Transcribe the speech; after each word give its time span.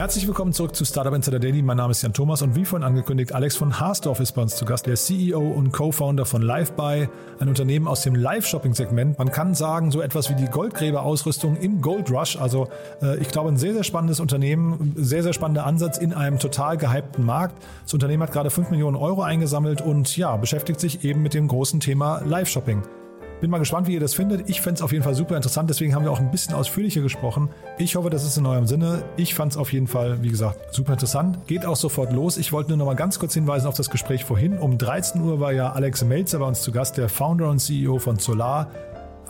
Herzlich 0.00 0.26
willkommen 0.26 0.54
zurück 0.54 0.74
zu 0.74 0.86
Startup 0.86 1.12
Insider 1.12 1.38
Daily. 1.38 1.60
Mein 1.60 1.76
Name 1.76 1.90
ist 1.90 2.00
Jan 2.00 2.14
Thomas 2.14 2.40
und 2.40 2.56
wie 2.56 2.64
vorhin 2.64 2.86
angekündigt, 2.86 3.34
Alex 3.34 3.56
von 3.56 3.80
Haasdorf 3.80 4.18
ist 4.20 4.32
bei 4.32 4.40
uns 4.40 4.56
zu 4.56 4.64
Gast, 4.64 4.86
der 4.86 4.94
CEO 4.94 5.38
und 5.38 5.72
Co-Founder 5.72 6.24
von 6.24 6.40
LiveBuy, 6.40 7.06
ein 7.38 7.48
Unternehmen 7.48 7.86
aus 7.86 8.00
dem 8.00 8.14
Live-Shopping-Segment. 8.14 9.18
Man 9.18 9.30
kann 9.30 9.54
sagen, 9.54 9.90
so 9.90 10.00
etwas 10.00 10.30
wie 10.30 10.36
die 10.36 10.46
Goldgräberausrüstung 10.46 11.58
im 11.58 11.82
Gold 11.82 12.10
Rush. 12.10 12.38
Also 12.38 12.70
äh, 13.02 13.18
ich 13.18 13.28
glaube, 13.28 13.50
ein 13.50 13.58
sehr, 13.58 13.74
sehr 13.74 13.84
spannendes 13.84 14.20
Unternehmen, 14.20 14.94
sehr, 14.96 15.22
sehr 15.22 15.34
spannender 15.34 15.66
Ansatz 15.66 15.98
in 15.98 16.14
einem 16.14 16.38
total 16.38 16.78
gehypten 16.78 17.26
Markt. 17.26 17.62
Das 17.82 17.92
Unternehmen 17.92 18.22
hat 18.22 18.32
gerade 18.32 18.48
5 18.48 18.70
Millionen 18.70 18.96
Euro 18.96 19.20
eingesammelt 19.20 19.82
und 19.82 20.16
ja, 20.16 20.34
beschäftigt 20.38 20.80
sich 20.80 21.04
eben 21.04 21.20
mit 21.20 21.34
dem 21.34 21.46
großen 21.46 21.78
Thema 21.78 22.22
Live-Shopping. 22.24 22.84
Bin 23.40 23.50
mal 23.50 23.58
gespannt, 23.58 23.86
wie 23.86 23.94
ihr 23.94 24.00
das 24.00 24.12
findet. 24.12 24.50
Ich 24.50 24.60
fände 24.60 24.76
es 24.76 24.82
auf 24.82 24.92
jeden 24.92 25.02
Fall 25.02 25.14
super 25.14 25.34
interessant, 25.34 25.70
deswegen 25.70 25.94
haben 25.94 26.04
wir 26.04 26.12
auch 26.12 26.20
ein 26.20 26.30
bisschen 26.30 26.54
ausführlicher 26.54 27.00
gesprochen. 27.00 27.48
Ich 27.78 27.96
hoffe, 27.96 28.10
das 28.10 28.24
ist 28.24 28.36
in 28.36 28.44
eurem 28.44 28.66
Sinne. 28.66 29.02
Ich 29.16 29.34
fand 29.34 29.52
es 29.52 29.58
auf 29.58 29.72
jeden 29.72 29.86
Fall, 29.86 30.22
wie 30.22 30.28
gesagt, 30.28 30.74
super 30.74 30.92
interessant. 30.92 31.46
Geht 31.46 31.64
auch 31.64 31.76
sofort 31.76 32.12
los. 32.12 32.36
Ich 32.36 32.52
wollte 32.52 32.68
nur 32.68 32.76
noch 32.76 32.84
mal 32.84 32.96
ganz 32.96 33.18
kurz 33.18 33.32
hinweisen 33.32 33.66
auf 33.66 33.74
das 33.74 33.88
Gespräch 33.88 34.24
vorhin. 34.26 34.58
Um 34.58 34.76
13 34.76 35.22
Uhr 35.22 35.40
war 35.40 35.52
ja 35.52 35.72
Alex 35.72 36.04
Melzer 36.04 36.38
bei 36.40 36.46
uns 36.46 36.60
zu 36.60 36.70
Gast, 36.70 36.98
der 36.98 37.08
Founder 37.08 37.48
und 37.48 37.60
CEO 37.60 37.98
von 37.98 38.18
Solar 38.18 38.68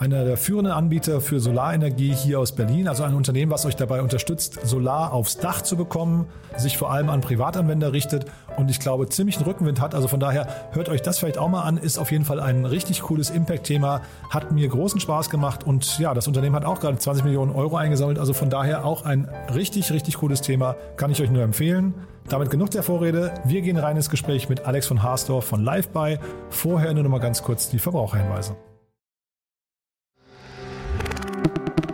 einer 0.01 0.25
der 0.25 0.35
führenden 0.35 0.73
Anbieter 0.73 1.21
für 1.21 1.39
Solarenergie 1.39 2.11
hier 2.11 2.39
aus 2.39 2.53
Berlin, 2.53 2.87
also 2.87 3.03
ein 3.03 3.13
Unternehmen, 3.13 3.51
was 3.51 3.67
euch 3.67 3.75
dabei 3.75 4.01
unterstützt, 4.01 4.59
Solar 4.63 5.13
aufs 5.13 5.37
Dach 5.37 5.61
zu 5.61 5.77
bekommen, 5.77 6.25
sich 6.57 6.75
vor 6.75 6.91
allem 6.91 7.09
an 7.09 7.21
Privatanwender 7.21 7.93
richtet 7.93 8.25
und 8.57 8.71
ich 8.71 8.79
glaube 8.79 9.07
ziemlich 9.09 9.37
einen 9.37 9.45
Rückenwind 9.45 9.79
hat. 9.79 9.93
Also 9.93 10.07
von 10.07 10.19
daher 10.19 10.47
hört 10.71 10.89
euch 10.89 11.03
das 11.03 11.19
vielleicht 11.19 11.37
auch 11.37 11.49
mal 11.49 11.61
an, 11.61 11.77
ist 11.77 11.99
auf 11.99 12.11
jeden 12.11 12.25
Fall 12.25 12.39
ein 12.39 12.65
richtig 12.65 13.03
cooles 13.03 13.29
Impact-Thema, 13.29 14.01
hat 14.31 14.51
mir 14.51 14.67
großen 14.67 14.99
Spaß 14.99 15.29
gemacht 15.29 15.67
und 15.67 15.99
ja, 15.99 16.15
das 16.15 16.27
Unternehmen 16.27 16.55
hat 16.55 16.65
auch 16.65 16.79
gerade 16.79 16.97
20 16.97 17.23
Millionen 17.23 17.51
Euro 17.51 17.75
eingesammelt, 17.75 18.17
also 18.17 18.33
von 18.33 18.49
daher 18.49 18.85
auch 18.85 19.05
ein 19.05 19.29
richtig, 19.53 19.91
richtig 19.91 20.15
cooles 20.15 20.41
Thema, 20.41 20.77
kann 20.97 21.11
ich 21.11 21.21
euch 21.21 21.29
nur 21.29 21.43
empfehlen. 21.43 21.93
Damit 22.27 22.49
genug 22.49 22.71
der 22.71 22.81
Vorrede. 22.81 23.33
Wir 23.45 23.61
gehen 23.61 23.77
rein 23.77 23.97
ins 23.97 24.09
Gespräch 24.09 24.49
mit 24.49 24.65
Alex 24.65 24.87
von 24.87 25.03
Haasdorf 25.03 25.45
von 25.45 25.63
LiveBuy. 25.63 26.17
Vorher 26.49 26.93
nur 26.93 27.03
noch 27.03 27.09
mal 27.11 27.19
ganz 27.19 27.43
kurz 27.43 27.69
die 27.69 27.79
Verbraucherhinweise. 27.79 28.55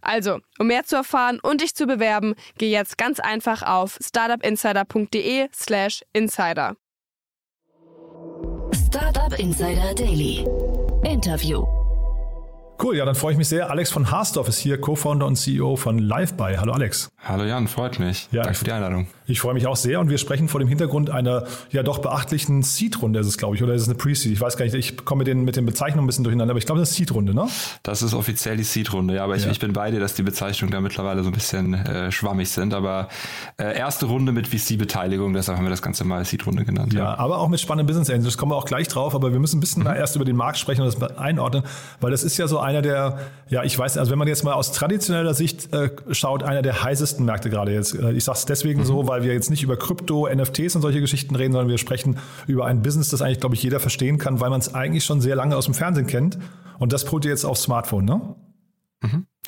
Also, 0.00 0.38
um 0.58 0.68
mehr 0.68 0.84
zu 0.84 0.96
erfahren 0.96 1.40
und 1.40 1.60
dich 1.60 1.74
zu 1.74 1.86
bewerben, 1.86 2.34
geh 2.56 2.70
jetzt 2.70 2.96
ganz 2.98 3.20
einfach 3.20 3.62
auf 3.62 3.98
startupinsider.de/slash 4.00 6.02
insider. 6.12 6.76
Startup 8.72 9.38
Insider 9.38 9.94
Daily. 9.94 10.46
Interview. 11.04 11.66
Cool, 12.80 12.96
ja, 12.96 13.04
dann 13.04 13.16
freue 13.16 13.32
ich 13.32 13.38
mich 13.38 13.48
sehr. 13.48 13.70
Alex 13.70 13.90
von 13.90 14.10
Haasdorf 14.10 14.48
ist 14.48 14.58
hier, 14.58 14.80
Co-Founder 14.80 15.26
und 15.26 15.36
CEO 15.36 15.76
von 15.76 15.98
LiveBuy. 15.98 16.56
Hallo 16.56 16.72
Alex. 16.72 17.10
Hallo 17.28 17.44
Jan, 17.44 17.68
freut 17.68 17.98
mich. 17.98 18.26
Ja, 18.32 18.42
Danke 18.42 18.58
für 18.58 18.64
die 18.64 18.72
Einladung. 18.72 19.06
Ich 19.26 19.40
freue 19.40 19.52
mich 19.52 19.66
auch 19.66 19.76
sehr 19.76 20.00
und 20.00 20.08
wir 20.08 20.16
sprechen 20.16 20.48
vor 20.48 20.60
dem 20.60 20.68
Hintergrund 20.70 21.10
einer 21.10 21.44
ja 21.70 21.82
doch 21.82 21.98
beachtlichen 21.98 22.62
Seed-Runde 22.62 23.18
ist 23.20 23.26
es, 23.26 23.36
glaube 23.36 23.54
ich, 23.54 23.62
oder 23.62 23.74
ist 23.74 23.82
es 23.82 23.88
eine 23.88 23.98
Pre-Seed? 23.98 24.32
Ich 24.32 24.40
weiß 24.40 24.56
gar 24.56 24.64
nicht, 24.64 24.74
ich 24.74 25.04
komme 25.04 25.18
mit 25.18 25.26
den, 25.26 25.44
mit 25.44 25.54
den 25.54 25.66
Bezeichnungen 25.66 26.04
ein 26.04 26.06
bisschen 26.06 26.24
durcheinander, 26.24 26.52
aber 26.52 26.58
ich 26.58 26.64
glaube, 26.64 26.80
das 26.80 26.88
ist 26.92 26.96
Seed-Runde, 26.96 27.34
ne? 27.34 27.46
Das 27.82 28.00
ist 28.00 28.14
offiziell 28.14 28.56
die 28.56 28.62
Seed-Runde, 28.62 29.16
ja, 29.16 29.24
aber 29.24 29.36
ich, 29.36 29.44
Ja. 29.44 29.50
ich 29.50 29.58
bin 29.60 29.74
bei 29.74 29.90
dir, 29.90 30.00
dass 30.00 30.14
die 30.14 30.22
Bezeichnungen 30.22 30.72
da 30.72 30.80
mittlerweile 30.80 31.22
so 31.22 31.28
ein 31.28 31.34
bisschen 31.34 31.74
äh, 31.74 32.10
schwammig 32.10 32.48
sind, 32.48 32.72
aber 32.72 33.08
äh, 33.58 33.76
erste 33.78 34.06
Runde 34.06 34.32
mit 34.32 34.48
VC-Beteiligung, 34.48 35.34
deshalb 35.34 35.58
haben 35.58 35.66
wir 35.66 35.70
das 35.70 35.82
Ganze 35.82 36.04
mal 36.04 36.24
Seed-Runde 36.24 36.64
genannt. 36.64 36.94
Ja, 36.94 37.18
aber 37.18 37.40
auch 37.40 37.48
mit 37.48 37.60
spannenden 37.60 37.86
Business 37.86 38.08
Angels, 38.08 38.38
kommen 38.38 38.52
wir 38.52 38.56
auch 38.56 38.64
gleich 38.64 38.88
drauf, 38.88 39.14
aber 39.14 39.32
wir 39.32 39.38
müssen 39.40 39.58
ein 39.58 39.60
bisschen 39.60 39.82
mal 39.84 39.94
erst 39.96 40.16
über 40.16 40.24
den 40.24 40.36
Markt 40.36 40.56
sprechen 40.56 40.80
und 40.80 40.86
das 41.02 41.18
einordnen, 41.18 41.64
weil 42.00 42.10
das 42.10 42.24
ist 42.24 42.38
ja 42.38 42.48
so 42.48 42.60
einer 42.60 42.80
der, 42.80 43.18
ja, 43.50 43.62
ich 43.62 43.78
weiß, 43.78 43.98
also 43.98 44.10
wenn 44.10 44.18
man 44.18 44.28
jetzt 44.28 44.42
mal 44.44 44.54
aus 44.54 44.72
traditioneller 44.72 45.34
Sicht 45.34 45.74
äh, 45.74 45.90
schaut, 46.12 46.42
einer 46.42 46.62
der 46.62 46.82
heißesten 46.82 47.17
Märkte 47.24 47.50
gerade 47.50 47.72
jetzt. 47.72 47.94
Äh, 47.94 48.12
Ich 48.12 48.24
sage 48.24 48.38
es 48.38 48.44
deswegen 48.46 48.84
so, 48.84 49.06
weil 49.06 49.22
wir 49.22 49.32
jetzt 49.32 49.50
nicht 49.50 49.62
über 49.62 49.76
Krypto, 49.76 50.28
NFTs 50.28 50.76
und 50.76 50.82
solche 50.82 51.00
Geschichten 51.00 51.34
reden, 51.36 51.52
sondern 51.52 51.68
wir 51.68 51.78
sprechen 51.78 52.18
über 52.46 52.66
ein 52.66 52.82
Business, 52.82 53.08
das 53.08 53.22
eigentlich, 53.22 53.40
glaube 53.40 53.54
ich, 53.54 53.62
jeder 53.62 53.80
verstehen 53.80 54.18
kann, 54.18 54.40
weil 54.40 54.50
man 54.50 54.60
es 54.60 54.74
eigentlich 54.74 55.04
schon 55.04 55.20
sehr 55.20 55.36
lange 55.36 55.56
aus 55.56 55.64
dem 55.66 55.74
Fernsehen 55.74 56.06
kennt. 56.06 56.38
Und 56.78 56.92
das 56.92 57.10
holt 57.10 57.24
ihr 57.24 57.30
jetzt 57.30 57.44
aufs 57.44 57.62
Smartphone, 57.62 58.04
ne? 58.04 58.34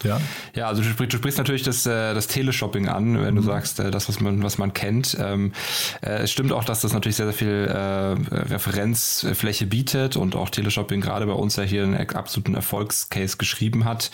Ja. 0.05 0.21
Ja, 0.55 0.69
also 0.69 0.83
du 0.83 0.89
sprichst, 0.89 1.13
du 1.13 1.19
sprichst 1.19 1.39
natürlich 1.39 1.63
das, 1.63 1.87
äh, 1.87 2.15
das 2.15 2.27
Teleshopping 2.27 2.89
an, 2.89 3.23
wenn 3.23 3.35
du 3.35 3.43
sagst, 3.43 3.81
äh, 3.81 3.91
das, 3.91 4.09
was 4.09 4.21
man, 4.21 4.43
was 4.43 4.59
man 4.59 4.73
kennt. 4.73 5.17
Ähm, 5.21 5.53
äh, 6.03 6.23
es 6.23 6.33
stimmt 6.33 6.53
auch, 6.53 6.65
dass 6.65 6.81
das 6.81 6.93
natürlich 6.93 7.17
sehr, 7.17 7.27
sehr 7.27 7.35
viel 7.35 7.67
äh, 7.69 8.35
Referenzfläche 8.53 9.67
bietet 9.67 10.17
und 10.17 10.37
auch 10.37 10.49
Teleshopping 10.51 11.01
gerade 11.01 11.27
bei 11.27 11.33
uns 11.33 11.57
ja 11.57 11.63
hier 11.63 11.85
einen 11.85 12.11
absoluten 12.11 12.55
Erfolgscase 12.55 13.37
geschrieben 13.37 13.85
hat. 13.85 14.11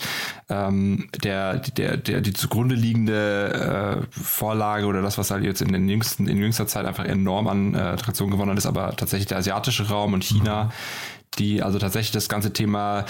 Ähm, 0.49 1.09
der, 1.23 1.59
der, 1.59 1.97
der, 1.97 2.21
die 2.21 2.33
zugrunde 2.33 2.75
liegende 2.75 4.03
äh, 4.07 4.21
Vorlage 4.21 4.85
oder 4.85 5.01
das, 5.01 5.17
was 5.17 5.31
halt 5.31 5.43
jetzt 5.43 5.61
in 5.61 5.71
den 5.71 5.87
jüngsten, 5.87 6.27
in 6.27 6.37
jüngster 6.37 6.67
Zeit 6.67 6.85
einfach 6.85 7.05
enorm 7.05 7.47
an 7.47 7.73
äh, 7.73 7.95
Traktion 7.95 8.31
gewonnen 8.31 8.51
hat, 8.51 8.57
ist 8.57 8.65
aber 8.65 8.95
tatsächlich 8.95 9.27
der 9.27 9.37
asiatische 9.37 9.87
Raum 9.87 10.13
und 10.13 10.23
China, 10.23 10.71
die 11.37 11.61
also 11.61 11.79
tatsächlich 11.79 12.11
das 12.11 12.29
ganze 12.29 12.53
Thema 12.53 13.05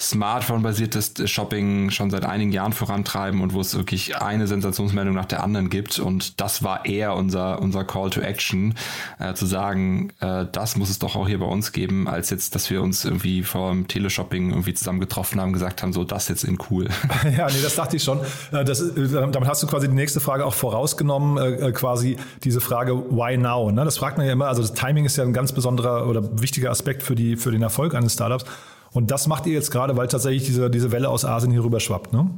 Smartphone-basiertes 0.00 1.30
Shopping 1.30 1.90
schon 1.90 2.10
seit 2.10 2.24
einigen 2.24 2.52
Jahren 2.52 2.72
vorantreiben 2.72 3.42
und 3.42 3.52
wo 3.52 3.60
es 3.60 3.76
wirklich 3.76 4.16
eine 4.16 4.46
Sensationsmeldung 4.46 5.14
nach 5.14 5.26
der 5.26 5.42
anderen 5.44 5.68
gibt. 5.68 5.98
Und 5.98 6.40
das 6.40 6.62
war 6.62 6.86
eher 6.86 7.14
unser, 7.14 7.60
unser 7.60 7.84
Call 7.84 8.10
to 8.10 8.20
Action, 8.20 8.74
äh, 9.18 9.34
zu 9.34 9.44
sagen, 9.46 10.10
äh, 10.20 10.46
das 10.50 10.76
muss 10.76 10.88
es 10.88 10.98
doch 10.98 11.16
auch 11.16 11.28
hier 11.28 11.38
bei 11.38 11.46
uns 11.46 11.72
geben, 11.72 12.08
als 12.08 12.30
jetzt, 12.30 12.54
dass 12.54 12.70
wir 12.70 12.82
uns 12.82 13.04
irgendwie 13.04 13.42
vor 13.42 13.70
dem 13.70 13.88
Teleshopping 13.88 14.50
irgendwie 14.50 14.74
zusammen 14.74 15.00
getroffen 15.00 15.40
haben, 15.40 15.52
gesagt 15.52 15.82
haben, 15.82 15.92
so 15.92 16.04
das 16.04 16.28
jetzt 16.28 16.44
in 16.44 16.58
cool. 16.70 16.88
Ja, 17.36 17.46
nee, 17.46 17.62
das 17.62 17.76
dachte 17.76 17.96
ich 17.96 18.02
schon. 18.02 18.20
Äh, 18.52 18.64
Das, 18.64 18.80
äh, 18.80 19.08
damit 19.08 19.48
hast 19.48 19.62
du 19.62 19.66
quasi 19.66 19.88
die 19.88 19.94
nächste 19.94 20.20
Frage 20.20 20.44
auch 20.44 20.54
vorausgenommen, 20.54 21.36
äh, 21.38 21.68
äh, 21.68 21.72
quasi 21.72 22.16
diese 22.42 22.60
Frage, 22.60 22.96
why 23.10 23.36
now? 23.36 23.70
Ne? 23.70 23.84
Das 23.84 23.98
fragt 23.98 24.16
man 24.16 24.26
ja 24.26 24.32
immer. 24.32 24.46
Also 24.46 24.62
das 24.62 24.72
Timing 24.72 25.04
ist 25.04 25.16
ja 25.16 25.24
ein 25.24 25.32
ganz 25.32 25.52
besonderer 25.52 26.06
oder 26.06 26.40
wichtiger 26.40 26.70
Aspekt 26.70 27.02
für, 27.02 27.14
die, 27.14 27.36
für 27.36 27.50
den 27.50 27.62
Erfolg 27.62 27.94
eines 27.94 28.14
Startups. 28.14 28.44
Und 28.92 29.10
das 29.10 29.26
macht 29.26 29.46
ihr 29.46 29.52
jetzt 29.52 29.70
gerade, 29.70 29.96
weil 29.96 30.08
tatsächlich 30.08 30.44
diese, 30.44 30.70
diese 30.70 30.92
Welle 30.92 31.08
aus 31.08 31.24
Asien 31.24 31.52
hier 31.52 31.64
rüber 31.64 31.80
schwappt, 31.80 32.12
ne? 32.12 32.30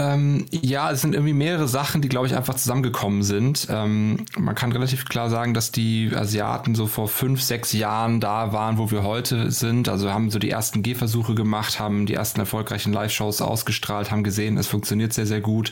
Ähm, 0.00 0.46
ja, 0.50 0.90
es 0.90 1.02
sind 1.02 1.14
irgendwie 1.14 1.34
mehrere 1.34 1.68
Sachen, 1.68 2.00
die, 2.00 2.08
glaube 2.08 2.26
ich, 2.26 2.34
einfach 2.34 2.54
zusammengekommen 2.54 3.22
sind. 3.22 3.66
Ähm, 3.68 4.24
man 4.38 4.54
kann 4.54 4.72
relativ 4.72 5.04
klar 5.04 5.28
sagen, 5.28 5.52
dass 5.52 5.72
die 5.72 6.10
Asiaten 6.14 6.74
so 6.74 6.86
vor 6.86 7.06
fünf, 7.06 7.42
sechs 7.42 7.74
Jahren 7.74 8.18
da 8.18 8.54
waren, 8.54 8.78
wo 8.78 8.90
wir 8.90 9.02
heute 9.02 9.50
sind. 9.50 9.90
Also 9.90 10.10
haben 10.10 10.30
so 10.30 10.38
die 10.38 10.48
ersten 10.48 10.82
Gehversuche 10.82 11.34
gemacht, 11.34 11.78
haben 11.78 12.06
die 12.06 12.14
ersten 12.14 12.40
erfolgreichen 12.40 12.94
Live-Shows 12.94 13.42
ausgestrahlt, 13.42 14.10
haben 14.10 14.24
gesehen, 14.24 14.56
es 14.56 14.68
funktioniert 14.68 15.12
sehr, 15.12 15.26
sehr 15.26 15.42
gut 15.42 15.70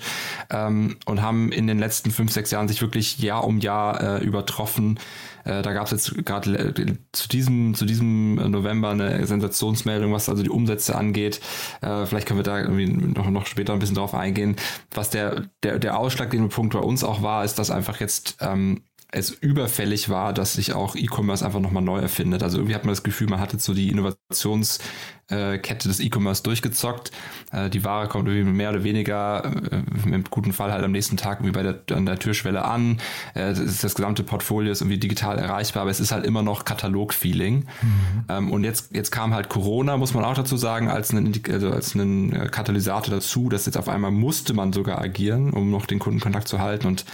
ähm, 0.51 0.99
und 1.07 1.23
haben 1.23 1.51
in 1.51 1.67
den 1.67 1.79
letzten 1.79 2.11
fünf, 2.11 2.31
sechs 2.31 2.51
Jahren 2.51 2.69
sich 2.69 2.83
wirklich 2.83 3.19
Jahr 3.21 3.45
um 3.45 3.61
Jahr 3.61 4.19
äh, 4.19 4.23
übertroffen. 4.23 4.99
Äh, 5.49 5.63
da 5.63 5.73
gab 5.73 5.87
es 5.87 5.91
jetzt 5.91 6.25
gerade 6.25 6.57
äh, 6.59 6.97
zu 7.13 7.29
diesem, 7.29 7.75
zu 7.75 7.87
diesem 7.87 8.35
November 8.35 8.91
eine 8.91 9.27
Sensationsmeldung, 9.27 10.13
was 10.13 10.29
also 10.29 10.43
die 10.43 10.51
Umsätze 10.51 10.95
angeht. 10.95 11.41
Äh, 11.81 12.07
vielleicht 12.07 12.29
können 12.29 12.39
wir 12.39 12.45
da 12.45 12.61
irgendwie 12.61 12.87
noch, 12.87 13.31
noch 13.31 13.47
später 13.47 13.73
ein 13.73 13.79
bisschen 13.79 13.97
drauf 13.97 14.15
eingehen. 14.15 14.57
Was 14.93 15.11
der, 15.11 15.49
der, 15.63 15.79
der 15.79 15.99
ausschlaggebende 15.99 16.55
Punkt 16.55 16.75
bei 16.75 16.81
uns 16.81 17.03
auch 17.03 17.23
war, 17.23 17.45
ist, 17.45 17.59
dass 17.59 17.71
einfach 17.71 18.01
jetzt 18.01 18.37
ähm, 18.41 18.83
es 19.11 19.31
überfällig 19.31 20.11
war, 20.11 20.35
dass 20.35 20.53
sich 20.53 20.75
auch 20.75 20.95
E-Commerce 20.95 21.45
einfach 21.45 21.61
nochmal 21.61 21.83
neu 21.83 21.99
erfindet. 21.99 22.43
Also 22.43 22.59
irgendwie 22.59 22.75
hat 22.75 22.85
man 22.85 22.93
das 22.93 23.03
Gefühl, 23.03 23.27
man 23.29 23.41
hat 23.41 23.55
jetzt 23.55 23.65
so 23.65 23.73
die 23.73 23.89
Innovationskette 23.89 25.89
des 25.89 26.01
E-Commerce 26.01 26.43
durchgezockt. 26.43 27.11
Äh, 27.51 27.71
die 27.71 27.85
Ware 27.85 28.09
kommt 28.09 28.29
irgendwie 28.29 28.53
mehr 28.53 28.69
oder 28.69 28.85
weniger 28.85 29.51
äh, 29.73 29.83
im 30.05 30.25
guten 30.25 30.53
Fall 30.53 30.73
halt 30.73 30.85
am 30.85 30.93
nächsten 30.93 31.17
Tag 31.17 31.41
irgendwie 31.41 31.53
bei 31.53 31.63
der, 31.63 31.97
an 31.97 32.05
der 32.05 32.19
Türschwelle 32.19 32.67
an. 32.67 33.01
Äh, 33.33 33.55
das, 33.55 33.95
gesamte 33.95 34.25
Portfolio 34.25 34.73
ist 34.73 34.83
irgendwie 34.83 34.99
digital 34.99 35.39
erreichbar, 35.39 35.83
aber 35.83 35.91
es 35.91 36.01
ist 36.01 36.13
halt 36.13 36.27
immer 36.27 36.43
noch 36.43 36.67
Katalog-Feeling. 36.67 37.61
Mhm. 37.61 38.25
Ähm, 38.29 38.53
und 38.53 38.65
jetzt, 38.65 38.95
jetzt 38.95 39.11
kam 39.11 39.33
halt 39.33 39.49
Corona, 39.49 39.97
muss 39.97 40.13
man 40.13 40.23
auch 40.27 40.35
dazu 40.35 40.59
sagen, 40.59 40.91
als 40.91 41.15
ein, 41.15 41.33
also 41.51 41.71
als 41.71 41.95
ein 41.95 42.51
Katalysator 42.51 43.15
dazu, 43.15 43.49
dass 43.49 43.65
jetzt 43.65 43.79
auf 43.79 43.89
einmal 43.89 44.11
musste 44.11 44.53
man 44.53 44.75
sogar 44.75 45.01
agieren, 45.01 45.55
um 45.55 45.71
noch 45.71 45.87
den 45.87 45.99
Kundenkontakt 45.99 46.47
zu 46.47 46.59
halten 46.59 46.87
und 46.87 47.07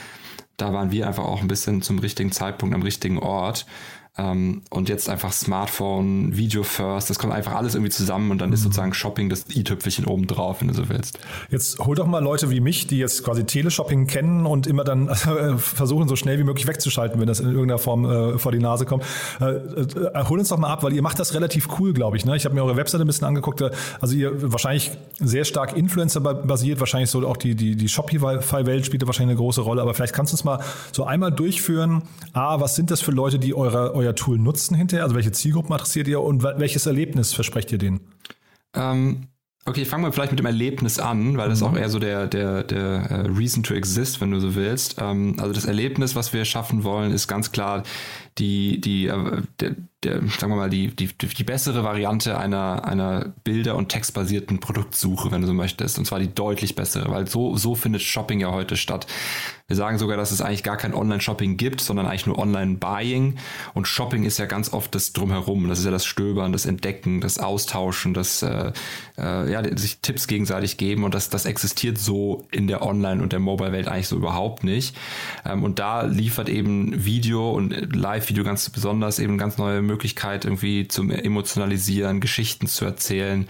da 0.56 0.72
waren 0.72 0.92
wir 0.92 1.06
einfach 1.06 1.24
auch 1.24 1.40
ein 1.40 1.48
bisschen 1.48 1.82
zum 1.82 1.98
richtigen 1.98 2.32
Zeitpunkt 2.32 2.74
am 2.74 2.82
richtigen 2.82 3.18
Ort. 3.18 3.66
Ähm, 4.16 4.62
und 4.70 4.88
jetzt 4.88 5.08
einfach 5.08 5.32
Smartphone, 5.32 6.36
Video 6.36 6.62
First, 6.62 7.10
das 7.10 7.18
kommt 7.18 7.32
einfach 7.32 7.54
alles 7.54 7.74
irgendwie 7.74 7.90
zusammen 7.90 8.30
und 8.30 8.38
dann 8.38 8.52
ist 8.52 8.60
mhm. 8.60 8.64
sozusagen 8.64 8.94
Shopping 8.94 9.28
das 9.28 9.46
i-Tüpfelchen 9.52 10.04
oben 10.04 10.28
drauf, 10.28 10.60
wenn 10.60 10.68
du 10.68 10.74
so 10.74 10.88
willst. 10.88 11.18
Jetzt 11.50 11.80
hol 11.80 11.96
doch 11.96 12.06
mal 12.06 12.22
Leute 12.22 12.48
wie 12.50 12.60
mich, 12.60 12.86
die 12.86 12.98
jetzt 12.98 13.24
quasi 13.24 13.44
Teleshopping 13.44 14.06
kennen 14.06 14.46
und 14.46 14.68
immer 14.68 14.84
dann 14.84 15.08
äh, 15.08 15.58
versuchen, 15.58 16.06
so 16.06 16.14
schnell 16.14 16.38
wie 16.38 16.44
möglich 16.44 16.68
wegzuschalten, 16.68 17.20
wenn 17.20 17.26
das 17.26 17.40
in 17.40 17.46
irgendeiner 17.46 17.78
Form 17.78 18.04
äh, 18.04 18.38
vor 18.38 18.52
die 18.52 18.60
Nase 18.60 18.86
kommt. 18.86 19.02
Äh, 19.40 19.46
äh, 19.46 20.24
hol 20.28 20.38
uns 20.38 20.48
doch 20.48 20.58
mal 20.58 20.68
ab, 20.68 20.84
weil 20.84 20.92
ihr 20.92 21.02
macht 21.02 21.18
das 21.18 21.34
relativ 21.34 21.80
cool, 21.80 21.92
glaube 21.92 22.16
ich. 22.16 22.24
Ne? 22.24 22.36
Ich 22.36 22.44
habe 22.44 22.54
mir 22.54 22.62
eure 22.62 22.76
Webseite 22.76 23.02
ein 23.02 23.08
bisschen 23.08 23.26
angeguckt. 23.26 23.62
Äh, 23.62 23.70
also 24.00 24.14
ihr 24.14 24.52
wahrscheinlich 24.52 24.92
sehr 25.18 25.44
stark 25.44 25.76
Influencer-basiert, 25.76 26.78
wahrscheinlich 26.78 27.10
so 27.10 27.26
auch 27.26 27.36
die, 27.36 27.56
die, 27.56 27.74
die 27.74 27.88
Shopify-Welt 27.88 28.86
spielt 28.86 29.04
wahrscheinlich 29.04 29.32
eine 29.32 29.38
große 29.38 29.62
Rolle, 29.62 29.82
aber 29.82 29.92
vielleicht 29.94 30.14
kannst 30.14 30.32
du 30.32 30.34
uns 30.34 30.44
mal 30.44 30.60
so 30.92 31.04
einmal 31.04 31.32
durchführen. 31.32 32.02
A, 32.32 32.60
was 32.60 32.76
sind 32.76 32.92
das 32.92 33.00
für 33.00 33.10
Leute, 33.10 33.40
die 33.40 33.54
eure, 33.54 33.94
eure 33.94 34.03
euer 34.04 34.14
Tool 34.14 34.38
nutzen 34.38 34.76
hinterher? 34.76 35.04
Also 35.04 35.14
welche 35.14 35.32
Zielgruppen 35.32 35.72
adressiert 35.72 36.08
ihr 36.08 36.20
und 36.20 36.42
welches 36.42 36.86
Erlebnis 36.86 37.32
versprecht 37.32 37.72
ihr 37.72 37.78
denen? 37.78 38.00
Ähm, 38.74 39.28
okay, 39.64 39.84
fangen 39.84 40.04
wir 40.04 40.12
vielleicht 40.12 40.32
mit 40.32 40.38
dem 40.38 40.46
Erlebnis 40.46 40.98
an, 40.98 41.36
weil 41.36 41.48
das 41.48 41.60
mhm. 41.60 41.66
auch 41.66 41.76
eher 41.76 41.88
so 41.88 41.98
der, 41.98 42.26
der, 42.26 42.64
der 42.64 43.26
uh, 43.28 43.36
Reason 43.36 43.62
to 43.62 43.74
exist, 43.74 44.20
wenn 44.20 44.30
du 44.30 44.40
so 44.40 44.54
willst. 44.54 44.96
Ähm, 44.98 45.36
also 45.38 45.52
das 45.52 45.64
Erlebnis, 45.64 46.14
was 46.14 46.32
wir 46.32 46.44
schaffen 46.44 46.84
wollen, 46.84 47.12
ist 47.12 47.28
ganz 47.28 47.52
klar 47.52 47.82
die, 48.38 48.80
die, 48.80 49.06
äh, 49.06 49.42
der, 49.60 49.76
der, 50.04 50.20
sagen 50.28 50.52
wir 50.52 50.56
mal, 50.56 50.70
die, 50.70 50.94
die, 50.94 51.08
die 51.08 51.44
bessere 51.44 51.84
Variante 51.84 52.38
einer, 52.38 52.84
einer 52.84 53.32
Bilder- 53.44 53.76
und 53.76 53.88
textbasierten 53.88 54.60
Produktsuche, 54.60 55.30
wenn 55.30 55.40
du 55.40 55.46
so 55.46 55.54
möchtest. 55.54 55.98
Und 55.98 56.04
zwar 56.04 56.18
die 56.18 56.32
deutlich 56.32 56.74
bessere, 56.74 57.10
weil 57.10 57.26
so, 57.26 57.56
so 57.56 57.74
findet 57.74 58.02
Shopping 58.02 58.40
ja 58.40 58.52
heute 58.52 58.76
statt. 58.76 59.06
Wir 59.66 59.76
sagen 59.76 59.96
sogar, 59.96 60.18
dass 60.18 60.30
es 60.30 60.42
eigentlich 60.42 60.62
gar 60.62 60.76
kein 60.76 60.92
Online-Shopping 60.92 61.56
gibt, 61.56 61.80
sondern 61.80 62.06
eigentlich 62.06 62.26
nur 62.26 62.38
Online-Buying. 62.38 63.36
Und 63.72 63.88
Shopping 63.88 64.24
ist 64.24 64.38
ja 64.38 64.44
ganz 64.44 64.72
oft 64.74 64.94
das 64.94 65.14
Drumherum. 65.14 65.68
Das 65.68 65.78
ist 65.78 65.86
ja 65.86 65.90
das 65.90 66.04
Stöbern, 66.04 66.52
das 66.52 66.66
Entdecken, 66.66 67.22
das 67.22 67.38
Austauschen, 67.38 68.12
das 68.12 68.42
äh, 68.42 68.72
äh, 69.16 69.50
ja, 69.50 69.62
sich 69.76 70.00
Tipps 70.00 70.26
gegenseitig 70.26 70.76
geben. 70.76 71.02
Und 71.02 71.14
das, 71.14 71.30
das 71.30 71.46
existiert 71.46 71.96
so 71.96 72.46
in 72.50 72.66
der 72.66 72.82
Online- 72.82 73.22
und 73.22 73.32
der 73.32 73.40
Mobile-Welt 73.40 73.88
eigentlich 73.88 74.08
so 74.08 74.16
überhaupt 74.16 74.64
nicht. 74.64 74.94
Ähm, 75.46 75.62
und 75.62 75.78
da 75.78 76.02
liefert 76.02 76.50
eben 76.50 77.06
Video 77.06 77.50
und 77.50 77.94
Live-Video 77.96 78.44
ganz 78.44 78.68
besonders 78.68 79.18
eben 79.18 79.38
ganz 79.38 79.56
neue 79.56 79.80
Möglichkeit, 79.94 80.44
irgendwie 80.44 80.88
zum 80.88 81.10
Emotionalisieren, 81.10 82.20
Geschichten 82.20 82.66
zu 82.66 82.84
erzählen. 82.84 83.48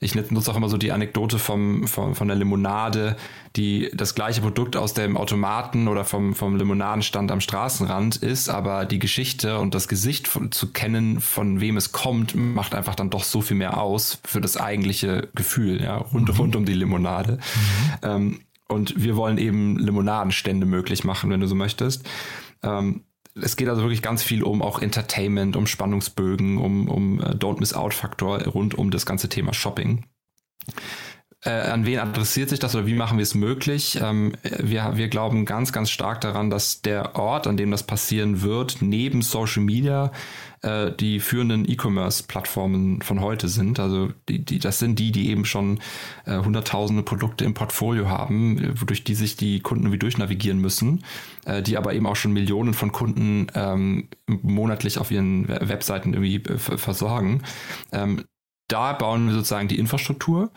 Ich 0.00 0.14
nutze 0.14 0.50
auch 0.50 0.56
immer 0.56 0.68
so 0.68 0.78
die 0.78 0.92
Anekdote 0.92 1.38
vom, 1.38 1.86
vom, 1.86 2.14
von 2.14 2.28
der 2.28 2.36
Limonade, 2.36 3.16
die 3.56 3.90
das 3.94 4.14
gleiche 4.14 4.40
Produkt 4.40 4.76
aus 4.76 4.94
dem 4.94 5.16
Automaten 5.16 5.88
oder 5.88 6.04
vom, 6.04 6.34
vom 6.34 6.56
Limonadenstand 6.56 7.30
am 7.30 7.40
Straßenrand 7.40 8.16
ist, 8.16 8.48
aber 8.48 8.86
die 8.86 8.98
Geschichte 8.98 9.58
und 9.58 9.74
das 9.74 9.86
Gesicht 9.86 10.26
von, 10.26 10.52
zu 10.52 10.72
kennen, 10.72 11.20
von 11.20 11.60
wem 11.60 11.76
es 11.76 11.92
kommt, 11.92 12.34
macht 12.34 12.74
einfach 12.74 12.94
dann 12.94 13.10
doch 13.10 13.24
so 13.24 13.40
viel 13.40 13.56
mehr 13.56 13.80
aus 13.80 14.20
für 14.24 14.40
das 14.40 14.56
eigentliche 14.56 15.28
Gefühl, 15.34 15.82
ja, 15.82 15.96
rund, 15.96 16.28
mhm. 16.28 16.36
rund 16.36 16.56
um 16.56 16.64
die 16.64 16.74
Limonade. 16.74 17.32
Mhm. 17.32 17.98
Ähm, 18.02 18.40
und 18.68 19.02
wir 19.02 19.16
wollen 19.16 19.38
eben 19.38 19.78
Limonadenstände 19.78 20.66
möglich 20.66 21.04
machen, 21.04 21.30
wenn 21.30 21.40
du 21.40 21.46
so 21.46 21.54
möchtest. 21.54 22.08
Ähm, 22.62 23.04
es 23.34 23.56
geht 23.56 23.68
also 23.68 23.82
wirklich 23.82 24.02
ganz 24.02 24.22
viel 24.22 24.42
um 24.42 24.62
auch 24.62 24.80
Entertainment, 24.80 25.56
um 25.56 25.66
Spannungsbögen, 25.66 26.58
um, 26.58 26.88
um 26.88 27.20
äh, 27.20 27.34
Don't 27.34 27.58
Miss 27.58 27.74
Out 27.74 27.94
Faktor 27.94 28.42
rund 28.42 28.74
um 28.74 28.90
das 28.90 29.06
ganze 29.06 29.28
Thema 29.28 29.52
Shopping. 29.52 30.06
Äh, 31.44 31.50
an 31.50 31.84
wen 31.84 31.98
adressiert 31.98 32.48
sich 32.48 32.58
das 32.58 32.74
oder 32.74 32.86
wie 32.86 32.94
machen 32.94 33.18
wir 33.18 33.22
es 33.22 33.34
möglich? 33.34 33.98
Ähm, 34.02 34.32
wir, 34.42 34.96
wir 34.96 35.08
glauben 35.08 35.44
ganz, 35.44 35.72
ganz 35.72 35.90
stark 35.90 36.22
daran, 36.22 36.48
dass 36.48 36.80
der 36.80 37.16
Ort, 37.16 37.46
an 37.46 37.58
dem 37.58 37.70
das 37.70 37.82
passieren 37.82 38.40
wird, 38.40 38.78
neben 38.80 39.20
Social 39.20 39.62
Media 39.62 40.10
äh, 40.62 40.90
die 40.92 41.20
führenden 41.20 41.68
E-Commerce-Plattformen 41.70 43.02
von 43.02 43.20
heute 43.20 43.48
sind. 43.48 43.78
Also 43.78 44.10
die, 44.28 44.42
die, 44.42 44.58
das 44.58 44.78
sind 44.78 44.98
die, 44.98 45.12
die 45.12 45.28
eben 45.28 45.44
schon 45.44 45.80
äh, 46.24 46.38
hunderttausende 46.38 47.02
Produkte 47.02 47.44
im 47.44 47.52
Portfolio 47.52 48.08
haben, 48.08 48.80
wodurch 48.80 49.04
die 49.04 49.14
sich 49.14 49.36
die 49.36 49.60
Kunden 49.60 49.92
wie 49.92 49.98
durchnavigieren 49.98 50.58
müssen, 50.58 51.04
äh, 51.44 51.62
die 51.62 51.76
aber 51.76 51.92
eben 51.92 52.06
auch 52.06 52.16
schon 52.16 52.32
Millionen 52.32 52.72
von 52.72 52.90
Kunden 52.90 53.48
ähm, 53.54 54.08
monatlich 54.26 54.96
auf 54.96 55.10
ihren 55.10 55.46
Webseiten 55.48 56.14
irgendwie 56.14 56.36
äh, 56.36 56.56
versorgen. 56.56 57.42
Ähm, 57.92 58.24
da 58.68 58.92
bauen 58.92 59.26
wir 59.26 59.34
sozusagen 59.34 59.68
die 59.68 59.78
Infrastruktur. 59.78 60.50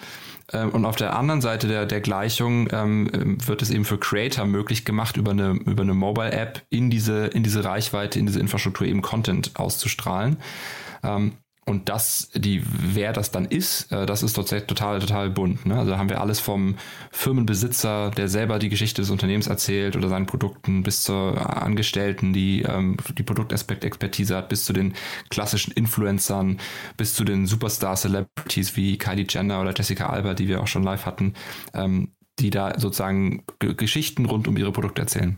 Ähm, 0.54 0.70
und 0.70 0.86
auf 0.86 0.96
der 0.96 1.16
anderen 1.16 1.42
Seite 1.42 1.68
der, 1.68 1.86
der 1.86 2.02
Gleichung 2.02 2.70
ähm, 2.72 3.38
wird 3.46 3.62
es 3.62 3.70
eben 3.70 3.86
für 3.86 3.98
Creator 3.98 4.46
möglich 4.46 4.86
gemacht, 4.86 5.18
über 5.18 5.32
eine, 5.32 5.52
über 5.52 5.84
eine 5.84 5.94
Mobile-App 5.94 6.64
in 6.70 6.90
diese, 6.90 7.28
in 7.28 7.44
diese 7.44 7.64
Reichweite, 7.64 8.20
in 8.20 8.26
diese 8.26 8.40
Infrastruktur 8.40 8.88
eben 8.88 9.02
Content 9.02 9.52
auszustrahlen. 9.56 10.38
Ähm, 11.04 11.34
und 11.68 11.90
das, 11.90 12.30
die, 12.34 12.64
wer 12.66 13.12
das 13.12 13.32
dann 13.32 13.46
ist, 13.46 13.92
äh, 13.92 14.06
das 14.06 14.24
ist 14.24 14.34
tatsächlich 14.34 14.68
total, 14.68 15.00
total 15.00 15.30
bunt. 15.30 15.66
Ne? 15.66 15.78
Also 15.78 15.92
da 15.92 15.98
haben 15.98 16.10
wir 16.10 16.22
alles 16.22 16.40
vom 16.40 16.76
Firmenbesitzer, 17.12 18.12
der 18.12 18.30
selber 18.30 18.58
die 18.58 18.70
Geschichte 18.70 19.02
des 19.02 19.12
Unternehmens 19.12 19.48
erzählt 19.48 19.98
oder 19.98 20.08
seinen 20.08 20.28
Produkten, 20.28 20.84
bis 20.84 21.04
zur 21.04 21.62
Angestellten, 21.62 22.32
die 22.32 22.62
ähm, 22.62 22.96
die 23.18 23.24
Produktaspekt-Expertise 23.24 24.38
hat, 24.38 24.48
bis 24.48 24.64
zu 24.64 24.72
den 24.72 24.94
klassischen 25.30 25.74
Influencern, 25.74 26.58
bis 26.96 27.14
zu 27.14 27.26
den 27.26 27.46
Superstar-Celebrities 27.46 28.78
wie 28.78 28.98
Kylie 28.98 29.28
Jenner 29.28 29.60
oder 29.60 29.74
Jessica 29.76 30.08
Alba, 30.08 30.36
die 30.36 30.48
wir 30.48 30.62
auch 30.62 30.68
schon 30.68 30.84
live 30.84 31.06
hatten, 31.06 31.34
ähm, 31.74 32.14
die 32.40 32.50
da 32.50 32.80
sozusagen 32.80 33.44
Geschichten 33.60 34.26
rund 34.26 34.48
um 34.48 34.56
ihre 34.56 34.72
Produkte 34.72 35.02
erzählen. 35.02 35.38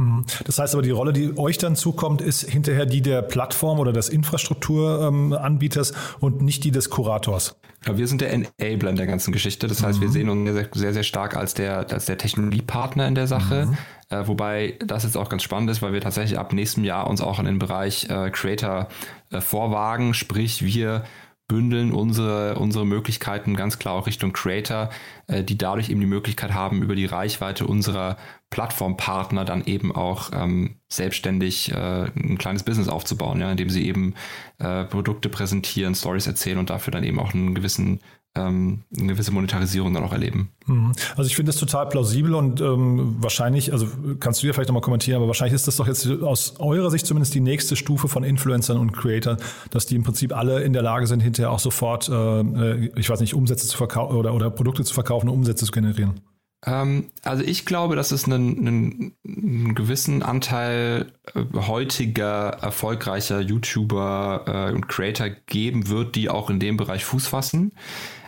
Mhm. 0.00 0.24
Das 0.44 0.58
heißt 0.58 0.74
aber, 0.74 0.82
die 0.82 0.90
Rolle, 0.90 1.12
die 1.12 1.36
euch 1.36 1.58
dann 1.58 1.76
zukommt, 1.76 2.22
ist 2.22 2.48
hinterher 2.48 2.86
die 2.86 3.02
der 3.02 3.22
Plattform 3.22 3.78
oder 3.78 3.92
des 3.92 4.08
Infrastrukturanbieters 4.08 5.92
und 6.20 6.42
nicht 6.42 6.64
die 6.64 6.70
des 6.70 6.90
Kurators. 6.90 7.56
Ja, 7.86 7.96
wir 7.96 8.06
sind 8.06 8.20
der 8.20 8.32
Enabler 8.32 8.90
in 8.90 8.96
der 8.96 9.06
ganzen 9.06 9.32
Geschichte. 9.32 9.66
Das 9.66 9.82
heißt, 9.82 9.98
mhm. 9.98 10.02
wir 10.02 10.10
sehen 10.10 10.28
uns 10.28 10.50
sehr, 10.50 10.68
sehr, 10.74 10.92
sehr 10.94 11.02
stark 11.02 11.36
als 11.36 11.54
der, 11.54 11.90
als 11.90 12.06
der 12.06 12.18
Technologiepartner 12.18 13.06
in 13.06 13.14
der 13.14 13.26
Sache. 13.26 13.66
Mhm. 13.66 13.78
Äh, 14.10 14.26
wobei 14.26 14.78
das 14.84 15.04
jetzt 15.04 15.16
auch 15.16 15.28
ganz 15.28 15.42
spannend 15.42 15.70
ist, 15.70 15.80
weil 15.82 15.92
wir 15.92 16.00
tatsächlich 16.00 16.38
ab 16.38 16.52
nächstem 16.52 16.84
Jahr 16.84 17.06
uns 17.06 17.20
auch 17.20 17.38
in 17.38 17.46
den 17.46 17.58
Bereich 17.58 18.08
äh, 18.10 18.30
Creator 18.30 18.88
äh, 19.30 19.40
vorwagen. 19.40 20.14
Sprich, 20.14 20.64
wir 20.64 21.04
bündeln 21.50 21.90
unsere, 21.90 22.54
unsere 22.60 22.86
Möglichkeiten 22.86 23.56
ganz 23.56 23.80
klar 23.80 23.94
auch 23.94 24.06
Richtung 24.06 24.32
Creator, 24.32 24.88
äh, 25.26 25.42
die 25.42 25.58
dadurch 25.58 25.90
eben 25.90 25.98
die 25.98 26.06
Möglichkeit 26.06 26.54
haben, 26.54 26.80
über 26.80 26.94
die 26.94 27.06
Reichweite 27.06 27.66
unserer 27.66 28.16
Plattformpartner 28.50 29.44
dann 29.44 29.64
eben 29.64 29.92
auch 29.92 30.30
ähm, 30.32 30.76
selbstständig 30.88 31.72
äh, 31.72 32.04
ein 32.04 32.38
kleines 32.38 32.62
Business 32.62 32.88
aufzubauen, 32.88 33.40
ja, 33.40 33.50
indem 33.50 33.68
sie 33.68 33.84
eben 33.84 34.14
äh, 34.58 34.84
Produkte 34.84 35.28
präsentieren, 35.28 35.96
Stories 35.96 36.28
erzählen 36.28 36.58
und 36.58 36.70
dafür 36.70 36.92
dann 36.92 37.02
eben 37.02 37.18
auch 37.18 37.34
einen 37.34 37.56
gewissen 37.56 37.98
ähm, 38.36 38.84
eine 38.96 39.12
gewisse 39.14 39.32
Monetarisierung 39.32 39.92
dann 39.92 40.04
auch 40.04 40.12
erleben. 40.12 40.50
Mhm. 40.66 40.92
Also 41.16 41.24
ich 41.24 41.36
finde 41.36 41.50
das 41.50 41.60
total 41.60 41.88
plausibel 41.88 42.34
und 42.34 42.60
ähm, 42.60 43.16
wahrscheinlich, 43.18 43.72
also 43.72 43.88
kannst 44.20 44.42
du 44.42 44.46
dir 44.46 44.54
vielleicht 44.54 44.68
nochmal 44.68 44.82
kommentieren, 44.82 45.16
aber 45.16 45.26
wahrscheinlich 45.26 45.54
ist 45.54 45.66
das 45.66 45.76
doch 45.76 45.86
jetzt 45.86 46.06
aus 46.22 46.54
eurer 46.60 46.90
Sicht 46.90 47.06
zumindest 47.06 47.34
die 47.34 47.40
nächste 47.40 47.74
Stufe 47.74 48.08
von 48.08 48.22
Influencern 48.22 48.78
und 48.78 48.92
Creators, 48.92 49.40
dass 49.70 49.86
die 49.86 49.96
im 49.96 50.04
Prinzip 50.04 50.34
alle 50.34 50.62
in 50.62 50.72
der 50.72 50.82
Lage 50.82 51.06
sind, 51.06 51.20
hinterher 51.20 51.50
auch 51.50 51.58
sofort, 51.58 52.08
äh, 52.08 52.12
äh 52.12 52.90
ich 52.96 53.10
weiß 53.10 53.20
nicht, 53.20 53.34
Umsätze 53.34 53.66
zu 53.66 53.76
verkaufen 53.76 54.16
oder, 54.16 54.32
oder 54.34 54.50
Produkte 54.50 54.84
zu 54.84 54.94
verkaufen 54.94 55.28
und 55.28 55.34
Umsätze 55.34 55.64
zu 55.64 55.72
generieren. 55.72 56.20
Ähm, 56.66 57.06
also 57.22 57.42
ich 57.42 57.64
glaube, 57.64 57.96
dass 57.96 58.12
es 58.12 58.24
einen, 58.24 58.58
einen, 58.58 59.12
einen 59.26 59.74
gewissen 59.74 60.22
Anteil 60.22 61.12
äh, 61.34 61.42
heutiger 61.54 62.58
erfolgreicher 62.60 63.40
YouTuber 63.40 64.68
äh, 64.70 64.74
und 64.74 64.88
Creator 64.88 65.30
geben 65.46 65.88
wird, 65.88 66.16
die 66.16 66.28
auch 66.28 66.50
in 66.50 66.60
dem 66.60 66.76
Bereich 66.76 67.04
Fuß 67.04 67.28
fassen. 67.28 67.72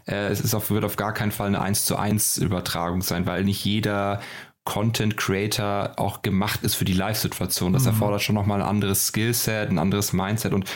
Äh, 0.06 0.28
es 0.28 0.40
ist 0.40 0.54
auf, 0.54 0.70
wird 0.70 0.84
auf 0.84 0.96
gar 0.96 1.12
keinen 1.12 1.32
Fall 1.32 1.48
eine 1.48 1.60
1 1.60 1.84
zu 1.84 1.96
1 1.96 2.38
Übertragung 2.38 3.02
sein, 3.02 3.26
weil 3.26 3.44
nicht 3.44 3.64
jeder 3.64 4.20
Content 4.64 5.16
Creator 5.16 5.92
auch 5.96 6.22
gemacht 6.22 6.62
ist 6.62 6.76
für 6.76 6.84
die 6.84 6.92
Live-Situation. 6.92 7.72
Das 7.72 7.82
mhm. 7.82 7.88
erfordert 7.88 8.22
schon 8.22 8.34
nochmal 8.34 8.62
ein 8.62 8.68
anderes 8.68 9.08
Skillset, 9.08 9.70
ein 9.70 9.78
anderes 9.78 10.12
Mindset 10.12 10.52
und 10.52 10.66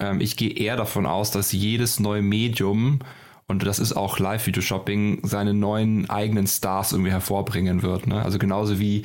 ähm, 0.00 0.20
ich 0.20 0.36
gehe 0.36 0.50
eher 0.50 0.76
davon 0.76 1.06
aus, 1.06 1.30
dass 1.30 1.52
jedes 1.52 2.00
neue 2.00 2.22
Medium 2.22 3.00
und 3.46 3.66
das 3.66 3.78
ist 3.78 3.94
auch 3.94 4.18
Live-Video-Shopping, 4.18 5.20
seine 5.22 5.54
neuen 5.54 6.08
eigenen 6.10 6.46
Stars 6.46 6.92
irgendwie 6.92 7.10
hervorbringen 7.10 7.82
wird. 7.82 8.06
Ne? 8.06 8.22
Also 8.22 8.38
genauso 8.38 8.78
wie 8.78 9.04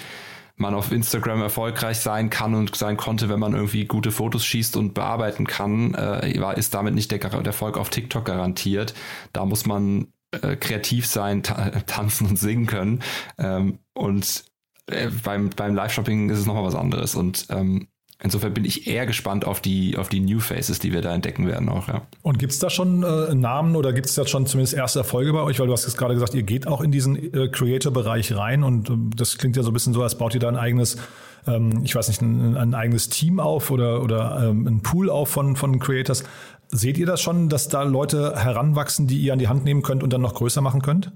man 0.56 0.74
auf 0.74 0.92
Instagram 0.92 1.42
erfolgreich 1.42 1.98
sein 2.00 2.30
kann 2.30 2.54
und 2.54 2.76
sein 2.76 2.98
konnte, 2.98 3.30
wenn 3.30 3.40
man 3.40 3.54
irgendwie 3.54 3.86
gute 3.86 4.12
Fotos 4.12 4.46
schießt 4.46 4.78
und 4.78 4.94
bearbeiten 4.94 5.48
kann, 5.48 5.96
äh, 5.96 6.58
ist 6.58 6.74
damit 6.74 6.94
nicht 6.94 7.12
der, 7.12 7.20
der 7.20 7.46
Erfolg 7.46 7.78
auf 7.78 7.90
TikTok 7.90 8.26
garantiert. 8.26 8.94
Da 9.34 9.46
muss 9.46 9.66
man 9.66 10.08
äh, 10.32 10.56
kreativ 10.56 11.08
sein, 11.08 11.44
ta 11.44 11.70
tanzen 11.86 12.28
und 12.28 12.40
singen 12.40 12.66
können. 12.66 13.02
Ähm, 13.38 13.80
und 13.94 14.46
äh, 14.88 15.10
beim, 15.24 15.50
beim 15.50 15.76
Live-Shopping 15.76 16.30
ist 16.30 16.40
es 16.40 16.46
nochmal 16.46 16.66
was 16.66 16.76
anderes. 16.76 17.16
Und 17.16 17.48
ähm, 17.50 17.88
Insofern 18.22 18.54
bin 18.54 18.64
ich 18.64 18.88
eher 18.88 19.06
gespannt 19.06 19.46
auf 19.46 19.60
die, 19.60 19.98
auf 19.98 20.08
die 20.08 20.20
New 20.20 20.40
Faces, 20.40 20.80
die 20.80 20.94
wir 20.94 21.02
da 21.02 21.14
entdecken 21.14 21.48
werden 21.48 21.68
auch, 21.68 21.88
ja. 21.88 22.04
Und 22.22 22.40
gibt 22.40 22.54
es 22.54 22.60
da 22.60 22.70
schon 22.70 23.04
äh, 23.04 23.34
Namen 23.34 23.76
oder 23.76 23.92
gibt 23.92 24.08
es 24.08 24.16
da 24.16 24.26
schon 24.26 24.46
zumindest 24.46 24.74
erste 24.76 25.00
Erfolge 25.00 25.34
bei 25.34 25.42
euch? 25.42 25.60
Weil 25.60 25.68
du 25.68 25.74
hast 25.74 25.86
jetzt 25.86 25.98
gerade 25.98 26.14
gesagt, 26.14 26.34
ihr 26.34 26.44
geht 26.44 26.68
auch 26.68 26.82
in 26.82 26.92
diesen 26.92 27.34
äh, 27.34 27.50
Creator-Bereich 27.50 28.36
rein 28.36 28.64
und 28.64 28.90
äh, 28.90 28.94
das 29.16 29.38
klingt 29.38 29.58
ja 29.58 29.64
so 29.64 29.72
ein 29.72 29.74
bisschen 29.74 29.94
so, 29.94 30.04
als 30.04 30.18
baut 30.18 30.34
ihr 30.34 30.40
da 30.40 30.48
ein 30.48 30.56
eigenes, 30.56 30.98
ähm, 31.48 31.82
ich 31.84 31.96
weiß 31.96 32.08
nicht, 32.08 32.22
ein, 32.22 32.56
ein, 32.56 32.74
eigenes 32.74 33.10
Team 33.10 33.40
auf 33.40 33.72
oder, 33.72 34.02
oder 34.02 34.50
ähm, 34.50 34.68
ein 34.68 34.82
Pool 34.84 35.10
auf 35.10 35.30
von, 35.30 35.56
von 35.56 35.80
Creators. 35.80 36.24
Seht 36.70 36.98
ihr 36.98 37.06
das 37.06 37.22
schon, 37.22 37.50
dass 37.50 37.68
da 37.68 37.84
Leute 37.84 38.36
heranwachsen, 38.36 39.08
die 39.08 39.20
ihr 39.20 39.34
an 39.34 39.40
die 39.40 39.48
Hand 39.48 39.66
nehmen 39.66 39.82
könnt 39.82 40.02
und 40.02 40.14
dann 40.14 40.22
noch 40.22 40.34
größer 40.34 40.62
machen 40.62 40.82
könnt? 40.82 41.12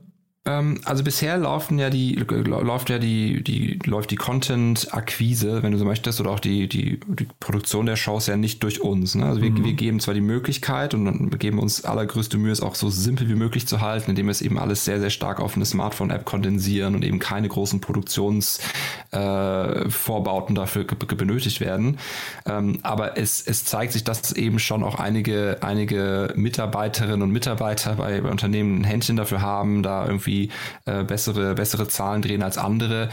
Ähm, 0.47 0.79
also 0.85 1.03
bisher 1.03 1.37
laufen 1.37 1.77
ja 1.77 1.89
die, 1.89 2.15
läuft 2.15 2.89
ja 2.89 2.99
die, 2.99 3.43
die, 3.43 3.79
läuft 3.85 4.11
die 4.11 4.15
Content-Akquise, 4.15 5.61
wenn 5.61 5.73
du 5.73 5.77
so 5.77 5.83
möchtest, 5.83 6.21
oder 6.21 6.29
auch 6.31 6.39
die, 6.39 6.69
die, 6.69 7.01
die 7.05 7.27
Produktion 7.39 7.85
der 7.85 7.97
Shows 7.97 8.27
ja 8.27 8.37
nicht 8.37 8.63
durch 8.63 8.79
uns. 8.81 9.15
Ne? 9.15 9.25
Also 9.25 9.41
wir, 9.41 9.51
mhm. 9.51 9.65
wir 9.65 9.73
geben 9.73 9.99
zwar 9.99 10.13
die 10.13 10.21
Möglichkeit 10.21 10.93
und 10.93 11.31
wir 11.31 11.37
geben 11.37 11.59
uns 11.59 11.83
allergrößte 11.83 12.37
Mühe, 12.37 12.53
es 12.53 12.61
auch 12.61 12.75
so 12.75 12.89
simpel 12.89 13.27
wie 13.27 13.35
möglich 13.35 13.67
zu 13.67 13.81
halten, 13.81 14.11
indem 14.11 14.27
wir 14.27 14.31
es 14.31 14.41
eben 14.41 14.57
alles 14.57 14.85
sehr, 14.85 15.01
sehr 15.01 15.09
stark 15.09 15.41
auf 15.41 15.57
eine 15.57 15.65
Smartphone-App 15.65 16.23
kondensieren 16.23 16.95
und 16.95 17.03
eben 17.03 17.19
keine 17.19 17.49
großen 17.49 17.81
Produktionsvorbauten 17.81 20.55
äh, 20.55 20.59
dafür 20.59 20.85
benötigt 20.85 21.59
werden. 21.59 21.97
Ähm, 22.45 22.79
aber 22.83 23.17
es, 23.17 23.45
es 23.45 23.65
zeigt 23.65 23.91
sich, 23.91 24.05
dass 24.05 24.31
eben 24.31 24.59
schon 24.59 24.83
auch 24.83 24.95
einige, 24.95 25.57
einige 25.59 26.31
Mitarbeiterinnen 26.35 27.21
und 27.21 27.31
Mitarbeiter 27.31 27.95
bei, 27.95 28.21
bei 28.21 28.29
Unternehmen 28.29 28.79
ein 28.79 28.85
Händchen 28.85 29.17
dafür 29.17 29.41
haben, 29.41 29.83
da 29.83 30.05
irgendwie 30.05 30.36
irgendwie 30.37 30.49
äh, 30.85 31.03
bessere, 31.03 31.55
bessere 31.55 31.87
Zahlen 31.87 32.21
drehen 32.21 32.43
als 32.43 32.57
andere. 32.57 33.09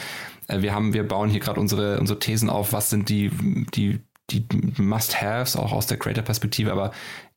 Äh, 0.48 0.62
wir 0.62 0.74
haben, 0.74 0.92
wir 0.92 1.06
bauen 1.06 1.30
hier 1.30 1.40
gerade 1.40 1.60
unsere, 1.60 1.98
unsere 2.00 2.18
Thesen 2.18 2.50
auf, 2.50 2.72
was 2.72 2.90
sind 2.90 3.08
die, 3.08 3.30
die, 3.74 4.00
die 4.30 4.46
Must-Haves 4.78 5.56
auch 5.56 5.72
aus 5.72 5.86
der 5.86 5.98
Creator-Perspektive, 5.98 6.72
aber 6.72 6.92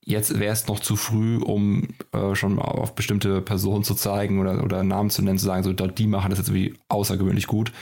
jetzt 0.06 0.39
wäre 0.39 0.53
es 0.53 0.67
noch 0.67 0.79
zu 0.79 0.96
früh, 0.96 1.38
um 1.38 1.89
äh, 2.13 2.34
schon 2.34 2.60
auf 2.60 2.96
bestimmte 2.96 3.41
Personen 3.41 3.84
zu 3.84 3.94
zeigen 3.94 4.39
oder, 4.39 4.63
oder 4.63 4.84
Namen 4.84 5.10
zu 5.10 5.22
nennen, 5.22 5.38
zu 5.38 5.46
sagen, 5.46 5.63
so 5.63 5.74
die 5.74 6.08
machen 6.08 6.29
das 6.29 6.39
jetzt 6.39 6.50
irgendwie 6.50 6.75
außergewöhnlich 6.88 7.48
gut. 7.48 7.74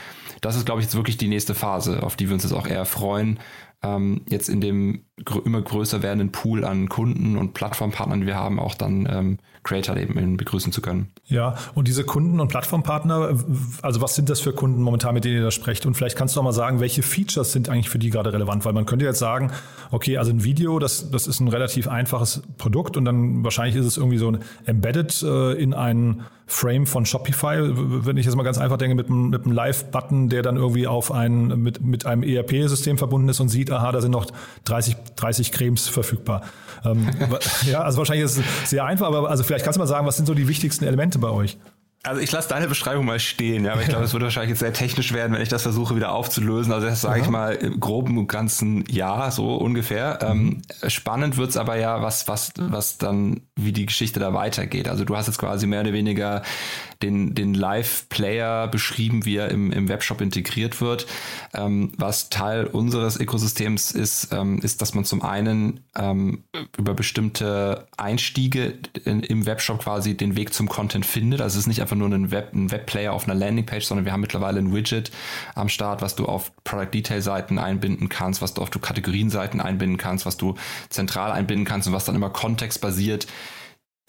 Das 0.42 0.56
ist, 0.56 0.66
glaube 0.66 0.82
ich, 0.82 0.86
jetzt 0.86 0.96
wirklich 0.96 1.18
die 1.18 1.28
nächste 1.28 1.56
Phase, 1.56 2.04
auf 2.04 2.16
die 2.16 2.28
wir 2.28 2.34
uns 2.34 2.44
jetzt 2.44 2.54
auch 2.54 2.68
eher 2.68 2.86
freuen, 2.86 3.40
ähm, 3.84 4.22
jetzt 4.28 4.50
in 4.50 4.60
dem 4.60 5.06
gr 5.24 5.46
immer 5.46 5.62
größer 5.62 6.04
werdenden 6.04 6.32
Pool 6.32 6.66
an 6.66 6.90
Kunden 6.90 7.38
und 7.38 7.54
Plattformpartnern, 7.54 8.22
die 8.22 8.28
wir 8.28 8.36
haben, 8.36 8.60
auch 8.60 8.76
dann 8.76 9.08
ähm, 9.10 9.38
Creator 9.64 9.98
eben 9.98 10.38
begrüßen 10.38 10.72
zu 10.72 10.82
können. 10.82 11.12
Ja, 11.26 11.56
und 11.74 11.88
diese 11.88 12.04
Kunden 12.04 12.40
und 12.40 12.50
Plattformpartner, 12.50 13.40
also 13.82 14.02
was 14.02 14.16
sind 14.16 14.30
das 14.30 14.40
für 14.40 14.54
Kunden 14.54 14.82
momentan, 14.82 15.14
mit 15.14 15.26
denen 15.26 15.38
ihr 15.38 15.44
da 15.44 15.52
sprecht? 15.52 15.86
Und 15.86 15.96
vielleicht 15.96 16.18
kannst 16.18 16.36
du 16.36 16.40
auch 16.40 16.44
mal 16.44 16.52
sagen, 16.52 16.80
welche 16.82 17.02
Features 17.02 17.52
sind 17.52 17.70
eigentlich 17.70 17.90
für 17.90 17.98
die 17.98 18.10
gerade 18.10 18.32
relevant? 18.34 18.66
Weil 18.66 18.74
man 18.74 18.86
könnte 18.86 19.06
jetzt 19.06 19.20
sagen, 19.20 19.52
okay, 19.92 20.18
also 20.18 20.32
ein 20.32 20.44
Video, 20.44 20.80
das, 20.80 21.10
das 21.10 21.28
ist 21.28 21.40
ein 21.40 21.48
relativ 21.48 21.88
einfaches 21.88 22.44
Produkt 22.58 22.98
und 22.98 23.06
dann 23.06 23.44
wahrscheinlich 23.44 23.76
ist 23.76 23.86
es 23.86 23.98
irgendwie 23.98 24.18
so 24.18 24.30
ein 24.32 24.40
embedded 24.66 25.24
äh, 25.24 25.54
in 25.54 25.74
einen 25.74 26.26
Frame 26.48 26.86
von 26.86 27.06
Shopify, 27.08 27.58
wenn 27.60 28.18
ich 28.18 28.26
jetzt 28.26 28.36
mal 28.36 28.44
ganz 28.44 28.60
einfach 28.60 28.78
denke, 28.78 28.96
mit 28.96 29.10
einem, 29.10 29.34
einem 29.34 29.52
Live-Button, 29.52 30.30
der 30.30 30.44
dann 30.44 30.58
irgendwie 30.58 30.86
auf 30.86 31.12
ein, 31.12 31.48
mit, 31.64 31.82
mit 31.82 32.06
einem 32.06 32.22
ERP-System 32.22 33.00
verbunden 33.00 33.30
ist 33.30 33.40
und 33.40 33.50
sieht, 33.50 33.72
aha, 33.72 33.92
da 33.92 34.00
sind 34.00 34.12
noch 34.12 34.28
30, 34.66 34.96
30 35.16 35.52
Cremes 35.52 35.88
verfügbar. 35.88 36.42
Ähm, 36.84 37.10
ja, 37.66 37.82
also 37.82 38.00
wahrscheinlich 38.00 38.26
ist 38.26 38.38
es 38.38 38.70
sehr 38.70 38.86
einfach, 38.86 39.08
aber 39.08 39.30
also 39.30 39.44
vielleicht 39.44 39.64
kannst 39.64 39.78
du 39.78 39.80
mal 39.80 39.88
sagen, 39.88 40.06
was 40.06 40.18
sind 40.18 40.26
so 40.26 40.34
die 40.34 40.48
wichtigsten 40.48 40.86
Elemente 40.86 41.20
bei 41.20 41.30
euch? 41.30 41.58
Also 42.06 42.22
ich 42.22 42.32
lasse 42.32 42.50
deine 42.50 42.68
Beschreibung 42.68 43.06
mal 43.06 43.20
stehen, 43.20 43.66
ja, 43.66 43.74
aber 43.74 43.82
ich 43.82 43.88
glaube, 43.88 44.06
es 44.06 44.14
würde 44.14 44.26
wahrscheinlich 44.26 44.52
jetzt 44.52 44.60
sehr 44.60 44.74
technisch 44.74 45.12
werden, 45.14 45.34
wenn 45.34 45.42
ich 45.42 45.50
das 45.50 45.64
versuche 45.64 45.96
wieder 45.96 46.12
aufzulösen. 46.12 46.72
Also 46.72 46.88
das 46.88 47.02
sage 47.02 47.22
ich 47.22 47.30
mal 47.30 47.56
im 47.56 47.80
groben 47.80 48.18
und 48.18 48.28
ganzen 48.28 48.86
Ja, 48.90 49.32
so 49.32 49.56
ungefähr. 49.56 50.20
Mhm. 50.22 50.62
Ähm, 50.82 50.90
spannend 50.90 51.38
wird's 51.38 51.58
aber 51.58 51.78
ja, 51.78 52.02
was, 52.02 52.28
was, 52.28 52.54
was 52.58 52.98
dann, 52.98 53.42
wie 53.56 53.72
die 53.72 53.86
Geschichte 53.86 54.20
da 54.20 54.34
weitergeht. 54.34 54.88
Also 54.88 55.04
du 55.04 55.16
hast 55.16 55.28
jetzt 55.28 55.40
quasi 55.40 55.68
mehr 55.68 55.82
oder 55.82 55.94
weniger 55.94 56.44
den, 57.02 57.36
den 57.36 57.54
Live-Player 57.54 58.68
beschrieben, 58.68 59.26
wie 59.26 59.38
er 59.38 59.50
im, 59.50 59.72
im 59.72 59.90
Webshop 59.90 60.22
integriert 60.22 60.82
wird. 60.82 61.08
Ähm, 61.54 61.92
was 61.98 62.30
Teil 62.30 62.66
unseres 62.66 63.20
Ökosystems 63.20 63.92
ist, 63.92 64.30
ähm, 64.32 64.60
ist, 64.60 64.82
dass 64.82 64.94
man 64.94 65.06
zum 65.06 65.22
einen 65.22 65.82
ähm, 65.98 66.44
über 66.78 66.94
bestimmte 66.94 67.88
Einstiege 67.98 68.76
in, 69.04 69.22
im 69.22 69.46
Webshop 69.46 69.84
quasi 69.84 70.16
den 70.16 70.36
Weg 70.36 70.54
zum 70.54 70.70
Content 70.70 71.06
findet. 71.06 71.42
Also 71.42 71.56
es 71.56 71.64
ist 71.64 71.68
nicht 71.68 71.82
einfach 71.82 71.95
nur 71.96 72.10
ein, 72.10 72.32
Web, 72.32 72.50
Webplayer 72.54 73.14
auf 73.14 73.26
einer 73.26 73.36
Landingpage, 73.36 73.86
sondern 73.86 74.06
wir 74.06 74.12
haben 74.12 74.22
mittlerweile 74.22 74.60
ein 74.60 74.74
Widget 74.74 75.12
am 75.56 75.70
Start, 75.70 76.02
was 76.02 76.16
du 76.16 76.26
auf 76.26 76.52
Product 76.64 76.92
Detail 76.94 77.22
Seiten 77.22 77.60
einbinden 77.60 78.10
kannst, 78.10 78.42
was 78.42 78.54
du 78.54 78.62
auf 78.62 78.72
Kategorienseiten 78.72 79.62
einbinden 79.62 79.98
kannst, 79.98 80.26
was 80.26 80.38
du 80.38 80.56
zentral 80.90 81.32
einbinden 81.32 81.66
kannst 81.66 81.88
und 81.88 81.94
was 81.94 82.06
dann 82.06 82.16
immer 82.16 82.30
kontextbasiert 82.30 83.28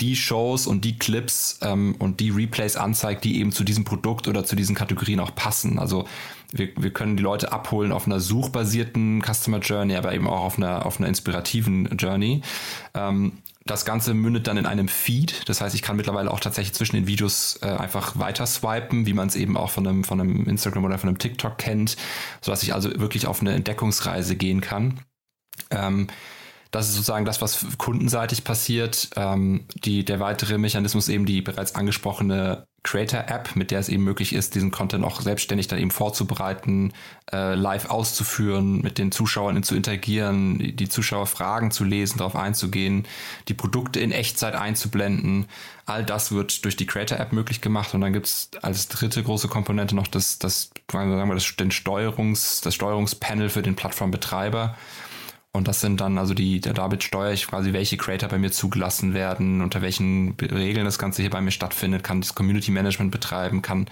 die 0.01 0.15
Shows 0.15 0.67
und 0.67 0.85
die 0.85 0.99
Clips 0.99 1.59
ähm, 1.63 1.95
und 1.99 2.21
die 2.21 2.31
Replays 2.31 2.77
anzeigt, 2.77 3.25
die 3.25 3.41
eben 3.41 3.51
zu 3.51 3.65
diesem 3.65 3.85
Produkt 3.85 4.29
oder 4.29 4.45
zu 4.45 4.55
diesen 4.55 4.75
Kategorien 4.75 5.21
auch 5.21 5.35
passen. 5.35 5.79
Also 5.79 6.07
wir, 6.53 6.69
wir 6.77 6.91
können 6.91 7.17
die 7.17 7.23
Leute 7.23 7.53
abholen 7.53 7.93
auf 7.93 8.07
einer 8.07 8.21
suchbasierten 8.21 9.23
Customer 9.23 9.59
Journey, 9.59 9.97
aber 9.97 10.13
eben 10.13 10.29
auch 10.29 10.43
auf 10.43 10.59
einer, 10.59 10.85
auf 10.85 10.99
einer 10.99 11.09
inspirativen 11.09 11.97
Journey. 11.97 12.43
Ähm, 12.95 13.39
das 13.67 13.85
Ganze 13.85 14.15
mündet 14.15 14.47
dann 14.47 14.57
in 14.57 14.67
einem 14.67 14.89
Feed. 14.89 15.49
Das 15.49 15.61
heißt, 15.61 15.75
ich 15.75 15.83
kann 15.83 15.97
mittlerweile 15.97 16.31
auch 16.31 16.41
tatsächlich 16.41 16.75
zwischen 16.75 16.97
den 16.97 17.07
Videos 17.07 17.59
äh, 17.63 17.67
einfach 17.67 18.19
weiter 18.19 18.47
swipen, 18.47 19.07
wie 19.07 19.13
man 19.13 19.29
es 19.29 19.37
eben 19.37 19.57
auch 19.57 19.71
von 19.71 19.87
einem, 19.87 20.05
von 20.05 20.21
einem 20.21 20.47
Instagram 20.47 20.85
oder 20.85 20.99
von 20.99 21.09
einem 21.09 21.19
TikTok 21.19 21.59
kennt, 21.59 21.97
sodass 22.41 22.63
ich 22.63 22.75
also 22.75 22.99
wirklich 22.99 23.27
auf 23.27 23.41
eine 23.41 23.53
Entdeckungsreise 23.53 24.37
gehen 24.37 24.61
kann. 24.61 25.01
Ähm, 25.71 26.09
das 26.71 26.89
ist 26.89 26.95
sozusagen 26.95 27.25
das, 27.25 27.41
was 27.41 27.79
kundenseitig 27.79 28.45
passiert. 28.45 29.11
Ähm, 29.17 29.67
die, 29.85 30.05
der 30.05 30.21
weitere 30.21 30.59
Mechanismus 30.59 31.09
eben 31.09 31.27
die 31.27 31.43
bereits 31.43 31.75
angesprochene 31.75 32.67
Creator-App, 32.87 33.57
mit 33.57 33.71
der 33.71 33.81
es 33.81 33.89
eben 33.89 34.05
möglich 34.05 34.33
ist, 34.33 34.55
diesen 34.55 34.71
Content 34.71 35.05
auch 35.05 35.21
selbstständig 35.21 35.67
dann 35.67 35.79
eben 35.79 35.91
vorzubereiten, 35.91 36.93
äh, 37.33 37.55
live 37.55 37.91
auszuführen, 37.91 38.81
mit 38.81 38.99
den 38.99 39.11
Zuschauern 39.13 39.63
zu 39.63 39.75
interagieren, 39.75 40.77
die, 40.77 40.89
Zuschauer 40.89 41.27
Fragen 41.27 41.73
zu 41.73 41.85
lesen, 41.85 42.19
darauf 42.19 42.37
einzugehen, 42.37 43.07
die 43.49 43.55
Produkte 43.55 43.99
in 44.01 44.13
Echtzeit 44.13 44.55
einzublenden. 44.55 45.47
All 45.85 46.05
das 46.05 46.31
wird 46.31 46.65
durch 46.65 46.77
die 46.77 46.87
Creator-App 46.87 47.33
möglich 47.33 47.61
gemacht 47.61 47.93
und 47.93 48.01
dann 48.01 48.13
gibt 48.13 48.27
es 48.27 48.51
als 48.63 48.89
dritte 48.89 49.23
große 49.23 49.49
Komponente 49.49 49.97
noch 49.97 50.07
das, 50.07 50.39
das, 50.39 50.71
sagen 50.91 51.11
wir, 51.11 51.35
das, 51.35 51.57
den 51.57 51.73
Steuerungs, 51.73 52.61
das 52.61 52.75
Steuerungspanel 52.75 53.49
für 53.49 53.63
den 53.63 53.75
Plattformbetreiber 53.75 54.77
und 55.57 55.69
das 55.69 55.81
sind 55.81 56.01
dann, 56.01 56.19
also 56.19 56.35
die, 56.35 56.61
damit 56.61 57.03
steuere 57.03 57.33
ich 57.33 57.47
quasi, 57.47 57.73
welche 57.73 57.97
Creator 57.97 58.29
bei 58.29 58.39
mir 58.39 58.53
zugelassen 58.53 59.15
werden, 59.15 59.63
unter 59.63 59.81
welchen 59.81 60.37
Regeln 60.41 60.85
das 60.85 60.99
Ganze 60.99 61.23
hier 61.23 61.31
bei 61.31 61.41
mir 61.41 61.51
stattfindet, 61.51 62.05
kann 62.05 62.21
das 62.21 62.35
Community 62.35 62.71
Management 62.71 63.11
betreiben, 63.11 63.63
kann 63.63 63.87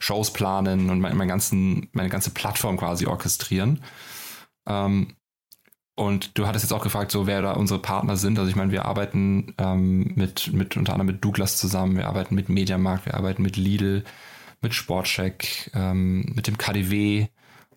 Shows 0.00 0.32
planen 0.32 0.90
und 0.90 1.00
mein, 1.00 1.16
mein 1.16 1.28
ganzen, 1.28 1.88
meine 1.92 2.08
ganze 2.08 2.30
Plattform 2.30 2.76
quasi 2.76 3.06
orchestrieren. 3.06 3.80
Ähm, 4.66 5.14
und 5.96 6.36
du 6.36 6.48
hattest 6.48 6.64
jetzt 6.64 6.72
auch 6.72 6.82
gefragt, 6.82 7.12
so 7.12 7.28
wer 7.28 7.40
da 7.40 7.52
unsere 7.52 7.80
Partner 7.80 8.16
sind. 8.16 8.36
Also 8.38 8.50
ich 8.50 8.56
meine, 8.56 8.72
wir 8.72 8.84
arbeiten 8.84 9.54
ähm, 9.58 10.12
mit, 10.16 10.52
mit 10.52 10.76
unter 10.76 10.92
anderem 10.92 11.06
mit 11.14 11.24
Douglas 11.24 11.56
zusammen, 11.56 11.96
wir 11.96 12.08
arbeiten 12.08 12.34
mit 12.34 12.48
Mediamarkt, 12.48 13.06
wir 13.06 13.14
arbeiten 13.14 13.42
mit 13.42 13.56
Lidl, 13.56 14.02
mit 14.60 14.74
Sportcheck, 14.74 15.70
ähm, 15.74 16.32
mit 16.34 16.48
dem 16.48 16.58
KDW, 16.58 17.28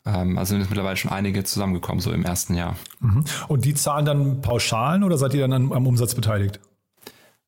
also 0.10 0.56
sind 0.56 0.70
mittlerweile 0.70 0.98
schon 0.98 1.12
einige 1.12 1.44
zusammengekommen, 1.44 2.00
so 2.00 2.12
im 2.12 2.24
ersten 2.24 2.56
Jahr. 2.56 2.76
Mhm. 3.00 3.26
Und 3.48 3.66
die 3.66 3.74
zahlen 3.74 4.06
dann 4.06 4.42
Pauschalen 4.42 5.04
oder 5.04 5.18
seid 5.18 5.34
ihr 5.34 5.42
dann 5.42 5.54
am, 5.54 5.72
am 5.72 5.88
Umsatz 5.88 6.16
beteiligt? 6.16 6.60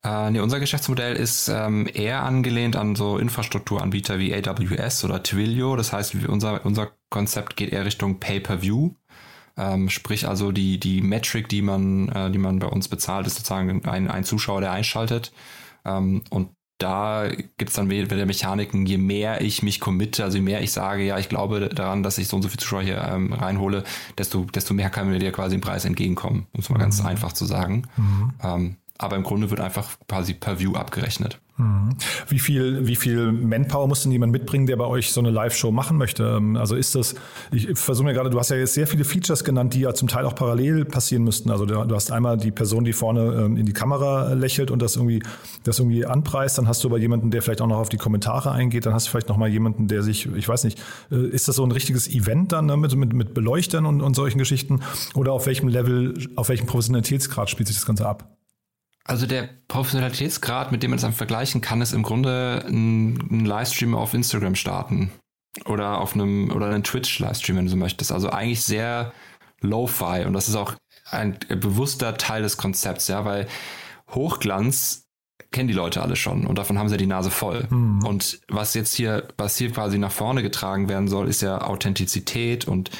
Äh, 0.02 0.30
nee, 0.30 0.40
unser 0.40 0.60
Geschäftsmodell 0.60 1.14
ist 1.14 1.48
ähm, 1.48 1.88
eher 1.92 2.22
angelehnt 2.22 2.74
an 2.74 2.94
so 2.94 3.18
Infrastrukturanbieter 3.18 4.18
wie 4.18 4.34
AWS 4.34 5.04
oder 5.04 5.22
Twilio. 5.22 5.76
Das 5.76 5.92
heißt, 5.92 6.14
unser, 6.26 6.64
unser 6.64 6.90
Konzept 7.10 7.56
geht 7.56 7.72
eher 7.72 7.84
Richtung 7.84 8.18
Pay-per-View. 8.18 8.92
Ähm, 9.58 9.90
sprich 9.90 10.26
also 10.26 10.52
die, 10.52 10.80
die 10.80 11.02
Metric, 11.02 11.48
die 11.48 11.60
man, 11.60 12.08
äh, 12.08 12.30
die 12.30 12.38
man 12.38 12.60
bei 12.60 12.66
uns 12.66 12.88
bezahlt, 12.88 13.26
ist 13.26 13.36
sozusagen 13.36 13.84
ein, 13.84 14.10
ein 14.10 14.24
Zuschauer, 14.24 14.62
der 14.62 14.72
einschaltet. 14.72 15.32
Ähm, 15.84 16.22
und 16.30 16.50
da 16.80 17.28
gibt 17.58 17.70
es 17.70 17.76
dann 17.76 17.90
wieder 17.90 18.26
Mechaniken, 18.26 18.86
je 18.86 18.96
mehr 18.96 19.42
ich 19.42 19.62
mich 19.62 19.80
committe, 19.80 20.24
also 20.24 20.38
je 20.38 20.42
mehr 20.42 20.62
ich 20.62 20.72
sage, 20.72 21.02
ja, 21.04 21.18
ich 21.18 21.28
glaube 21.28 21.68
daran, 21.68 22.02
dass 22.02 22.16
ich 22.18 22.26
so 22.26 22.36
und 22.36 22.42
so 22.42 22.48
viel 22.48 22.58
Zuschauer 22.58 22.82
hier 22.82 23.02
ähm, 23.02 23.32
reinhole, 23.32 23.84
desto, 24.16 24.44
desto 24.44 24.72
mehr 24.72 24.88
kann 24.88 25.10
mir 25.10 25.18
dir 25.18 25.30
quasi 25.30 25.54
im 25.54 25.60
Preis 25.60 25.84
entgegenkommen, 25.84 26.46
um 26.52 26.60
es 26.60 26.70
mal 26.70 26.76
mhm. 26.76 26.82
ganz 26.82 27.04
einfach 27.04 27.32
zu 27.32 27.44
sagen. 27.44 27.84
Mhm. 27.96 28.32
Ähm, 28.42 28.76
aber 29.02 29.16
im 29.16 29.22
Grunde 29.22 29.50
wird 29.50 29.60
einfach 29.60 29.96
quasi 30.08 30.34
per 30.34 30.60
View 30.60 30.74
abgerechnet. 30.74 31.40
Mhm. 31.56 31.96
Wie 32.28 32.38
viel, 32.38 32.86
wie 32.86 32.96
viel 32.96 33.32
Manpower 33.32 33.86
muss 33.86 34.02
denn 34.02 34.12
jemand 34.12 34.32
mitbringen, 34.32 34.66
der 34.66 34.76
bei 34.76 34.84
euch 34.84 35.12
so 35.12 35.20
eine 35.20 35.30
Live-Show 35.30 35.70
machen 35.70 35.96
möchte? 35.96 36.36
Ähm, 36.36 36.56
also 36.56 36.74
ist 36.74 36.94
das, 36.94 37.14
ich 37.52 37.78
versuche 37.78 38.06
mir 38.06 38.14
gerade, 38.14 38.30
du 38.30 38.38
hast 38.38 38.50
ja 38.50 38.56
jetzt 38.56 38.74
sehr 38.74 38.86
viele 38.86 39.04
Features 39.04 39.44
genannt, 39.44 39.74
die 39.74 39.80
ja 39.80 39.94
zum 39.94 40.08
Teil 40.08 40.24
auch 40.24 40.34
parallel 40.34 40.84
passieren 40.84 41.24
müssten. 41.24 41.50
Also 41.50 41.66
du 41.66 41.94
hast 41.94 42.12
einmal 42.12 42.36
die 42.36 42.50
Person, 42.50 42.84
die 42.84 42.92
vorne 42.92 43.44
ähm, 43.44 43.56
in 43.56 43.66
die 43.66 43.72
Kamera 43.72 44.32
lächelt 44.32 44.70
und 44.70 44.80
das 44.80 44.96
irgendwie, 44.96 45.22
das 45.64 45.78
irgendwie 45.78 46.06
anpreist. 46.06 46.58
Dann 46.58 46.68
hast 46.68 46.84
du 46.84 46.88
aber 46.88 46.98
jemanden, 46.98 47.30
der 47.30 47.42
vielleicht 47.42 47.60
auch 47.60 47.66
noch 47.66 47.78
auf 47.78 47.88
die 47.88 47.98
Kommentare 47.98 48.52
eingeht. 48.52 48.86
Dann 48.86 48.94
hast 48.94 49.06
du 49.06 49.10
vielleicht 49.10 49.28
noch 49.28 49.36
mal 49.36 49.48
jemanden, 49.48 49.88
der 49.88 50.02
sich, 50.02 50.26
ich 50.34 50.48
weiß 50.48 50.64
nicht, 50.64 50.80
äh, 51.10 51.26
ist 51.26 51.48
das 51.48 51.56
so 51.56 51.64
ein 51.64 51.72
richtiges 51.72 52.08
Event 52.08 52.52
dann 52.52 52.66
ne, 52.66 52.76
mit, 52.76 52.94
mit, 52.94 53.12
mit 53.12 53.34
Beleuchtern 53.34 53.86
und, 53.86 54.00
und 54.00 54.14
solchen 54.14 54.38
Geschichten? 54.38 54.80
Oder 55.14 55.32
auf 55.32 55.46
welchem 55.46 55.68
Level, 55.68 56.14
auf 56.36 56.48
welchem 56.48 56.66
Professionalitätsgrad 56.66 57.50
spielt 57.50 57.68
sich 57.68 57.76
das 57.76 57.86
Ganze 57.86 58.06
ab? 58.06 58.39
Also 59.04 59.26
der 59.26 59.48
Professionalitätsgrad, 59.68 60.72
mit 60.72 60.82
dem 60.82 60.90
man 60.90 60.96
es 60.96 61.02
dann 61.02 61.12
vergleichen 61.12 61.60
kann, 61.60 61.80
ist 61.80 61.92
im 61.92 62.02
Grunde 62.02 62.64
ein, 62.68 63.16
ein 63.30 63.44
Livestream 63.44 63.94
auf 63.94 64.14
Instagram 64.14 64.54
starten. 64.54 65.10
Oder 65.64 66.00
auf 66.00 66.14
einem, 66.14 66.52
oder 66.52 66.66
einen 66.66 66.84
Twitch-Livestream, 66.84 67.56
wenn 67.56 67.64
du 67.64 67.70
so 67.70 67.76
möchtest. 67.76 68.12
Also 68.12 68.30
eigentlich 68.30 68.62
sehr 68.62 69.12
Lo-Fi. 69.60 70.24
Und 70.24 70.32
das 70.32 70.48
ist 70.48 70.54
auch 70.54 70.74
ein 71.10 71.38
bewusster 71.48 72.16
Teil 72.16 72.42
des 72.42 72.56
Konzepts, 72.56 73.08
ja, 73.08 73.24
weil 73.24 73.48
Hochglanz 74.10 75.06
kennen 75.50 75.68
die 75.68 75.74
Leute 75.74 76.02
alle 76.02 76.14
schon 76.14 76.46
und 76.46 76.58
davon 76.58 76.78
haben 76.78 76.88
sie 76.88 76.96
die 76.96 77.06
Nase 77.06 77.30
voll. 77.30 77.66
Mhm. 77.70 78.04
Und 78.04 78.40
was 78.48 78.74
jetzt 78.74 78.94
hier, 78.94 79.28
was 79.36 79.56
hier 79.56 79.72
quasi 79.72 79.98
nach 79.98 80.12
vorne 80.12 80.42
getragen 80.42 80.88
werden 80.88 81.08
soll, 81.08 81.28
ist 81.28 81.42
ja 81.42 81.62
Authentizität 81.62 82.68
und 82.68 82.90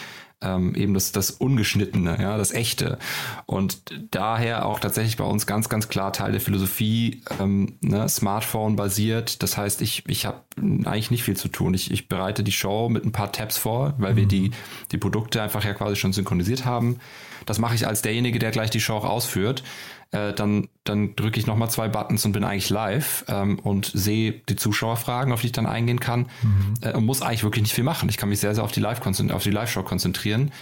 ähm, 0.42 0.74
eben 0.74 0.94
das, 0.94 1.12
das 1.12 1.30
Ungeschnittene, 1.30 2.18
ja, 2.20 2.36
das 2.36 2.52
Echte. 2.52 2.98
Und 3.46 3.82
daher 4.10 4.66
auch 4.66 4.80
tatsächlich 4.80 5.16
bei 5.16 5.24
uns 5.24 5.46
ganz, 5.46 5.68
ganz 5.68 5.88
klar 5.88 6.12
Teil 6.12 6.32
der 6.32 6.40
Philosophie, 6.40 7.22
ähm, 7.38 7.76
ne, 7.80 8.08
Smartphone 8.08 8.76
basiert. 8.76 9.42
Das 9.42 9.56
heißt, 9.56 9.82
ich, 9.82 10.04
ich 10.06 10.26
habe 10.26 10.40
eigentlich 10.56 11.10
nicht 11.10 11.24
viel 11.24 11.36
zu 11.36 11.48
tun. 11.48 11.74
Ich, 11.74 11.90
ich 11.90 12.08
bereite 12.08 12.42
die 12.42 12.52
Show 12.52 12.88
mit 12.88 13.04
ein 13.04 13.12
paar 13.12 13.32
Tabs 13.32 13.58
vor, 13.58 13.94
weil 13.98 14.12
mhm. 14.12 14.16
wir 14.16 14.26
die, 14.26 14.50
die 14.92 14.98
Produkte 14.98 15.42
einfach 15.42 15.64
ja 15.64 15.74
quasi 15.74 15.96
schon 15.96 16.12
synchronisiert 16.12 16.64
haben. 16.64 16.98
Das 17.46 17.58
mache 17.58 17.74
ich 17.74 17.86
als 17.86 18.02
derjenige, 18.02 18.38
der 18.38 18.50
gleich 18.50 18.70
die 18.70 18.80
Show 18.80 18.94
auch 18.94 19.04
ausführt 19.04 19.62
äh, 20.12 20.32
dann, 20.32 20.68
dann 20.84 21.14
drücke 21.14 21.38
ich 21.38 21.46
nochmal 21.46 21.70
zwei 21.70 21.88
Buttons 21.88 22.24
und 22.24 22.32
bin 22.32 22.44
eigentlich 22.44 22.70
live 22.70 23.24
ähm, 23.28 23.58
und 23.60 23.90
sehe 23.94 24.32
die 24.32 24.56
Zuschauerfragen, 24.56 25.32
auf 25.32 25.40
die 25.40 25.48
ich 25.48 25.52
dann 25.52 25.66
eingehen 25.66 26.00
kann 26.00 26.26
mhm. 26.42 26.74
äh, 26.80 26.92
und 26.92 27.06
muss 27.06 27.22
eigentlich 27.22 27.44
wirklich 27.44 27.62
nicht 27.62 27.74
viel 27.74 27.84
machen. 27.84 28.08
Ich 28.08 28.16
kann 28.16 28.28
mich 28.28 28.40
sehr, 28.40 28.54
sehr 28.54 28.64
auf 28.64 28.72
die 28.72 28.80
Live 28.80 29.04
Live-Show 29.04 29.82
konzentrieren. 29.82 30.52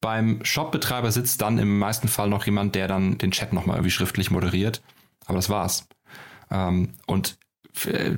Beim 0.00 0.44
Shop-Betreiber 0.44 1.10
sitzt 1.10 1.42
dann 1.42 1.58
im 1.58 1.78
meisten 1.78 2.08
Fall 2.08 2.28
noch 2.28 2.46
jemand, 2.46 2.74
der 2.74 2.88
dann 2.88 3.18
den 3.18 3.32
Chat 3.32 3.52
nochmal 3.52 3.76
irgendwie 3.76 3.90
schriftlich 3.90 4.30
moderiert. 4.30 4.82
Aber 5.26 5.36
das 5.36 5.50
war's. 5.50 5.88
Ähm, 6.50 6.94
und 7.06 7.38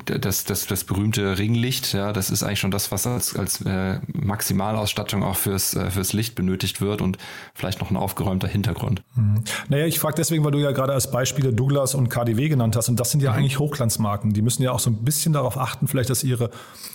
das, 0.05 0.45
das, 0.45 0.67
das 0.67 0.85
berühmte 0.85 1.37
Ringlicht, 1.37 1.93
ja, 1.93 2.13
das 2.13 2.31
ist 2.31 2.45
eigentlich 2.45 2.61
schon 2.61 2.71
das, 2.71 2.93
was 2.93 3.07
als, 3.07 3.35
als 3.35 3.61
äh, 3.63 3.99
Maximalausstattung 4.13 5.25
auch 5.25 5.37
fürs, 5.37 5.75
äh, 5.75 5.91
fürs 5.91 6.13
Licht 6.13 6.37
benötigt 6.37 6.81
wird 6.81 7.03
und 7.03 7.19
vielleicht 7.55 7.81
noch 7.81 7.91
ein 7.91 7.97
aufgeräumter 7.97 8.47
Hintergrund. 8.47 9.03
Mhm. 9.17 9.43
Naja, 9.69 9.87
ich 9.87 9.99
frage 9.99 10.15
deswegen, 10.17 10.45
weil 10.45 10.53
du 10.53 10.59
ja 10.59 10.71
gerade 10.71 10.93
als 10.93 11.11
Beispiele 11.11 11.53
Douglas 11.53 11.97
und 11.97 12.09
KDW 12.09 12.49
genannt 12.49 12.77
hast 12.77 12.89
und 12.89 13.01
das 13.01 13.11
sind 13.11 13.21
ja 13.21 13.33
mhm. 13.33 13.39
eigentlich 13.39 13.59
Hochglanzmarken. 13.59 14.33
Die 14.33 14.43
müssen 14.43 14.63
ja 14.63 14.71
auch 14.71 14.81
so 14.81 14.91
ein 14.91 15.05
bisschen 15.05 15.33
darauf 15.33 15.59
achten, 15.59 15.89
vielleicht, 15.89 16.11
dass 16.11 16.23
ihre, 16.23 16.51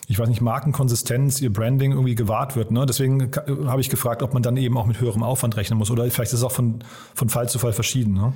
ich 0.07 0.17
weiß 0.17 0.29
nicht, 0.29 0.41
Markenkonsistenz, 0.41 1.41
ihr 1.41 1.51
Branding 1.51 1.91
irgendwie 1.91 2.15
gewahrt 2.15 2.55
wird. 2.55 2.71
Ne? 2.71 2.85
Deswegen 2.85 3.31
habe 3.67 3.81
ich 3.81 3.89
gefragt, 3.89 4.23
ob 4.23 4.33
man 4.33 4.41
dann 4.41 4.55
eben 4.55 4.77
auch 4.77 4.85
mit 4.85 5.01
höherem 5.01 5.23
Aufwand 5.23 5.57
rechnen 5.57 5.77
muss 5.77 5.91
oder 5.91 6.09
vielleicht 6.09 6.31
ist 6.31 6.39
es 6.39 6.43
auch 6.43 6.51
von, 6.51 6.79
von 7.13 7.27
Fall 7.27 7.49
zu 7.49 7.59
Fall 7.59 7.73
verschieden. 7.73 8.13
Ne? 8.13 8.33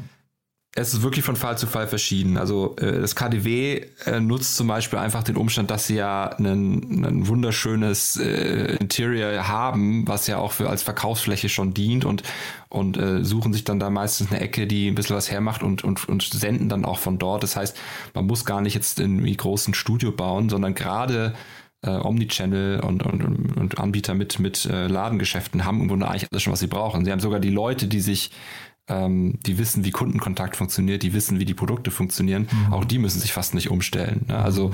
Es 0.77 0.93
ist 0.93 1.01
wirklich 1.01 1.25
von 1.25 1.35
Fall 1.35 1.57
zu 1.57 1.65
Fall 1.65 1.87
verschieden. 1.87 2.37
Also 2.37 2.75
äh, 2.77 3.01
das 3.01 3.15
KDW 3.15 3.81
äh, 4.05 4.19
nutzt 4.19 4.55
zum 4.55 4.67
Beispiel 4.67 4.99
einfach 4.99 5.23
den 5.23 5.35
Umstand, 5.35 5.71
dass 5.71 5.87
sie 5.87 5.95
ja 5.95 6.29
ein, 6.37 7.27
wunderschönes 7.27 8.17
äh, 8.17 8.75
Interior 8.79 9.47
haben, 9.47 10.07
was 10.07 10.27
ja 10.27 10.37
auch 10.37 10.51
für 10.51 10.69
als 10.69 10.83
Verkaufsfläche 10.83 11.49
schon 11.49 11.73
dient 11.73 12.05
und 12.05 12.23
und 12.69 12.99
suchen 13.21 13.53
sich 13.53 13.63
dann 13.63 13.79
da 13.79 13.89
meistens 13.89 14.29
eine 14.29 14.41
Ecke, 14.41 14.67
die 14.67 14.89
ein 14.89 14.95
bisschen 14.95 15.15
was 15.15 15.31
hermacht 15.31 15.63
und, 15.63 15.85
und, 15.85 16.09
und 16.09 16.21
senden 16.21 16.67
dann 16.67 16.83
auch 16.83 16.99
von 16.99 17.17
dort. 17.17 17.41
Das 17.41 17.55
heißt, 17.55 17.77
man 18.13 18.27
muss 18.27 18.43
gar 18.43 18.59
nicht 18.59 18.73
jetzt 18.73 18.99
irgendwie 18.99 19.37
großen 19.37 19.73
Studio 19.73 20.11
bauen, 20.11 20.49
sondern 20.49 20.75
gerade 20.75 21.33
äh, 21.81 21.91
Omnichannel 21.91 22.81
und, 22.81 23.03
und, 23.03 23.23
und 23.57 23.79
Anbieter 23.79 24.15
mit, 24.15 24.39
mit 24.39 24.65
äh, 24.65 24.87
Ladengeschäften 24.87 25.63
haben 25.63 25.79
im 25.79 25.87
Grunde 25.87 26.09
eigentlich 26.09 26.27
alles 26.29 26.43
schon, 26.43 26.51
was 26.51 26.59
sie 26.59 26.67
brauchen. 26.67 27.05
Sie 27.05 27.11
haben 27.11 27.21
sogar 27.21 27.39
die 27.39 27.51
Leute, 27.51 27.87
die 27.87 28.01
sich 28.01 28.31
ähm, 28.87 29.39
die 29.45 29.57
wissen, 29.57 29.83
wie 29.83 29.91
Kundenkontakt 29.91 30.55
funktioniert, 30.55 31.03
die 31.03 31.13
wissen, 31.13 31.39
wie 31.39 31.45
die 31.45 31.53
Produkte 31.53 31.91
funktionieren. 31.91 32.47
Mhm. 32.51 32.73
Auch 32.73 32.85
die 32.85 32.99
müssen 32.99 33.19
sich 33.19 33.33
fast 33.33 33.53
nicht 33.53 33.69
umstellen. 33.69 34.25
Ne? 34.27 34.37
Also 34.37 34.71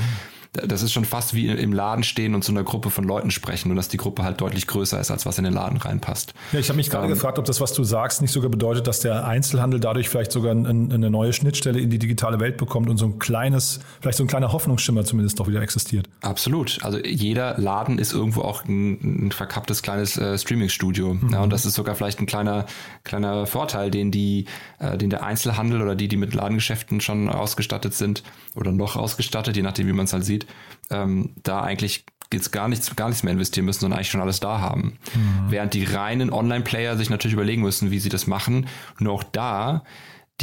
das 0.53 0.83
ist 0.83 0.93
schon 0.93 1.03
fast 1.03 1.33
wie 1.33 1.47
im 1.47 1.73
Laden 1.73 2.03
stehen 2.03 2.35
und 2.35 2.43
zu 2.43 2.51
einer 2.51 2.63
Gruppe 2.63 2.91
von 2.91 3.03
Leuten 3.03 3.31
sprechen, 3.31 3.69
nur 3.69 3.75
dass 3.75 3.87
die 3.87 3.97
Gruppe 3.97 4.23
halt 4.23 4.39
deutlich 4.39 4.67
größer 4.67 4.99
ist, 4.99 5.09
als 5.09 5.25
was 5.25 5.39
in 5.39 5.43
den 5.43 5.53
Laden 5.53 5.77
reinpasst. 5.77 6.33
Ja, 6.51 6.59
ich 6.59 6.69
habe 6.69 6.77
mich 6.77 6.91
gerade 6.91 7.05
ähm, 7.05 7.13
gefragt, 7.13 7.39
ob 7.39 7.45
das, 7.45 7.59
was 7.59 7.73
du 7.73 7.83
sagst, 7.83 8.21
nicht 8.21 8.31
sogar 8.31 8.51
bedeutet, 8.51 8.85
dass 8.85 8.99
der 8.99 9.25
Einzelhandel 9.25 9.79
dadurch 9.79 10.09
vielleicht 10.09 10.31
sogar 10.31 10.53
ein, 10.53 10.91
eine 10.91 11.09
neue 11.09 11.33
Schnittstelle 11.33 11.79
in 11.79 11.89
die 11.89 11.97
digitale 11.97 12.39
Welt 12.39 12.57
bekommt 12.57 12.89
und 12.89 12.97
so 12.97 13.05
ein 13.05 13.17
kleines, 13.17 13.79
vielleicht 13.99 14.19
so 14.19 14.23
ein 14.23 14.27
kleiner 14.27 14.51
Hoffnungsschimmer 14.51 15.03
zumindest 15.03 15.39
doch 15.39 15.47
wieder 15.47 15.61
existiert. 15.61 16.07
Absolut. 16.21 16.77
Also 16.83 16.99
jeder 16.99 17.57
Laden 17.57 17.97
ist 17.97 18.13
irgendwo 18.13 18.41
auch 18.41 18.63
ein, 18.65 19.27
ein 19.27 19.31
verkapptes 19.31 19.81
kleines 19.81 20.17
äh, 20.17 20.37
Streaming-Studio. 20.37 21.15
Mhm. 21.15 21.29
Ja, 21.31 21.41
und 21.41 21.51
das 21.51 21.65
ist 21.65 21.73
sogar 21.73 21.95
vielleicht 21.95 22.19
ein 22.19 22.27
kleiner, 22.27 22.67
kleiner 23.03 23.47
Vorteil, 23.47 23.89
den 23.89 24.11
die, 24.11 24.45
äh, 24.77 24.99
den 24.99 25.09
der 25.09 25.23
Einzelhandel 25.23 25.81
oder 25.81 25.95
die, 25.95 26.07
die 26.07 26.17
mit 26.17 26.35
Ladengeschäften 26.35 27.01
schon 27.01 27.27
ausgestattet 27.29 27.95
sind 27.95 28.21
oder 28.55 28.71
noch 28.71 28.95
ausgestattet, 28.95 29.55
je 29.55 29.63
nachdem, 29.63 29.87
wie 29.87 29.93
man 29.93 30.05
es 30.05 30.13
halt 30.13 30.25
sieht, 30.25 30.42
ähm, 30.89 31.31
da 31.43 31.61
eigentlich 31.61 32.05
jetzt 32.33 32.51
gar 32.51 32.67
nichts, 32.67 32.95
gar 32.95 33.09
nichts 33.09 33.23
mehr 33.23 33.33
investieren 33.33 33.65
müssen, 33.65 33.81
sondern 33.81 33.99
eigentlich 33.99 34.09
schon 34.09 34.21
alles 34.21 34.39
da 34.39 34.59
haben. 34.59 34.97
Mhm. 35.13 35.51
Während 35.51 35.73
die 35.73 35.83
reinen 35.83 36.31
Online-Player 36.31 36.97
sich 36.97 37.09
natürlich 37.09 37.33
überlegen 37.33 37.61
müssen, 37.61 37.91
wie 37.91 37.99
sie 37.99 38.09
das 38.09 38.27
machen. 38.27 38.67
Nur 38.99 39.13
auch 39.13 39.23
da 39.23 39.83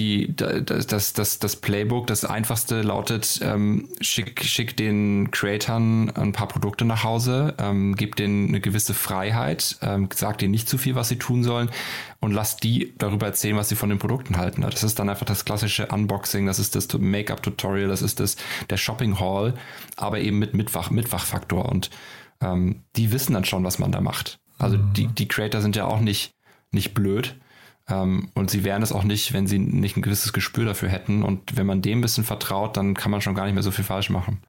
die, 0.01 0.35
das, 0.35 0.87
das, 0.87 1.13
das, 1.13 1.39
das 1.41 1.57
Playbook, 1.57 2.07
das 2.07 2.25
einfachste 2.25 2.81
lautet, 2.81 3.39
ähm, 3.43 3.91
schick, 4.01 4.43
schick 4.43 4.75
den 4.75 5.31
Creatern 5.31 6.09
ein 6.11 6.33
paar 6.33 6.49
Produkte 6.49 6.87
nach 6.87 7.05
Hause, 7.05 7.55
ähm, 7.59 7.95
gib 7.97 8.17
denen 8.17 8.49
eine 8.49 8.61
gewisse 8.61 8.95
Freiheit, 8.95 9.77
ähm, 9.83 10.09
sag 10.15 10.39
denen 10.39 10.53
nicht 10.53 10.71
zu 10.71 10.79
viel, 10.79 10.95
was 10.95 11.11
sie 11.11 11.19
tun 11.19 11.45
sollen 11.45 11.71
und 12.19 12.33
lass 12.33 12.57
die 12.57 12.95
darüber 12.97 13.27
erzählen, 13.27 13.59
was 13.59 13.69
sie 13.69 13.77
von 13.77 13.91
den 13.91 13.99
Produkten 13.99 14.39
halten. 14.39 14.63
Das 14.63 14.83
ist 14.83 14.99
dann 14.99 15.11
einfach 15.11 15.27
das 15.27 15.45
klassische 15.45 15.89
Unboxing, 15.89 16.47
das 16.47 16.59
ist 16.59 16.75
das 16.75 16.89
Make-up-Tutorial, 16.99 17.89
das 17.89 18.01
ist 18.01 18.21
das, 18.21 18.37
der 18.71 18.79
Shopping-Hall, 18.79 19.53
aber 19.97 20.21
eben 20.21 20.39
mit 20.39 20.55
Mitwach, 20.55 20.91
Mitwachfaktor 20.91 21.69
und 21.69 21.91
ähm, 22.41 22.85
die 22.97 23.13
wissen 23.13 23.35
dann 23.35 23.45
schon, 23.45 23.65
was 23.65 23.79
man 23.79 23.93
da 23.93 24.01
macht. 24.01 24.41
Also 24.57 24.79
mhm. 24.79 24.95
die, 24.95 25.07
die 25.09 25.29
Creator 25.29 25.61
sind 25.61 25.77
ja 25.77 25.85
auch 25.85 26.01
nicht, 26.01 26.33
nicht 26.71 26.95
blöd 26.95 27.37
und 27.91 28.51
sie 28.51 28.65
wären 28.65 28.83
es 28.83 28.93
auch 28.93 29.05
nicht, 29.05 29.33
wenn 29.33 29.47
sie 29.47 29.59
nicht 29.59 29.97
ein 29.97 30.03
gewisses 30.03 30.33
Gespür 30.33 30.65
dafür 30.65 30.89
hätten. 30.89 31.23
Und 31.23 31.57
wenn 31.57 31.67
man 31.67 31.83
dem 31.83 31.99
ein 31.99 32.03
bisschen 32.03 32.25
vertraut, 32.25 32.77
dann 32.77 32.95
kann 32.95 33.11
man 33.11 33.21
schon 33.21 33.35
gar 33.35 33.45
nicht 33.45 33.55
mehr 33.55 33.63
so 33.63 33.71
viel 33.71 33.85
falsch 33.85 34.11
machen. 34.11 34.43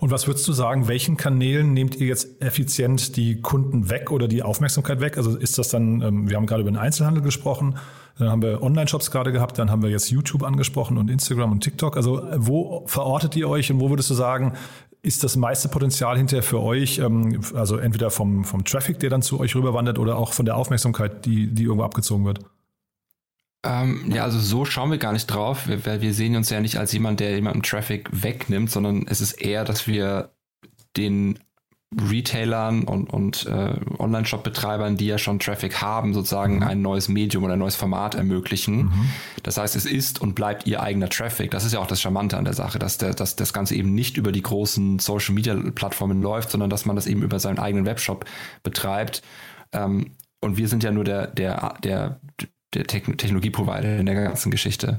Und 0.00 0.12
was 0.12 0.28
würdest 0.28 0.46
du 0.46 0.52
sagen, 0.52 0.86
welchen 0.86 1.16
Kanälen 1.16 1.72
nehmt 1.72 1.96
ihr 1.96 2.06
jetzt 2.06 2.40
effizient 2.40 3.16
die 3.16 3.40
Kunden 3.40 3.90
weg 3.90 4.12
oder 4.12 4.28
die 4.28 4.44
Aufmerksamkeit 4.44 5.00
weg? 5.00 5.16
Also 5.16 5.36
ist 5.36 5.58
das 5.58 5.70
dann, 5.70 6.00
ähm, 6.02 6.30
wir 6.30 6.36
haben 6.36 6.46
gerade 6.46 6.62
über 6.62 6.70
den 6.70 6.78
Einzelhandel 6.78 7.22
gesprochen, 7.22 7.78
dann 8.16 8.28
haben 8.28 8.42
wir 8.42 8.62
Online-Shops 8.62 9.10
gerade 9.10 9.32
gehabt, 9.32 9.58
dann 9.58 9.70
haben 9.70 9.82
wir 9.82 9.90
jetzt 9.90 10.10
YouTube 10.10 10.44
angesprochen 10.44 10.98
und 10.98 11.10
Instagram 11.10 11.52
und 11.52 11.60
TikTok. 11.62 11.96
Also 11.96 12.22
wo 12.36 12.84
verortet 12.86 13.34
ihr 13.34 13.48
euch 13.48 13.72
und 13.72 13.80
wo 13.80 13.90
würdest 13.90 14.10
du 14.10 14.14
sagen, 14.14 14.54
ist 15.08 15.24
das 15.24 15.36
meiste 15.36 15.68
Potenzial 15.68 16.16
hinterher 16.16 16.42
für 16.42 16.60
euch, 16.60 16.98
ähm, 16.98 17.40
also 17.54 17.78
entweder 17.78 18.10
vom, 18.10 18.44
vom 18.44 18.64
Traffic, 18.64 19.00
der 19.00 19.10
dann 19.10 19.22
zu 19.22 19.40
euch 19.40 19.56
rüberwandert, 19.56 19.98
oder 19.98 20.16
auch 20.16 20.32
von 20.34 20.44
der 20.44 20.56
Aufmerksamkeit, 20.56 21.24
die, 21.24 21.48
die 21.48 21.64
irgendwo 21.64 21.82
abgezogen 21.82 22.24
wird? 22.26 22.40
Ähm, 23.64 24.12
ja, 24.14 24.22
also 24.22 24.38
so 24.38 24.64
schauen 24.64 24.90
wir 24.90 24.98
gar 24.98 25.12
nicht 25.12 25.26
drauf, 25.26 25.68
weil 25.84 26.00
wir 26.00 26.14
sehen 26.14 26.36
uns 26.36 26.50
ja 26.50 26.60
nicht 26.60 26.76
als 26.76 26.92
jemand, 26.92 27.18
der 27.20 27.34
jemanden 27.34 27.62
Traffic 27.62 28.08
wegnimmt, 28.12 28.70
sondern 28.70 29.06
es 29.08 29.20
ist 29.20 29.32
eher, 29.32 29.64
dass 29.64 29.86
wir 29.86 30.30
den 30.96 31.38
Retailern 31.96 32.84
und, 32.84 33.10
und 33.10 33.46
äh, 33.46 33.74
Online-Shop-Betreibern, 33.98 34.96
die 34.96 35.06
ja 35.06 35.16
schon 35.16 35.38
Traffic 35.38 35.80
haben, 35.80 36.12
sozusagen 36.12 36.56
mhm. 36.56 36.62
ein 36.62 36.82
neues 36.82 37.08
Medium 37.08 37.44
oder 37.44 37.54
ein 37.54 37.58
neues 37.58 37.76
Format 37.76 38.14
ermöglichen. 38.14 38.84
Mhm. 38.84 39.10
Das 39.42 39.56
heißt, 39.56 39.74
es 39.74 39.86
ist 39.86 40.20
und 40.20 40.34
bleibt 40.34 40.66
ihr 40.66 40.82
eigener 40.82 41.08
Traffic. 41.08 41.50
Das 41.50 41.64
ist 41.64 41.72
ja 41.72 41.80
auch 41.80 41.86
das 41.86 42.02
Charmante 42.02 42.36
an 42.36 42.44
der 42.44 42.52
Sache, 42.52 42.78
dass, 42.78 42.98
der, 42.98 43.14
dass 43.14 43.36
das 43.36 43.54
Ganze 43.54 43.74
eben 43.74 43.94
nicht 43.94 44.18
über 44.18 44.32
die 44.32 44.42
großen 44.42 44.98
Social-Media-Plattformen 44.98 46.20
läuft, 46.20 46.50
sondern 46.50 46.68
dass 46.68 46.84
man 46.84 46.94
das 46.94 47.06
eben 47.06 47.22
über 47.22 47.38
seinen 47.38 47.58
eigenen 47.58 47.86
Webshop 47.86 48.26
betreibt. 48.62 49.22
Ähm, 49.72 50.12
und 50.40 50.58
wir 50.58 50.68
sind 50.68 50.84
ja 50.84 50.90
nur 50.90 51.04
der, 51.04 51.26
der, 51.28 51.74
der, 51.82 52.20
der 52.74 52.86
Technologieprovider 52.86 53.96
in 53.96 54.06
der 54.06 54.14
ganzen 54.14 54.50
Geschichte. 54.50 54.98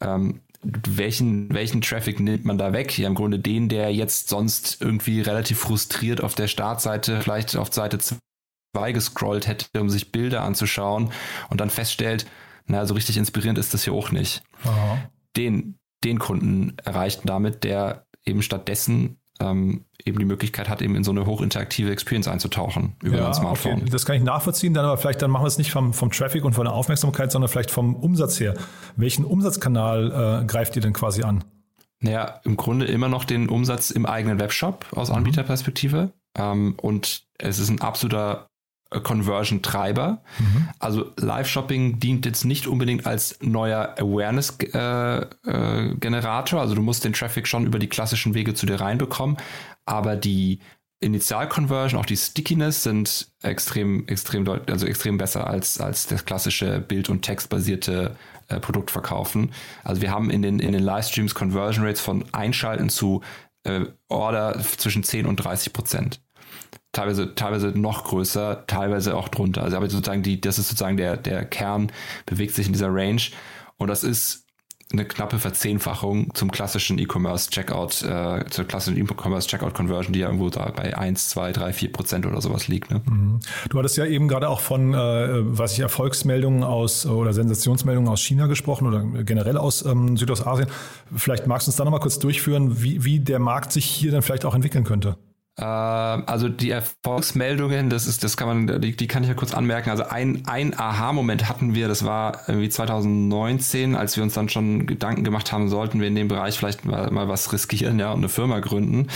Ähm, 0.00 0.40
welchen, 0.62 1.52
welchen 1.52 1.80
Traffic 1.80 2.20
nimmt 2.20 2.44
man 2.44 2.58
da 2.58 2.72
weg? 2.72 2.98
Ja, 2.98 3.06
im 3.06 3.14
Grunde 3.14 3.38
den, 3.38 3.68
der 3.68 3.92
jetzt 3.92 4.28
sonst 4.28 4.80
irgendwie 4.80 5.20
relativ 5.20 5.58
frustriert 5.58 6.22
auf 6.22 6.34
der 6.34 6.48
Startseite, 6.48 7.20
vielleicht 7.20 7.56
auf 7.56 7.72
Seite 7.72 7.98
2 7.98 8.92
gescrollt 8.92 9.46
hätte, 9.46 9.80
um 9.80 9.88
sich 9.88 10.12
Bilder 10.12 10.42
anzuschauen 10.42 11.12
und 11.48 11.60
dann 11.60 11.70
feststellt, 11.70 12.26
Na, 12.66 12.78
also 12.80 12.94
richtig 12.94 13.16
inspirierend 13.16 13.58
ist 13.58 13.72
das 13.72 13.84
hier 13.84 13.92
auch 13.92 14.10
nicht. 14.10 14.42
Aha. 14.64 14.98
Den, 15.36 15.78
den 16.04 16.18
Kunden 16.18 16.76
erreicht 16.84 17.22
damit, 17.24 17.64
der 17.64 18.06
eben 18.24 18.42
stattdessen 18.42 19.18
ähm, 19.40 19.84
eben 20.04 20.18
die 20.18 20.24
Möglichkeit 20.24 20.68
hat, 20.68 20.82
eben 20.82 20.96
in 20.96 21.04
so 21.04 21.10
eine 21.10 21.26
hochinteraktive 21.26 21.90
Experience 21.90 22.28
einzutauchen 22.28 22.94
über 23.02 23.18
ja, 23.18 23.26
ein 23.28 23.34
Smartphone. 23.34 23.82
Okay. 23.82 23.90
Das 23.90 24.04
kann 24.04 24.16
ich 24.16 24.22
nachvollziehen, 24.22 24.74
dann 24.74 24.84
aber 24.84 24.96
vielleicht 24.96 25.22
dann 25.22 25.30
machen 25.30 25.44
wir 25.44 25.48
es 25.48 25.58
nicht 25.58 25.70
vom, 25.70 25.92
vom 25.92 26.10
Traffic 26.10 26.44
und 26.44 26.54
von 26.54 26.64
der 26.64 26.74
Aufmerksamkeit, 26.74 27.30
sondern 27.30 27.48
vielleicht 27.48 27.70
vom 27.70 27.96
Umsatz 27.96 28.40
her. 28.40 28.54
Welchen 28.96 29.24
Umsatzkanal 29.24 30.42
äh, 30.42 30.46
greift 30.46 30.76
ihr 30.76 30.82
denn 30.82 30.92
quasi 30.92 31.22
an? 31.22 31.44
Naja, 32.00 32.40
im 32.44 32.56
Grunde 32.56 32.86
immer 32.86 33.08
noch 33.08 33.24
den 33.24 33.48
Umsatz 33.48 33.90
im 33.90 34.06
eigenen 34.06 34.38
Webshop 34.38 34.86
aus 34.92 35.10
mhm. 35.10 35.16
Anbieterperspektive. 35.16 36.12
Ähm, 36.36 36.74
und 36.80 37.24
es 37.38 37.58
ist 37.58 37.70
ein 37.70 37.80
absoluter 37.80 38.48
Conversion-Treiber. 38.90 40.22
Mhm. 40.38 40.68
Also 40.78 41.12
Live-Shopping 41.16 42.00
dient 42.00 42.24
jetzt 42.24 42.44
nicht 42.44 42.66
unbedingt 42.66 43.06
als 43.06 43.38
neuer 43.42 43.94
Awareness-Generator. 43.98 46.58
Äh, 46.58 46.60
äh, 46.60 46.62
also 46.62 46.74
du 46.74 46.82
musst 46.82 47.04
den 47.04 47.12
Traffic 47.12 47.46
schon 47.46 47.66
über 47.66 47.78
die 47.78 47.88
klassischen 47.88 48.34
Wege 48.34 48.54
zu 48.54 48.66
dir 48.66 48.80
reinbekommen. 48.80 49.36
Aber 49.84 50.16
die 50.16 50.60
Initial-Conversion, 51.00 52.00
auch 52.00 52.06
die 52.06 52.16
Stickiness 52.16 52.82
sind 52.82 53.28
extrem, 53.42 54.06
extrem, 54.08 54.48
also 54.48 54.86
extrem 54.86 55.18
besser 55.18 55.46
als, 55.46 55.80
als 55.80 56.06
das 56.06 56.24
klassische 56.24 56.80
Bild- 56.80 57.08
und 57.08 57.22
textbasierte 57.22 58.16
äh, 58.48 58.58
Produktverkaufen. 58.58 59.52
Also 59.84 60.02
wir 60.02 60.10
haben 60.10 60.30
in 60.30 60.42
den, 60.42 60.58
in 60.58 60.72
den 60.72 60.82
Livestreams 60.82 61.34
Conversion 61.34 61.84
Rates 61.84 62.00
von 62.00 62.24
Einschalten 62.32 62.88
zu 62.88 63.22
äh, 63.64 63.84
Order 64.08 64.58
zwischen 64.78 65.04
10 65.04 65.26
und 65.26 65.36
30 65.36 65.72
Prozent 65.72 66.20
teilweise, 66.92 67.34
teilweise 67.34 67.68
noch 67.68 68.04
größer, 68.04 68.64
teilweise 68.66 69.16
auch 69.16 69.28
drunter. 69.28 69.62
Also 69.62 69.76
aber 69.76 69.88
sozusagen 69.88 70.22
die, 70.22 70.40
das 70.40 70.58
ist 70.58 70.68
sozusagen 70.68 70.96
der, 70.96 71.16
der 71.16 71.44
Kern, 71.44 71.92
bewegt 72.26 72.54
sich 72.54 72.66
in 72.66 72.72
dieser 72.72 72.92
Range. 72.92 73.22
Und 73.76 73.88
das 73.88 74.04
ist 74.04 74.48
eine 74.90 75.04
knappe 75.04 75.38
Verzehnfachung 75.38 76.34
zum 76.34 76.50
klassischen 76.50 76.98
E-Commerce 76.98 77.50
Checkout, 77.50 78.02
äh, 78.02 78.46
zur 78.48 78.64
klassischen 78.64 78.96
E-Commerce 78.96 79.46
Checkout 79.46 79.74
Conversion, 79.74 80.14
die 80.14 80.20
ja 80.20 80.28
irgendwo 80.28 80.48
da 80.48 80.72
bei 80.74 80.96
1, 80.96 81.28
2, 81.28 81.52
3, 81.52 81.72
4 81.74 81.92
Prozent 81.92 82.26
oder 82.26 82.40
sowas 82.40 82.68
liegt. 82.68 82.90
Ne? 82.90 83.02
Mhm. 83.04 83.40
Du 83.68 83.78
hattest 83.78 83.98
ja 83.98 84.06
eben 84.06 84.28
gerade 84.28 84.48
auch 84.48 84.60
von, 84.60 84.94
äh, 84.94 84.96
was 84.98 85.74
ich, 85.74 85.80
Erfolgsmeldungen 85.80 86.64
aus 86.64 87.04
oder 87.04 87.34
Sensationsmeldungen 87.34 88.10
aus 88.10 88.22
China 88.22 88.46
gesprochen 88.46 88.86
oder 88.86 89.24
generell 89.24 89.58
aus 89.58 89.84
ähm, 89.84 90.16
Südostasien. 90.16 90.68
Vielleicht 91.14 91.46
magst 91.46 91.66
du 91.66 91.70
uns 91.70 91.76
da 91.76 91.84
nochmal 91.84 92.00
kurz 92.00 92.18
durchführen, 92.18 92.82
wie, 92.82 93.04
wie 93.04 93.20
der 93.20 93.40
Markt 93.40 93.72
sich 93.72 93.84
hier 93.84 94.10
dann 94.10 94.22
vielleicht 94.22 94.46
auch 94.46 94.54
entwickeln 94.54 94.84
könnte. 94.84 95.18
Äh, 95.58 95.62
also 95.62 96.48
die 96.48 96.70
Erfolgsmeldungen, 96.70 97.90
das 97.90 98.06
ist, 98.06 98.24
das 98.24 98.36
kann 98.36 98.48
man, 98.48 98.80
die, 98.80 98.96
die 98.96 99.06
kann 99.06 99.22
ich 99.22 99.28
ja 99.28 99.34
kurz 99.34 99.52
anmerken. 99.52 99.90
Also 99.90 100.04
ein, 100.04 100.44
ein 100.46 100.78
Aha-Moment 100.78 101.48
hatten 101.48 101.74
wir, 101.74 101.88
das 101.88 102.04
war 102.04 102.42
irgendwie 102.48 102.68
2019, 102.68 103.96
als 103.96 104.16
wir 104.16 104.22
uns 104.22 104.34
dann 104.34 104.48
schon 104.48 104.86
Gedanken 104.86 105.24
gemacht 105.24 105.52
haben, 105.52 105.68
sollten 105.68 106.00
wir 106.00 106.08
in 106.08 106.14
dem 106.14 106.28
Bereich 106.28 106.56
vielleicht 106.56 106.84
mal, 106.84 107.10
mal 107.10 107.28
was 107.28 107.52
riskieren, 107.52 107.98
ja, 107.98 108.12
und 108.12 108.18
eine 108.18 108.28
Firma 108.28 108.60
gründen. 108.60 109.08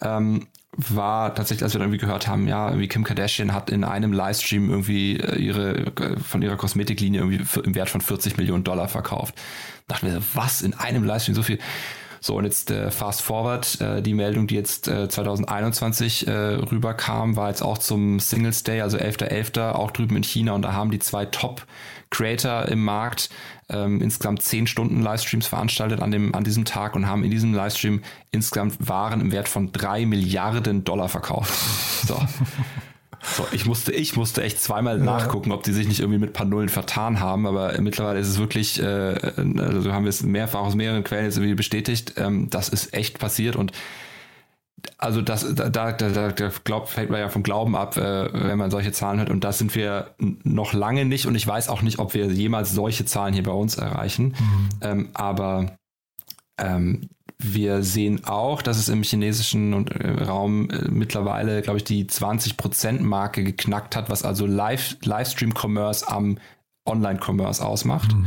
Ähm, 0.00 0.46
war 0.76 1.34
tatsächlich, 1.34 1.64
als 1.64 1.74
wir 1.74 1.80
dann 1.80 1.88
irgendwie 1.88 2.06
gehört 2.06 2.28
haben, 2.28 2.46
ja, 2.46 2.78
wie 2.78 2.86
Kim 2.88 3.04
Kardashian 3.04 3.52
hat 3.52 3.70
in 3.70 3.84
einem 3.84 4.12
Livestream 4.12 4.70
irgendwie 4.70 5.16
äh, 5.16 5.36
ihre 5.36 5.92
von 6.22 6.42
ihrer 6.42 6.56
Kosmetiklinie 6.56 7.20
irgendwie 7.20 7.44
im 7.64 7.74
Wert 7.74 7.90
von 7.90 8.00
40 8.00 8.36
Millionen 8.36 8.64
Dollar 8.64 8.88
verkauft. 8.88 9.34
Dachten 9.88 10.06
wir, 10.06 10.22
was 10.34 10.62
in 10.62 10.74
einem 10.74 11.04
Livestream 11.04 11.34
so 11.34 11.42
viel? 11.42 11.58
So, 12.20 12.36
und 12.36 12.44
jetzt 12.44 12.70
äh, 12.70 12.90
fast 12.90 13.22
forward, 13.22 13.80
äh, 13.80 14.02
die 14.02 14.14
Meldung, 14.14 14.46
die 14.46 14.54
jetzt 14.54 14.88
äh, 14.88 15.08
2021 15.08 16.26
äh, 16.26 16.30
rüberkam, 16.30 17.36
war 17.36 17.48
jetzt 17.48 17.62
auch 17.62 17.78
zum 17.78 18.20
Singles 18.20 18.62
Day, 18.62 18.82
also 18.82 18.98
11.11., 18.98 19.54
.11., 19.54 19.72
auch 19.72 19.90
drüben 19.90 20.16
in 20.16 20.22
China. 20.22 20.52
Und 20.52 20.62
da 20.62 20.74
haben 20.74 20.90
die 20.90 20.98
zwei 20.98 21.24
Top-Creator 21.24 22.68
im 22.68 22.84
Markt 22.84 23.30
ähm, 23.70 24.02
insgesamt 24.02 24.42
zehn 24.42 24.66
Stunden 24.66 25.00
Livestreams 25.00 25.46
veranstaltet 25.46 26.02
an, 26.02 26.10
dem, 26.10 26.34
an 26.34 26.44
diesem 26.44 26.64
Tag 26.64 26.94
und 26.94 27.06
haben 27.06 27.24
in 27.24 27.30
diesem 27.30 27.54
Livestream 27.54 28.02
insgesamt 28.30 28.76
Waren 28.86 29.20
im 29.20 29.32
Wert 29.32 29.48
von 29.48 29.72
drei 29.72 30.04
Milliarden 30.04 30.84
Dollar 30.84 31.08
verkauft. 31.08 31.52
So. 32.06 32.20
So, 33.22 33.46
ich 33.52 33.66
musste, 33.66 33.92
ich 33.92 34.16
musste 34.16 34.42
echt 34.42 34.60
zweimal 34.60 34.98
ja. 34.98 35.04
nachgucken, 35.04 35.52
ob 35.52 35.62
die 35.62 35.72
sich 35.72 35.86
nicht 35.86 36.00
irgendwie 36.00 36.18
mit 36.18 36.30
ein 36.30 36.32
paar 36.32 36.46
Nullen 36.46 36.68
vertan 36.68 37.20
haben, 37.20 37.46
aber 37.46 37.78
mittlerweile 37.80 38.18
ist 38.18 38.28
es 38.28 38.38
wirklich, 38.38 38.80
äh, 38.82 38.84
also 38.84 39.92
haben 39.92 40.04
wir 40.04 40.10
es 40.10 40.22
mehrfach 40.22 40.60
aus 40.60 40.74
mehreren 40.74 41.04
Quellen 41.04 41.26
jetzt 41.26 41.36
irgendwie 41.36 41.54
bestätigt, 41.54 42.14
ähm, 42.16 42.48
das 42.50 42.68
ist 42.70 42.94
echt 42.94 43.18
passiert 43.18 43.56
und 43.56 43.72
also 44.98 45.22
das, 45.22 45.54
da, 45.54 45.68
da, 45.68 45.92
da, 45.92 46.08
da 46.08 46.48
glaubt, 46.64 46.88
fällt 46.88 47.10
man 47.10 47.20
ja 47.20 47.28
vom 47.28 47.42
Glauben 47.42 47.76
ab, 47.76 47.96
äh, 47.96 48.32
wenn 48.32 48.58
man 48.58 48.70
solche 48.70 48.92
Zahlen 48.92 49.18
hört. 49.18 49.30
Und 49.30 49.44
das 49.44 49.58
sind 49.58 49.74
wir 49.74 50.14
noch 50.42 50.72
lange 50.72 51.04
nicht. 51.04 51.26
Und 51.26 51.34
ich 51.34 51.46
weiß 51.46 51.68
auch 51.68 51.82
nicht, 51.82 51.98
ob 51.98 52.14
wir 52.14 52.26
jemals 52.26 52.72
solche 52.72 53.04
Zahlen 53.04 53.34
hier 53.34 53.42
bei 53.42 53.52
uns 53.52 53.76
erreichen. 53.76 54.28
Mhm. 54.38 54.68
Ähm, 54.80 55.08
aber 55.14 55.76
ähm, 56.58 57.08
wir 57.42 57.82
sehen 57.82 58.24
auch, 58.24 58.62
dass 58.62 58.78
es 58.78 58.88
im 58.88 59.02
chinesischen 59.02 59.86
äh, 59.88 60.22
Raum 60.24 60.68
äh, 60.70 60.88
mittlerweile, 60.90 61.62
glaube 61.62 61.78
ich, 61.78 61.84
die 61.84 62.04
20%-Marke 62.04 63.44
geknackt 63.44 63.96
hat, 63.96 64.10
was 64.10 64.22
also 64.22 64.46
Live, 64.46 64.96
Livestream-Commerce 65.02 66.06
am 66.06 66.38
Online-Commerce 66.86 67.64
ausmacht. 67.64 68.14
Mhm. 68.14 68.26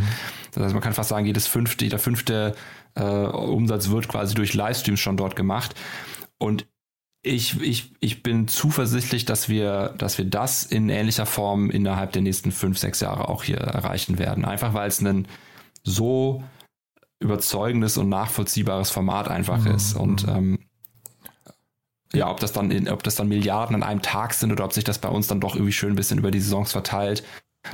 Das 0.52 0.63
heißt, 0.63 0.73
man 0.73 0.84
kann 0.84 0.93
fast 0.93 1.10
sagen, 1.10 1.26
jedes 1.26 1.47
fünfte, 1.47 1.86
jeder 1.86 1.99
fünfte 1.99 2.56
äh, 2.95 3.04
Umsatz 3.04 3.89
wird 3.89 4.08
quasi 4.08 4.36
durch 4.36 4.54
Livestreams 4.54 4.99
schon 4.99 5.17
dort 5.17 5.36
gemacht. 5.36 5.76
Und 6.38 6.65
ich, 7.23 7.62
ich, 7.62 7.93
ich 7.99 8.21
bin 8.21 8.47
zuversichtlich, 8.47 9.26
dass 9.26 9.47
wir, 9.47 9.95
dass 9.97 10.17
wir 10.17 10.26
das 10.26 10.63
in 10.63 10.89
ähnlicher 10.89 11.26
Form 11.26 11.69
innerhalb 11.69 12.12
der 12.12 12.21
nächsten 12.21 12.52
fünf, 12.52 12.78
sechs 12.78 12.99
Jahre 12.99 13.30
auch 13.30 13.43
hier 13.43 13.58
erreichen 13.58 14.19
werden. 14.19 14.43
Einfach 14.43 14.73
weil 14.73 14.89
es 14.89 14.99
ein 14.99 15.28
so 15.84 16.43
überzeugendes 17.23 17.97
und 17.97 18.09
nachvollziehbares 18.09 18.91
Format 18.91 19.27
einfach 19.27 19.65
mhm. 19.65 19.75
ist. 19.75 19.95
Und 19.95 20.27
ähm, 20.27 20.59
ja, 22.13 22.29
ob 22.29 22.39
das 22.39 22.53
dann 22.53 22.69
in, 22.69 22.88
ob 22.89 23.01
das 23.03 23.15
dann 23.15 23.27
Milliarden 23.27 23.75
an 23.75 23.83
einem 23.83 24.01
Tag 24.01 24.33
sind 24.33 24.51
oder 24.51 24.65
ob 24.65 24.73
sich 24.73 24.83
das 24.83 24.99
bei 24.99 25.09
uns 25.09 25.27
dann 25.27 25.39
doch 25.39 25.55
irgendwie 25.55 25.71
schön 25.71 25.93
ein 25.93 25.95
bisschen 25.95 26.19
über 26.19 26.29
die 26.29 26.39
Saisons 26.39 26.71
verteilt, 26.71 27.23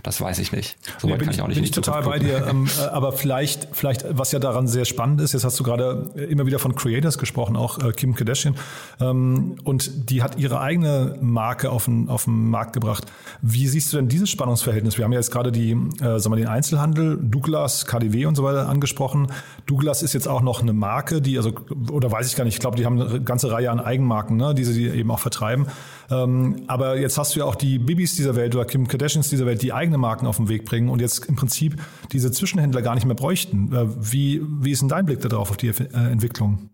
das 0.04 0.22
weiß 0.22 0.38
ich 0.38 0.52
nicht. 0.52 0.78
So 1.00 1.08
nee, 1.08 1.16
bin 1.16 1.30
ich, 1.30 1.38
ich, 1.38 1.42
auch 1.42 1.48
nicht 1.48 1.56
bin 1.56 1.64
ich 1.64 1.72
total 1.72 2.04
bei 2.04 2.20
dir. 2.20 2.46
Ähm, 2.48 2.68
äh, 2.80 2.84
aber 2.84 3.12
vielleicht, 3.12 3.70
vielleicht, 3.72 4.06
was 4.10 4.32
ja 4.32 4.38
daran 4.38 4.68
sehr 4.68 4.86
spannend 4.86 5.20
ist, 5.20 5.34
jetzt 5.34 5.44
hast 5.44 5.60
du 5.60 5.64
gerade 5.64 6.12
immer 6.30 6.46
wieder 6.46 6.60
von 6.60 6.76
Creators 6.76 7.18
gesprochen, 7.18 7.56
auch 7.56 7.80
äh, 7.80 7.92
Kim 7.92 8.14
Kardashian. 8.14 8.56
Ähm, 9.00 9.56
und 9.64 10.12
die 10.12 10.22
hat 10.22 10.38
ihre 10.38 10.62
eigene 10.62 11.18
Marke 11.22 11.72
auf 11.72 11.86
den, 11.86 12.08
auf 12.08 12.26
den 12.26 12.50
Markt 12.50 12.74
gebracht. 12.74 13.06
Wie 13.42 13.68
siehst 13.68 13.92
du 13.92 13.98
denn 13.98 14.08
dieses 14.08 14.30
Spannungsverhältnis? 14.30 14.98
Wir 14.98 15.06
haben 15.06 15.12
ja 15.12 15.20
jetzt 15.20 15.32
gerade 15.32 15.52
die, 15.52 15.72
äh, 15.72 16.20
sagen 16.20 16.32
wir, 16.32 16.38
den 16.38 16.48
Einzelhandel, 16.48 17.18
Douglas, 17.20 17.88
KDW 17.88 18.28
und 18.28 18.36
so 18.36 18.44
weiter 18.44 18.70
angesprochen. 18.70 19.32
Douglas 19.66 20.04
ist 20.04 20.14
jetzt 20.14 20.28
auch 20.28 20.42
noch 20.42 20.62
eine 20.62 20.74
Marke, 20.74 21.20
die, 21.20 21.38
also, 21.38 21.52
oder 21.92 22.12
weiß 22.12 22.28
ich 22.28 22.36
gar 22.36 22.44
nicht, 22.44 22.54
ich 22.54 22.60
glaube, 22.60 22.78
die 22.78 22.86
haben 22.86 23.02
eine 23.02 23.22
ganze 23.22 23.52
Reihe 23.52 23.72
an 23.72 23.80
Eigenmarken, 23.80 24.38
ne, 24.38 24.54
die 24.54 24.66
sie 24.66 24.88
eben 24.88 25.10
auch 25.10 25.20
vertreiben. 25.20 25.66
Ähm, 26.12 26.64
aber 26.68 26.98
jetzt 26.98 27.18
hast 27.18 27.36
du 27.36 27.40
ja 27.40 27.46
auch 27.46 27.56
die 27.56 27.78
Bibis 27.78 28.16
dieser 28.16 28.36
Welt 28.36 28.56
oder 28.56 28.66
Kim 28.66 28.88
Kardashians 28.88 29.30
dieser 29.30 29.46
Welt, 29.46 29.62
die 29.62 29.74
eigene 29.74 29.98
Marken 29.98 30.26
auf 30.26 30.38
den 30.38 30.50
Weg 30.50 30.66
bringen 30.66 30.90
und 30.90 31.02
jetzt 31.02 31.26
im 31.26 31.36
Prinzip 31.36 31.80
diese 32.12 32.32
Zwischenhändler 32.32 32.82
gar 32.82 32.96
nicht 32.96 33.06
mehr 33.06 33.16
bräuchten. 33.16 33.74
Äh, 33.74 33.88
wie, 34.12 34.42
wie 34.44 34.72
ist 34.72 34.82
denn 34.82 34.90
dein 34.90 35.06
Blick 35.06 35.22
darauf, 35.22 35.52
auf 35.52 35.58
die 35.58 35.68
äh, 35.68 35.94
Entwicklung? 35.94 36.70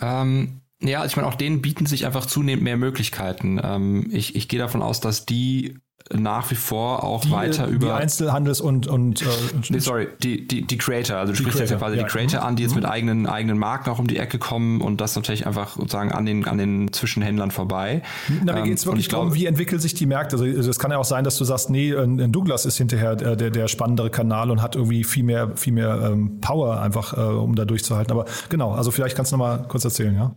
Ähm, 0.00 0.60
ja, 0.80 1.04
ich 1.04 1.16
meine, 1.16 1.28
auch 1.28 1.34
denen 1.34 1.62
bieten 1.62 1.86
sich 1.86 2.06
einfach 2.06 2.26
zunehmend 2.26 2.64
mehr 2.64 2.76
Möglichkeiten. 2.76 3.60
Ähm, 3.62 4.08
ich, 4.12 4.34
ich 4.34 4.48
gehe 4.48 4.58
davon 4.58 4.82
aus, 4.82 5.00
dass 5.00 5.26
die 5.26 5.78
nach 6.12 6.50
wie 6.50 6.54
vor 6.54 7.04
auch 7.04 7.22
die, 7.22 7.30
weiter 7.30 7.66
über. 7.66 7.86
Die 7.86 7.92
Einzelhandels- 7.92 8.60
und. 8.60 8.86
und, 8.86 9.22
äh, 9.22 9.26
nee, 9.70 9.78
sorry, 9.78 10.08
die, 10.22 10.46
die, 10.46 10.66
die 10.66 10.78
Creator. 10.78 11.16
Also 11.16 11.32
du 11.32 11.38
sprichst 11.38 11.58
Creator, 11.58 11.62
jetzt 11.62 11.70
ja 11.70 11.78
quasi 11.78 11.96
ja. 11.96 12.02
die 12.02 12.08
Creator 12.08 12.40
mhm. 12.40 12.46
an, 12.46 12.56
die 12.56 12.62
jetzt 12.62 12.72
mhm. 12.72 12.80
mit 12.80 12.90
eigenen, 12.90 13.26
eigenen 13.26 13.58
Marken 13.58 13.90
auch 13.90 13.98
um 13.98 14.06
die 14.06 14.18
Ecke 14.18 14.38
kommen 14.38 14.80
und 14.80 15.00
das 15.00 15.16
natürlich 15.16 15.46
einfach 15.46 15.76
sozusagen 15.76 16.12
an 16.12 16.26
den, 16.26 16.46
an 16.46 16.58
den 16.58 16.92
Zwischenhändlern 16.92 17.50
vorbei. 17.50 18.02
Na, 18.44 18.54
mir 18.54 18.62
geht 18.62 18.78
es 18.78 18.84
ähm, 18.84 18.92
wirklich 18.92 19.08
darum, 19.08 19.34
wie 19.34 19.46
entwickelt 19.46 19.80
sich 19.82 19.94
die 19.94 20.06
Märkte. 20.06 20.36
Also 20.36 20.70
es 20.70 20.78
kann 20.78 20.90
ja 20.90 20.98
auch 20.98 21.04
sein, 21.04 21.24
dass 21.24 21.36
du 21.36 21.44
sagst, 21.44 21.70
nee, 21.70 21.94
ein 21.94 22.32
Douglas 22.32 22.66
ist 22.66 22.76
hinterher 22.78 23.16
der, 23.16 23.36
der, 23.36 23.50
der 23.50 23.68
spannendere 23.68 24.10
Kanal 24.10 24.50
und 24.50 24.62
hat 24.62 24.76
irgendwie 24.76 25.04
viel 25.04 25.24
mehr, 25.24 25.56
viel 25.56 25.72
mehr 25.72 26.10
ähm, 26.12 26.40
Power 26.40 26.80
einfach, 26.80 27.16
äh, 27.16 27.20
um 27.20 27.54
da 27.54 27.64
durchzuhalten. 27.64 28.12
Aber 28.12 28.26
genau, 28.48 28.72
also 28.72 28.90
vielleicht 28.90 29.16
kannst 29.16 29.32
du 29.32 29.36
noch 29.36 29.44
mal 29.44 29.64
kurz 29.68 29.84
erzählen, 29.84 30.14
ja? 30.14 30.34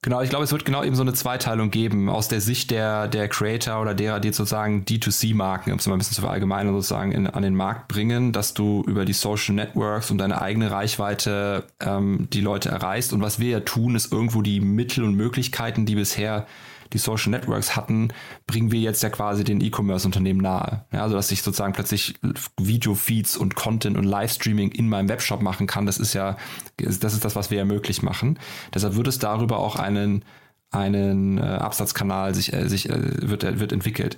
Genau, 0.00 0.20
ich 0.20 0.30
glaube, 0.30 0.44
es 0.44 0.52
wird 0.52 0.64
genau 0.64 0.84
eben 0.84 0.94
so 0.94 1.02
eine 1.02 1.12
Zweiteilung 1.12 1.72
geben 1.72 2.08
aus 2.08 2.28
der 2.28 2.40
Sicht 2.40 2.70
der, 2.70 3.08
der 3.08 3.28
Creator 3.28 3.80
oder 3.80 3.94
derer, 3.94 4.20
die 4.20 4.32
sozusagen 4.32 4.84
D2C-Marken, 4.84 5.72
um 5.72 5.78
es 5.78 5.88
mal 5.88 5.96
ein 5.96 5.98
bisschen 5.98 6.14
zu 6.14 6.20
verallgemeinern, 6.20 6.72
sozusagen 6.72 7.10
in, 7.10 7.26
an 7.26 7.42
den 7.42 7.56
Markt 7.56 7.88
bringen, 7.88 8.32
dass 8.32 8.54
du 8.54 8.84
über 8.86 9.04
die 9.04 9.12
Social 9.12 9.56
Networks 9.56 10.12
und 10.12 10.18
deine 10.18 10.40
eigene 10.40 10.70
Reichweite 10.70 11.64
ähm, 11.80 12.28
die 12.32 12.40
Leute 12.40 12.68
erreichst. 12.68 13.12
Und 13.12 13.22
was 13.22 13.40
wir 13.40 13.50
ja 13.50 13.60
tun, 13.60 13.96
ist 13.96 14.12
irgendwo 14.12 14.40
die 14.40 14.60
Mittel 14.60 15.02
und 15.02 15.14
Möglichkeiten, 15.14 15.84
die 15.84 15.96
bisher 15.96 16.46
die 16.92 16.98
Social 16.98 17.30
Networks 17.30 17.76
hatten, 17.76 18.08
bringen 18.46 18.72
wir 18.72 18.80
jetzt 18.80 19.02
ja 19.02 19.10
quasi 19.10 19.44
den 19.44 19.60
E-Commerce-Unternehmen 19.60 20.40
nahe. 20.40 20.84
Ja, 20.92 21.02
also 21.02 21.16
dass 21.16 21.30
ich 21.30 21.42
sozusagen 21.42 21.72
plötzlich 21.72 22.14
Video-Feeds 22.58 23.36
und 23.36 23.54
Content 23.54 23.96
und 23.96 24.04
Livestreaming 24.04 24.72
in 24.72 24.88
meinem 24.88 25.08
Webshop 25.08 25.42
machen 25.42 25.66
kann, 25.66 25.86
das 25.86 25.98
ist 25.98 26.14
ja, 26.14 26.36
das 26.76 27.14
ist 27.14 27.24
das, 27.24 27.36
was 27.36 27.50
wir 27.50 27.58
ja 27.58 27.64
möglich 27.64 28.02
machen. 28.02 28.38
Deshalb 28.74 28.96
wird 28.96 29.08
es 29.08 29.18
darüber 29.18 29.58
auch 29.58 29.76
einen 29.76 30.24
einen 30.70 31.38
äh, 31.38 31.42
Absatzkanal 31.42 32.34
sich, 32.34 32.52
äh, 32.52 32.68
sich 32.68 32.90
äh, 32.90 33.28
wird, 33.28 33.58
wird 33.58 33.72
entwickelt. 33.72 34.16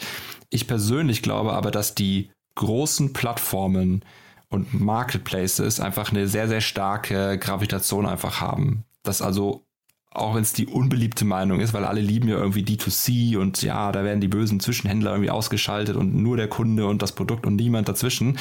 Ich 0.49 0.67
persönlich 0.67 1.23
glaube 1.23 1.53
aber, 1.53 1.71
dass 1.71 1.95
die 1.95 2.31
großen 2.57 3.13
Plattformen 3.13 4.05
und 4.49 4.79
Marketplaces 4.79 5.79
einfach 5.81 6.11
eine 6.11 6.27
sehr, 6.27 6.49
sehr 6.49 6.61
starke 6.61 7.39
Gravitation 7.39 8.07
einfach 8.07 8.41
haben. 8.41 8.85
Dass 9.05 9.23
also 9.23 9.65
auch 10.13 10.35
wenn 10.35 10.43
es 10.43 10.53
die 10.53 10.67
unbeliebte 10.67 11.25
Meinung 11.25 11.61
ist, 11.61 11.73
weil 11.73 11.85
alle 11.85 12.01
lieben 12.01 12.29
ja 12.29 12.37
irgendwie 12.37 12.63
D2C 12.63 13.39
und 13.39 13.63
ja, 13.63 13.93
da 13.93 14.03
werden 14.03 14.21
die 14.21 14.29
bösen 14.29 14.59
Zwischenhändler 14.59 15.13
irgendwie 15.13 15.31
ausgeschaltet 15.31 15.97
und 15.97 16.17
nur 16.17 16.37
der 16.37 16.49
Kunde 16.49 16.87
und 16.87 17.01
das 17.01 17.13
Produkt 17.13 17.47
und 17.47 17.55
niemand 17.57 17.89
dazwischen, 17.89 18.37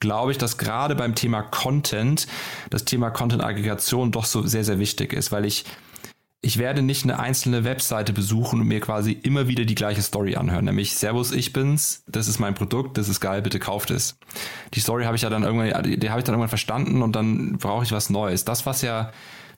glaube 0.00 0.32
ich, 0.32 0.38
dass 0.38 0.56
gerade 0.56 0.94
beim 0.94 1.14
Thema 1.14 1.42
Content 1.42 2.26
das 2.70 2.86
Thema 2.86 3.10
Content-Aggregation 3.10 4.12
doch 4.12 4.24
so 4.24 4.46
sehr, 4.46 4.64
sehr 4.64 4.78
wichtig 4.78 5.12
ist, 5.12 5.30
weil 5.30 5.44
ich 5.44 5.64
ich 6.40 6.58
werde 6.58 6.82
nicht 6.82 7.04
eine 7.04 7.18
einzelne 7.18 7.64
Webseite 7.64 8.12
besuchen 8.12 8.60
und 8.60 8.68
mir 8.68 8.80
quasi 8.80 9.12
immer 9.12 9.48
wieder 9.48 9.64
die 9.64 9.74
gleiche 9.74 10.02
Story 10.02 10.36
anhören, 10.36 10.66
nämlich 10.66 10.94
Servus, 10.94 11.32
ich 11.32 11.54
bin's, 11.54 12.04
das 12.06 12.28
ist 12.28 12.38
mein 12.38 12.54
Produkt, 12.54 12.98
das 12.98 13.08
ist 13.08 13.20
geil, 13.20 13.40
bitte 13.40 13.58
kauft 13.58 13.90
es. 13.90 14.18
Die 14.74 14.80
Story 14.80 15.04
habe 15.04 15.16
ich 15.16 15.22
ja 15.22 15.30
dann 15.30 15.42
irgendwann, 15.42 15.98
die 15.98 16.10
habe 16.10 16.20
ich 16.20 16.24
dann 16.24 16.34
irgendwann 16.34 16.50
verstanden 16.50 17.00
und 17.00 17.16
dann 17.16 17.56
brauche 17.56 17.84
ich 17.84 17.92
was 17.92 18.10
Neues. 18.10 18.44
Das, 18.44 18.66
was 18.66 18.82
ja 18.82 19.10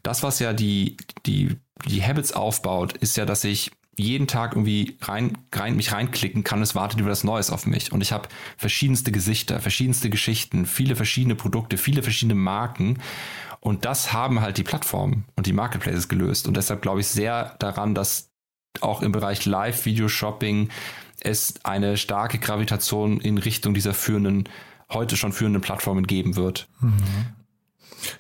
das, 0.07 0.23
was 0.23 0.39
ja 0.39 0.53
die, 0.53 0.97
die, 1.27 1.57
die 1.87 2.03
Habits 2.03 2.33
aufbaut, 2.33 2.97
ist 2.97 3.17
ja, 3.17 3.27
dass 3.27 3.45
ich 3.45 3.73
jeden 3.99 4.27
Tag 4.27 4.53
irgendwie 4.53 4.99
rein, 5.01 5.39
rein, 5.53 5.75
mich 5.75 5.93
reinklicken 5.93 6.45
kann, 6.45 6.63
es 6.63 6.75
wartet 6.75 7.01
über 7.01 7.09
das 7.09 7.25
Neues 7.25 7.51
auf 7.51 7.67
mich. 7.67 7.93
Und 7.93 8.03
ich 8.03 8.13
habe 8.13 8.29
verschiedenste 8.57 9.11
Gesichter, 9.11 9.59
verschiedenste 9.59 10.11
Geschichten, 10.11 10.67
viele 10.67 10.97
verschiedene 10.97 11.35
Produkte, 11.35 11.79
viele 11.79 12.03
verschiedene 12.03 12.35
Marken. 12.35 12.99
Und 13.61 13.85
das 13.85 14.13
haben 14.13 14.43
halt 14.43 14.59
die 14.59 14.63
Plattformen 14.63 15.25
und 15.35 15.47
die 15.47 15.55
Marketplaces 15.55 16.09
gelöst. 16.09 16.47
Und 16.47 16.57
deshalb 16.57 16.83
glaube 16.83 17.01
ich 17.01 17.09
sehr 17.09 17.57
daran, 17.59 17.95
dass 17.95 18.31
auch 18.83 19.03
im 19.03 19.13
Bereich 19.13 19.45
Live-Video-Shopping 19.47 20.69
es 21.21 21.55
eine 21.65 21.97
starke 21.97 22.39
Gravitation 22.39 23.19
in 23.19 23.39
Richtung 23.39 23.73
dieser 23.75 23.95
führenden, 23.95 24.49
heute 24.93 25.17
schon 25.17 25.33
führenden 25.33 25.63
Plattformen 25.63 26.07
geben 26.07 26.37
wird. 26.37 26.69
Mhm. 26.81 27.36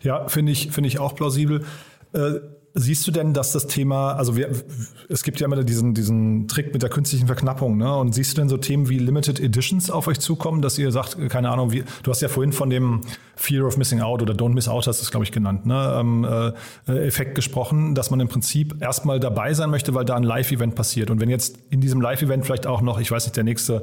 Ja, 0.03 0.29
finde 0.29 0.53
ich, 0.53 0.71
finde 0.73 0.89
ich 0.89 0.99
auch 0.99 1.15
plausibel. 1.15 1.65
Äh, 2.12 2.41
siehst 2.79 3.07
du 3.07 3.11
denn, 3.11 3.33
dass 3.33 3.53
das 3.53 3.67
Thema, 3.67 4.12
also 4.12 4.37
wir, 4.37 4.51
es 5.09 5.23
gibt 5.23 5.41
ja 5.41 5.47
immer 5.47 5.65
diesen, 5.65 5.95
diesen 5.95 6.47
Trick 6.47 6.75
mit 6.75 6.83
der 6.83 6.91
künstlichen 6.91 7.27
Verknappung, 7.27 7.79
ne? 7.79 7.97
Und 7.97 8.15
siehst 8.15 8.37
du 8.37 8.43
denn 8.43 8.51
so 8.51 8.59
Themen 8.59 8.91
wie 8.91 8.99
Limited 8.99 9.41
Editions 9.41 9.91
auf 9.91 10.07
euch 10.09 10.21
zukommen, 10.21 10.61
dass 10.61 10.77
ihr 10.77 10.93
sagt, 10.93 11.17
keine 11.31 11.49
Ahnung, 11.49 11.73
wie, 11.73 11.85
du 12.03 12.11
hast 12.11 12.21
ja 12.21 12.29
vorhin 12.29 12.53
von 12.53 12.69
dem 12.69 13.01
Fear 13.35 13.67
of 13.67 13.79
Missing 13.79 14.03
Out 14.03 14.21
oder 14.21 14.35
Don't 14.35 14.53
Miss 14.53 14.69
Out 14.69 14.87
hast 14.87 15.01
du 15.01 15.05
es, 15.05 15.11
glaube 15.11 15.25
ich, 15.25 15.33
genannt, 15.33 15.65
ne? 15.65 15.97
Ähm, 15.99 16.25
äh, 16.87 17.07
Effekt 17.07 17.35
gesprochen, 17.35 17.95
dass 17.95 18.11
man 18.11 18.21
im 18.21 18.29
Prinzip 18.29 18.77
erstmal 18.81 19.21
dabei 19.21 19.55
sein 19.55 19.71
möchte, 19.71 19.95
weil 19.95 20.05
da 20.05 20.15
ein 20.15 20.23
Live-Event 20.23 20.75
passiert. 20.75 21.11
Und 21.11 21.19
wenn 21.19 21.31
jetzt 21.31 21.59
in 21.71 21.81
diesem 21.81 22.03
Live-Event 22.03 22.45
vielleicht 22.45 22.67
auch 22.67 22.83
noch, 22.83 23.01
ich 23.01 23.11
weiß 23.11 23.25
nicht, 23.25 23.37
der 23.37 23.45
nächste 23.45 23.81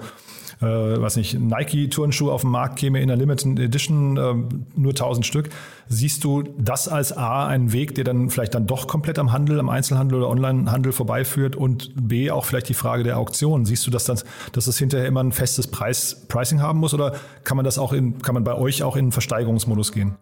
äh, 0.64 1.02
weiß 1.02 1.18
nicht, 1.18 1.40
Nike-Turnschuh 1.40 2.32
auf 2.32 2.42
den 2.42 2.52
Markt 2.52 2.78
käme 2.78 3.02
in 3.02 3.08
der 3.08 3.18
Limited 3.18 3.60
Edition, 3.60 4.18
äh, 4.18 4.34
nur 4.76 4.92
1000 4.92 5.26
Stück. 5.26 5.50
Siehst 5.88 6.24
du 6.24 6.44
das 6.58 6.88
als 6.88 7.16
A 7.16 7.48
einen 7.48 7.74
Weg, 7.74 7.96
der 7.96 8.04
dann 8.04 8.30
vielleicht 8.30 8.56
dann 8.56 8.68
doch 8.68 8.88
komplett 8.88 9.20
am 9.20 9.32
Handel, 9.32 9.60
am 9.60 9.70
Einzelhandel 9.70 10.20
oder 10.20 10.30
Onlinehandel 10.30 10.92
vorbeiführt 10.92 11.56
und 11.56 11.92
B 11.96 12.32
auch 12.32 12.46
vielleicht 12.46 12.70
die 12.70 12.74
Frage 12.74 13.04
der 13.04 13.18
Auktion. 13.18 13.66
Siehst 13.66 13.86
du, 13.86 13.92
dass 13.92 14.06
das, 14.06 14.26
dass 14.54 14.66
das 14.66 14.78
hinterher 14.78 15.08
immer 15.08 15.24
ein 15.24 15.32
festes 15.32 15.68
Preis, 15.68 16.26
Pricing 16.28 16.62
haben 16.62 16.80
muss 16.80 16.94
oder 16.94 17.16
kann 17.44 17.58
man 17.58 17.66
das 17.66 17.78
auch 17.78 17.94
in, 17.94 18.20
kann 18.22 18.34
man 18.34 18.44
bei 18.44 18.56
euch 18.56 18.84
auch 18.84 18.96
in 18.96 19.12
Versteigerungsmodus 19.12 19.92
gehen? 19.92 20.16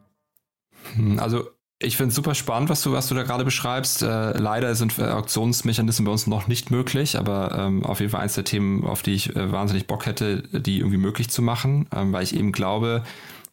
Hm, 0.95 1.19
also 1.19 1.43
ich 1.83 1.97
finde 1.97 2.09
es 2.09 2.15
super 2.15 2.35
spannend, 2.35 2.69
was 2.69 2.81
du, 2.81 2.91
was 2.91 3.07
du 3.07 3.15
da 3.15 3.23
gerade 3.23 3.43
beschreibst. 3.43 4.03
Äh, 4.03 4.37
leider 4.37 4.75
sind 4.75 4.97
äh, 4.99 5.03
Auktionsmechanismen 5.03 6.05
bei 6.05 6.11
uns 6.11 6.27
noch 6.27 6.47
nicht 6.47 6.69
möglich, 6.69 7.17
aber 7.17 7.57
ähm, 7.57 7.83
auf 7.83 7.99
jeden 7.99 8.11
Fall 8.11 8.21
eins 8.21 8.35
der 8.35 8.43
Themen, 8.43 8.85
auf 8.85 9.01
die 9.01 9.13
ich 9.13 9.35
äh, 9.35 9.51
wahnsinnig 9.51 9.87
Bock 9.87 10.05
hätte, 10.05 10.43
die 10.51 10.79
irgendwie 10.79 10.97
möglich 10.97 11.29
zu 11.29 11.41
machen, 11.41 11.87
ähm, 11.93 12.13
weil 12.13 12.23
ich 12.23 12.35
eben 12.35 12.51
glaube, 12.51 13.03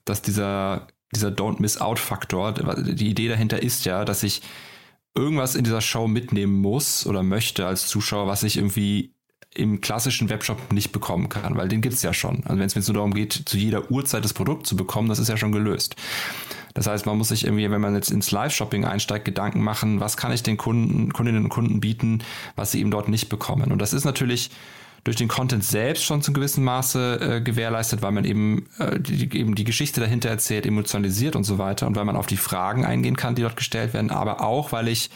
dass 0.04 0.22
dieser, 0.22 0.88
dieser 1.14 1.28
Don't 1.28 1.60
Miss 1.60 1.80
Out 1.80 1.98
Faktor, 1.98 2.52
die 2.52 3.08
Idee 3.08 3.28
dahinter 3.28 3.62
ist 3.62 3.86
ja, 3.86 4.04
dass 4.04 4.22
ich 4.22 4.42
irgendwas 5.14 5.54
in 5.54 5.64
dieser 5.64 5.80
Show 5.80 6.06
mitnehmen 6.06 6.54
muss 6.54 7.06
oder 7.06 7.22
möchte 7.22 7.66
als 7.66 7.86
Zuschauer, 7.86 8.26
was 8.26 8.42
ich 8.42 8.56
irgendwie 8.56 9.14
im 9.54 9.80
klassischen 9.80 10.28
Webshop 10.28 10.72
nicht 10.72 10.92
bekommen 10.92 11.28
kann, 11.28 11.56
weil 11.56 11.68
den 11.68 11.80
gibt's 11.80 12.02
ja 12.02 12.12
schon. 12.12 12.44
Also 12.44 12.58
wenn 12.58 12.66
es 12.66 12.76
mir 12.76 12.82
nur 12.82 12.94
darum 12.94 13.14
geht, 13.14 13.32
zu 13.32 13.56
jeder 13.56 13.90
Uhrzeit 13.90 14.24
das 14.24 14.34
Produkt 14.34 14.66
zu 14.66 14.76
bekommen, 14.76 15.08
das 15.08 15.18
ist 15.18 15.28
ja 15.28 15.36
schon 15.36 15.52
gelöst. 15.52 15.96
Das 16.78 16.86
heißt, 16.86 17.06
man 17.06 17.18
muss 17.18 17.30
sich 17.30 17.44
irgendwie, 17.44 17.68
wenn 17.68 17.80
man 17.80 17.96
jetzt 17.96 18.12
ins 18.12 18.30
Live-Shopping 18.30 18.84
einsteigt, 18.84 19.24
Gedanken 19.24 19.64
machen, 19.64 19.98
was 19.98 20.16
kann 20.16 20.30
ich 20.30 20.44
den 20.44 20.56
Kunden, 20.56 21.12
Kundinnen 21.12 21.42
und 21.42 21.48
Kunden 21.48 21.80
bieten, 21.80 22.22
was 22.54 22.70
sie 22.70 22.78
eben 22.78 22.92
dort 22.92 23.08
nicht 23.08 23.28
bekommen. 23.28 23.72
Und 23.72 23.82
das 23.82 23.92
ist 23.92 24.04
natürlich 24.04 24.52
durch 25.02 25.16
den 25.16 25.26
Content 25.26 25.64
selbst 25.64 26.04
schon 26.04 26.22
zu 26.22 26.32
gewissem 26.32 26.62
Maße 26.62 27.18
äh, 27.20 27.40
gewährleistet, 27.40 28.00
weil 28.00 28.12
man 28.12 28.24
eben, 28.24 28.66
äh, 28.78 29.00
die, 29.00 29.24
eben 29.36 29.56
die 29.56 29.64
Geschichte 29.64 30.00
dahinter 30.00 30.28
erzählt, 30.28 30.66
emotionalisiert 30.66 31.34
und 31.34 31.42
so 31.42 31.58
weiter 31.58 31.88
und 31.88 31.96
weil 31.96 32.04
man 32.04 32.14
auf 32.14 32.28
die 32.28 32.36
Fragen 32.36 32.84
eingehen 32.84 33.16
kann, 33.16 33.34
die 33.34 33.42
dort 33.42 33.56
gestellt 33.56 33.92
werden, 33.92 34.12
aber 34.12 34.40
auch, 34.40 34.70
weil 34.70 34.86
ich 34.86 35.10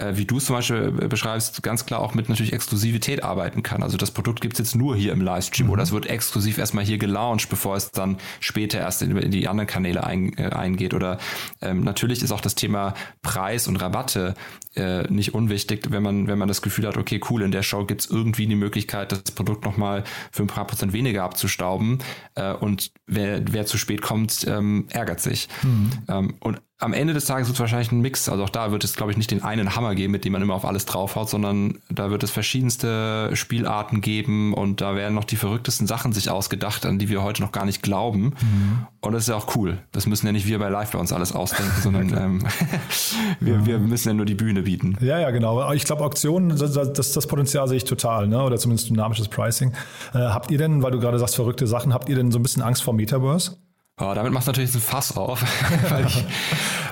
äh, 0.00 0.16
wie 0.16 0.24
du 0.24 0.38
es 0.38 0.46
zum 0.46 0.56
Beispiel 0.56 0.92
äh, 1.00 1.08
beschreibst, 1.08 1.62
ganz 1.62 1.86
klar 1.86 2.00
auch 2.00 2.14
mit 2.14 2.28
natürlich 2.28 2.52
Exklusivität 2.52 3.22
arbeiten 3.22 3.62
kann. 3.62 3.82
Also 3.82 3.96
das 3.96 4.10
Produkt 4.10 4.40
gibt 4.40 4.54
es 4.54 4.58
jetzt 4.58 4.76
nur 4.76 4.96
hier 4.96 5.12
im 5.12 5.20
Livestream 5.20 5.66
mhm. 5.66 5.72
oder 5.72 5.82
es 5.82 5.92
wird 5.92 6.06
exklusiv 6.06 6.58
erstmal 6.58 6.84
hier 6.84 6.98
gelauncht, 6.98 7.48
bevor 7.48 7.76
es 7.76 7.90
dann 7.90 8.18
später 8.40 8.78
erst 8.78 9.02
in, 9.02 9.16
in 9.16 9.30
die 9.30 9.48
anderen 9.48 9.66
Kanäle 9.66 10.04
ein, 10.04 10.36
äh, 10.38 10.50
eingeht. 10.50 10.94
Oder 10.94 11.18
ähm, 11.60 11.82
natürlich 11.82 12.22
ist 12.22 12.32
auch 12.32 12.40
das 12.40 12.54
Thema 12.54 12.94
Preis 13.22 13.68
und 13.68 13.76
Rabatte 13.76 14.34
äh, 14.74 15.02
nicht 15.12 15.34
unwichtig, 15.34 15.90
wenn 15.90 16.02
man, 16.02 16.26
wenn 16.26 16.38
man 16.38 16.48
das 16.48 16.62
Gefühl 16.62 16.86
hat, 16.86 16.96
okay, 16.96 17.20
cool, 17.30 17.42
in 17.42 17.52
der 17.52 17.62
Show 17.62 17.84
gibt 17.84 18.02
es 18.02 18.10
irgendwie 18.10 18.46
die 18.46 18.56
Möglichkeit, 18.56 19.12
das 19.12 19.22
Produkt 19.32 19.64
nochmal 19.64 20.04
für 20.32 20.42
ein 20.42 20.48
paar 20.48 20.66
Prozent 20.66 20.92
weniger 20.92 21.24
abzustauben. 21.24 21.98
Äh, 22.34 22.52
und 22.54 22.92
wer, 23.06 23.42
wer 23.52 23.66
zu 23.66 23.78
spät 23.78 24.02
kommt, 24.02 24.46
ähm, 24.46 24.86
ärgert 24.90 25.20
sich. 25.20 25.48
Mhm. 25.62 25.90
Ähm, 26.08 26.34
und 26.40 26.60
am 26.80 26.94
Ende 26.94 27.12
des 27.12 27.26
Tages 27.26 27.46
wird 27.46 27.56
es 27.56 27.60
wahrscheinlich 27.60 27.92
ein 27.92 28.00
Mix. 28.00 28.28
Also 28.28 28.42
auch 28.42 28.48
da 28.48 28.72
wird 28.72 28.84
es, 28.84 28.94
glaube 28.96 29.12
ich, 29.12 29.18
nicht 29.18 29.30
den 29.30 29.42
einen 29.42 29.76
Hammer 29.76 29.94
geben, 29.94 30.12
mit 30.12 30.24
dem 30.24 30.32
man 30.32 30.40
immer 30.40 30.54
auf 30.54 30.64
alles 30.64 30.86
draufhaut, 30.86 31.28
sondern 31.28 31.78
da 31.90 32.10
wird 32.10 32.22
es 32.22 32.30
verschiedenste 32.30 33.30
Spielarten 33.34 34.00
geben 34.00 34.54
und 34.54 34.80
da 34.80 34.96
werden 34.96 35.14
noch 35.14 35.24
die 35.24 35.36
verrücktesten 35.36 35.86
Sachen 35.86 36.12
sich 36.12 36.30
ausgedacht, 36.30 36.86
an 36.86 36.98
die 36.98 37.10
wir 37.10 37.22
heute 37.22 37.42
noch 37.42 37.52
gar 37.52 37.66
nicht 37.66 37.82
glauben. 37.82 38.34
Mhm. 38.40 38.86
Und 39.02 39.12
das 39.12 39.24
ist 39.24 39.28
ja 39.28 39.36
auch 39.36 39.54
cool. 39.56 39.78
Das 39.92 40.06
müssen 40.06 40.24
ja 40.24 40.32
nicht 40.32 40.46
wir 40.46 40.58
bei 40.58 40.70
Live 40.70 40.92
bei 40.92 40.98
uns 40.98 41.12
alles 41.12 41.34
ausdenken, 41.34 41.82
sondern 41.82 42.08
ähm, 42.16 42.46
wir, 43.40 43.54
ja. 43.56 43.66
wir 43.66 43.78
müssen 43.78 44.08
ja 44.08 44.14
nur 44.14 44.26
die 44.26 44.34
Bühne 44.34 44.62
bieten. 44.62 44.96
Ja, 45.02 45.18
ja, 45.18 45.30
genau. 45.32 45.72
Ich 45.72 45.84
glaube, 45.84 46.02
Auktionen, 46.02 46.56
das, 46.56 46.72
das, 46.72 47.12
das 47.12 47.26
Potenzial 47.26 47.68
sehe 47.68 47.76
ich 47.76 47.84
total, 47.84 48.26
ne? 48.26 48.42
oder 48.42 48.56
zumindest 48.56 48.88
dynamisches 48.88 49.28
Pricing. 49.28 49.72
Äh, 50.14 50.18
habt 50.18 50.50
ihr 50.50 50.56
denn, 50.56 50.82
weil 50.82 50.92
du 50.92 50.98
gerade 50.98 51.18
sagst, 51.18 51.34
verrückte 51.34 51.66
Sachen, 51.66 51.92
habt 51.92 52.08
ihr 52.08 52.16
denn 52.16 52.32
so 52.32 52.38
ein 52.38 52.42
bisschen 52.42 52.62
Angst 52.62 52.82
vor 52.82 52.94
Metaverse? 52.94 53.56
Oh, 54.00 54.12
damit 54.14 54.32
machst 54.32 54.48
du 54.48 54.52
natürlich 54.52 54.74
ein 54.74 54.80
Fass 54.80 55.14
auf, 55.16 55.42
weil 55.90 56.06
ich, 56.06 56.24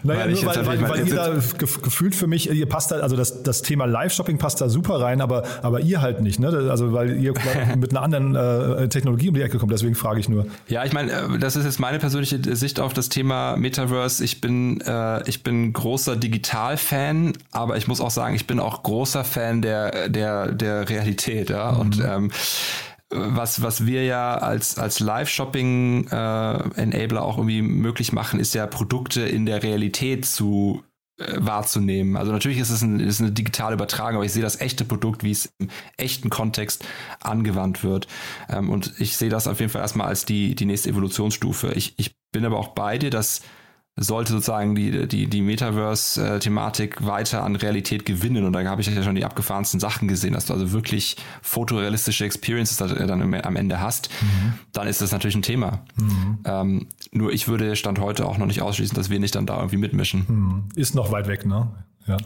naja, 0.02 0.24
weil, 0.24 0.32
ich 0.32 0.44
weil, 0.44 0.66
weil, 0.66 0.88
weil 0.88 1.08
ihr 1.08 1.14
da 1.14 1.30
gefühlt 1.58 2.14
für 2.14 2.26
mich, 2.26 2.50
ihr 2.50 2.66
passt 2.66 2.90
da, 2.90 2.96
also 2.96 3.16
das, 3.16 3.42
das 3.42 3.62
Thema 3.62 3.86
Live-Shopping 3.86 4.36
passt 4.36 4.60
da 4.60 4.68
super 4.68 5.00
rein, 5.00 5.22
aber, 5.22 5.44
aber 5.62 5.80
ihr 5.80 6.02
halt 6.02 6.20
nicht, 6.20 6.38
ne? 6.38 6.48
Also 6.48 6.92
weil 6.92 7.16
ihr 7.16 7.32
mit 7.76 7.92
einer 7.92 8.02
anderen 8.02 8.34
äh, 8.34 8.88
Technologie 8.88 9.30
um 9.30 9.34
die 9.34 9.40
Ecke 9.40 9.58
kommt, 9.58 9.72
deswegen 9.72 9.94
frage 9.94 10.20
ich 10.20 10.28
nur. 10.28 10.46
Ja, 10.68 10.84
ich 10.84 10.92
meine, 10.92 11.12
äh, 11.12 11.38
das 11.38 11.56
ist 11.56 11.64
jetzt 11.64 11.80
meine 11.80 11.98
persönliche 11.98 12.38
Sicht 12.54 12.78
auf 12.78 12.92
das 12.92 13.08
Thema 13.08 13.56
Metaverse. 13.56 14.22
Ich 14.22 14.42
bin, 14.42 14.82
äh, 14.82 15.26
ich 15.28 15.42
bin 15.42 15.72
großer 15.72 16.14
Digital-Fan, 16.14 17.32
aber 17.52 17.78
ich 17.78 17.88
muss 17.88 18.02
auch 18.02 18.10
sagen, 18.10 18.34
ich 18.34 18.46
bin 18.46 18.60
auch 18.60 18.82
großer 18.82 19.24
Fan 19.24 19.62
der, 19.62 20.10
der, 20.10 20.52
der 20.52 20.88
Realität, 20.88 21.48
ja. 21.48 21.72
Mhm. 21.72 21.80
Und 21.80 22.04
ähm, 22.04 22.30
was, 23.10 23.62
was 23.62 23.86
wir 23.86 24.04
ja 24.04 24.36
als, 24.36 24.78
als 24.78 25.00
Live-Shopping-Enabler 25.00 27.20
äh, 27.20 27.22
auch 27.22 27.38
irgendwie 27.38 27.62
möglich 27.62 28.12
machen, 28.12 28.38
ist 28.38 28.54
ja 28.54 28.66
Produkte 28.66 29.22
in 29.22 29.46
der 29.46 29.62
Realität 29.62 30.26
zu 30.26 30.84
äh, 31.18 31.36
wahrzunehmen. 31.38 32.16
Also 32.16 32.32
natürlich 32.32 32.58
ist 32.58 32.70
es 32.70 32.82
ein, 32.82 33.00
ist 33.00 33.20
eine 33.20 33.32
digitale 33.32 33.74
Übertragung, 33.74 34.16
aber 34.16 34.24
ich 34.24 34.32
sehe 34.32 34.42
das 34.42 34.60
echte 34.60 34.84
Produkt, 34.84 35.24
wie 35.24 35.30
es 35.30 35.50
im 35.58 35.70
echten 35.96 36.28
Kontext 36.28 36.84
angewandt 37.20 37.82
wird. 37.82 38.08
Ähm, 38.48 38.70
und 38.70 38.92
ich 38.98 39.16
sehe 39.16 39.30
das 39.30 39.48
auf 39.48 39.60
jeden 39.60 39.72
Fall 39.72 39.82
erstmal 39.82 40.08
als 40.08 40.26
die, 40.26 40.54
die 40.54 40.66
nächste 40.66 40.90
Evolutionsstufe. 40.90 41.72
Ich, 41.74 41.94
ich 41.96 42.14
bin 42.30 42.44
aber 42.44 42.58
auch 42.58 42.68
bei 42.68 42.98
dir, 42.98 43.10
dass 43.10 43.40
sollte 44.00 44.32
sozusagen 44.32 44.74
die, 44.74 45.08
die, 45.08 45.26
die 45.26 45.42
Metaverse-Thematik 45.42 47.04
weiter 47.04 47.42
an 47.42 47.56
Realität 47.56 48.04
gewinnen. 48.04 48.44
Und 48.44 48.52
da 48.52 48.64
habe 48.64 48.80
ich 48.80 48.86
ja 48.86 49.02
schon 49.02 49.16
die 49.16 49.24
abgefahrensten 49.24 49.80
Sachen 49.80 50.08
gesehen, 50.08 50.34
dass 50.34 50.46
du 50.46 50.52
also 50.52 50.72
wirklich 50.72 51.16
fotorealistische 51.42 52.24
Experiences 52.24 52.76
dann 52.76 53.34
am 53.34 53.56
Ende 53.56 53.80
hast, 53.80 54.10
mhm. 54.22 54.54
dann 54.72 54.86
ist 54.86 55.00
das 55.00 55.12
natürlich 55.12 55.36
ein 55.36 55.42
Thema. 55.42 55.80
Mhm. 55.96 56.38
Ähm, 56.44 56.86
nur 57.12 57.32
ich 57.32 57.48
würde 57.48 57.76
Stand 57.76 57.98
heute 57.98 58.26
auch 58.26 58.38
noch 58.38 58.46
nicht 58.46 58.62
ausschließen, 58.62 58.96
dass 58.96 59.10
wir 59.10 59.18
nicht 59.18 59.34
dann 59.34 59.46
da 59.46 59.56
irgendwie 59.56 59.78
mitmischen. 59.78 60.26
Mhm. 60.28 60.64
Ist 60.74 60.94
noch 60.94 61.10
weit 61.10 61.26
weg, 61.26 61.44
ne? 61.44 61.68
Ja. 62.06 62.16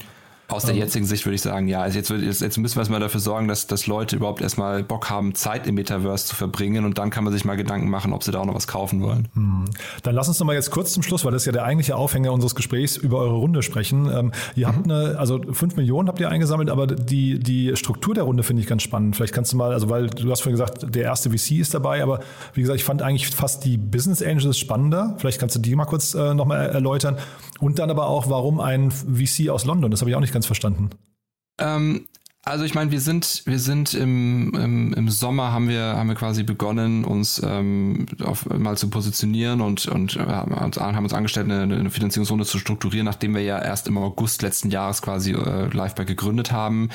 Aus 0.52 0.64
der 0.64 0.74
jetzigen 0.74 1.06
Sicht 1.06 1.24
würde 1.26 1.34
ich 1.34 1.42
sagen, 1.42 1.68
ja. 1.68 1.80
Also 1.80 1.98
jetzt, 1.98 2.10
jetzt, 2.10 2.40
jetzt 2.40 2.58
müssen 2.58 2.76
wir 2.76 2.80
erstmal 2.80 3.00
dafür 3.00 3.20
sorgen, 3.20 3.48
dass, 3.48 3.66
dass 3.66 3.86
Leute 3.86 4.16
überhaupt 4.16 4.40
erstmal 4.40 4.82
Bock 4.82 5.10
haben, 5.10 5.34
Zeit 5.34 5.66
im 5.66 5.74
Metaverse 5.74 6.26
zu 6.26 6.36
verbringen 6.36 6.84
und 6.84 6.98
dann 6.98 7.10
kann 7.10 7.24
man 7.24 7.32
sich 7.32 7.44
mal 7.44 7.56
Gedanken 7.56 7.88
machen, 7.90 8.12
ob 8.12 8.22
sie 8.22 8.30
da 8.30 8.40
auch 8.40 8.46
noch 8.46 8.54
was 8.54 8.66
kaufen 8.66 9.02
wollen. 9.02 9.28
Hm. 9.34 9.64
Dann 10.02 10.14
lass 10.14 10.28
uns 10.28 10.38
noch 10.38 10.46
mal 10.46 10.54
jetzt 10.54 10.70
kurz 10.70 10.92
zum 10.92 11.02
Schluss, 11.02 11.24
weil 11.24 11.32
das 11.32 11.42
ist 11.42 11.46
ja 11.46 11.52
der 11.52 11.64
eigentliche 11.64 11.96
Aufhänger 11.96 12.32
unseres 12.32 12.54
Gesprächs, 12.54 12.96
über 12.96 13.18
eure 13.18 13.36
Runde 13.36 13.62
sprechen. 13.62 14.10
Ähm, 14.12 14.32
ihr 14.54 14.68
mhm. 14.68 14.72
habt 14.72 14.84
eine, 14.84 15.18
also 15.18 15.40
fünf 15.52 15.76
Millionen 15.76 16.08
habt 16.08 16.20
ihr 16.20 16.28
eingesammelt, 16.28 16.70
aber 16.70 16.86
die, 16.86 17.38
die 17.38 17.76
Struktur 17.76 18.14
der 18.14 18.24
Runde 18.24 18.42
finde 18.42 18.62
ich 18.62 18.68
ganz 18.68 18.82
spannend. 18.82 19.16
Vielleicht 19.16 19.34
kannst 19.34 19.52
du 19.52 19.56
mal, 19.56 19.72
also 19.72 19.90
weil 19.90 20.08
du 20.08 20.30
hast 20.30 20.40
vorhin 20.40 20.58
gesagt, 20.58 20.94
der 20.94 21.04
erste 21.04 21.30
VC 21.30 21.52
ist 21.52 21.74
dabei, 21.74 22.02
aber 22.02 22.20
wie 22.54 22.60
gesagt, 22.60 22.78
ich 22.78 22.84
fand 22.84 23.02
eigentlich 23.02 23.28
fast 23.28 23.64
die 23.64 23.76
Business 23.76 24.22
Angels 24.22 24.58
spannender. 24.58 25.14
Vielleicht 25.18 25.38
kannst 25.38 25.56
du 25.56 25.60
die 25.60 25.74
mal 25.74 25.84
kurz 25.84 26.14
äh, 26.14 26.34
nochmal 26.34 26.68
erläutern. 26.70 27.16
Und 27.60 27.78
dann 27.78 27.90
aber 27.90 28.08
auch, 28.08 28.28
warum 28.28 28.58
ein 28.58 28.90
VC 28.90 29.48
aus 29.48 29.64
London? 29.64 29.92
Das 29.92 30.00
habe 30.00 30.10
ich 30.10 30.16
auch 30.16 30.20
nicht 30.20 30.32
ganz 30.32 30.41
verstanden. 30.46 30.90
Ähm, 31.58 32.06
also 32.44 32.64
ich 32.64 32.74
meine, 32.74 32.90
wir 32.90 33.00
sind, 33.00 33.42
wir 33.46 33.60
sind 33.60 33.94
im, 33.94 34.52
im, 34.54 34.94
im 34.94 35.08
Sommer 35.08 35.52
haben 35.52 35.68
wir, 35.68 35.80
haben 35.80 36.08
wir 36.08 36.16
quasi 36.16 36.42
begonnen, 36.42 37.04
uns 37.04 37.40
ähm, 37.44 38.06
auf, 38.24 38.46
mal 38.46 38.76
zu 38.76 38.90
positionieren 38.90 39.60
und, 39.60 39.86
und 39.86 40.16
äh, 40.16 40.20
haben 40.26 41.04
uns 41.04 41.14
angestellt, 41.14 41.48
eine, 41.48 41.72
eine 41.72 41.90
Finanzierungsrunde 41.90 42.44
zu 42.44 42.58
strukturieren, 42.58 43.04
nachdem 43.04 43.36
wir 43.36 43.42
ja 43.42 43.60
erst 43.60 43.86
im 43.86 43.96
August 43.96 44.42
letzten 44.42 44.70
Jahres 44.70 45.02
quasi 45.02 45.32
äh, 45.32 45.68
Liveby 45.68 46.04
gegründet 46.04 46.50
haben, 46.50 46.88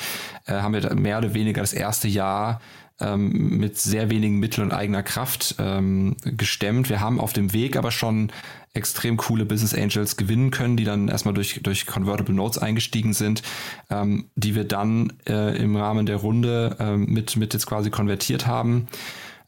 äh, 0.44 0.52
haben 0.52 0.74
wir 0.74 0.94
mehr 0.94 1.16
oder 1.16 1.32
weniger 1.32 1.62
das 1.62 1.72
erste 1.72 2.08
Jahr 2.08 2.60
ähm, 3.00 3.58
mit 3.58 3.78
sehr 3.78 4.10
wenigen 4.10 4.38
Mitteln 4.38 4.68
und 4.68 4.76
eigener 4.76 5.02
Kraft 5.02 5.56
ähm, 5.58 6.16
gestemmt. 6.24 6.88
Wir 6.88 7.00
haben 7.00 7.20
auf 7.20 7.32
dem 7.32 7.52
Weg 7.52 7.76
aber 7.76 7.90
schon 7.90 8.32
extrem 8.74 9.16
coole 9.16 9.44
Business 9.44 9.74
Angels 9.74 10.16
gewinnen 10.16 10.50
können, 10.50 10.76
die 10.76 10.84
dann 10.84 11.08
erstmal 11.08 11.34
durch, 11.34 11.60
durch 11.62 11.86
Convertible 11.86 12.34
Notes 12.34 12.58
eingestiegen 12.58 13.12
sind, 13.12 13.42
ähm, 13.90 14.26
die 14.36 14.54
wir 14.54 14.64
dann 14.64 15.12
äh, 15.26 15.56
im 15.58 15.76
Rahmen 15.76 16.06
der 16.06 16.16
Runde 16.16 16.76
äh, 16.78 16.96
mit, 16.96 17.36
mit 17.36 17.54
jetzt 17.54 17.66
quasi 17.66 17.90
konvertiert 17.90 18.46
haben. 18.46 18.88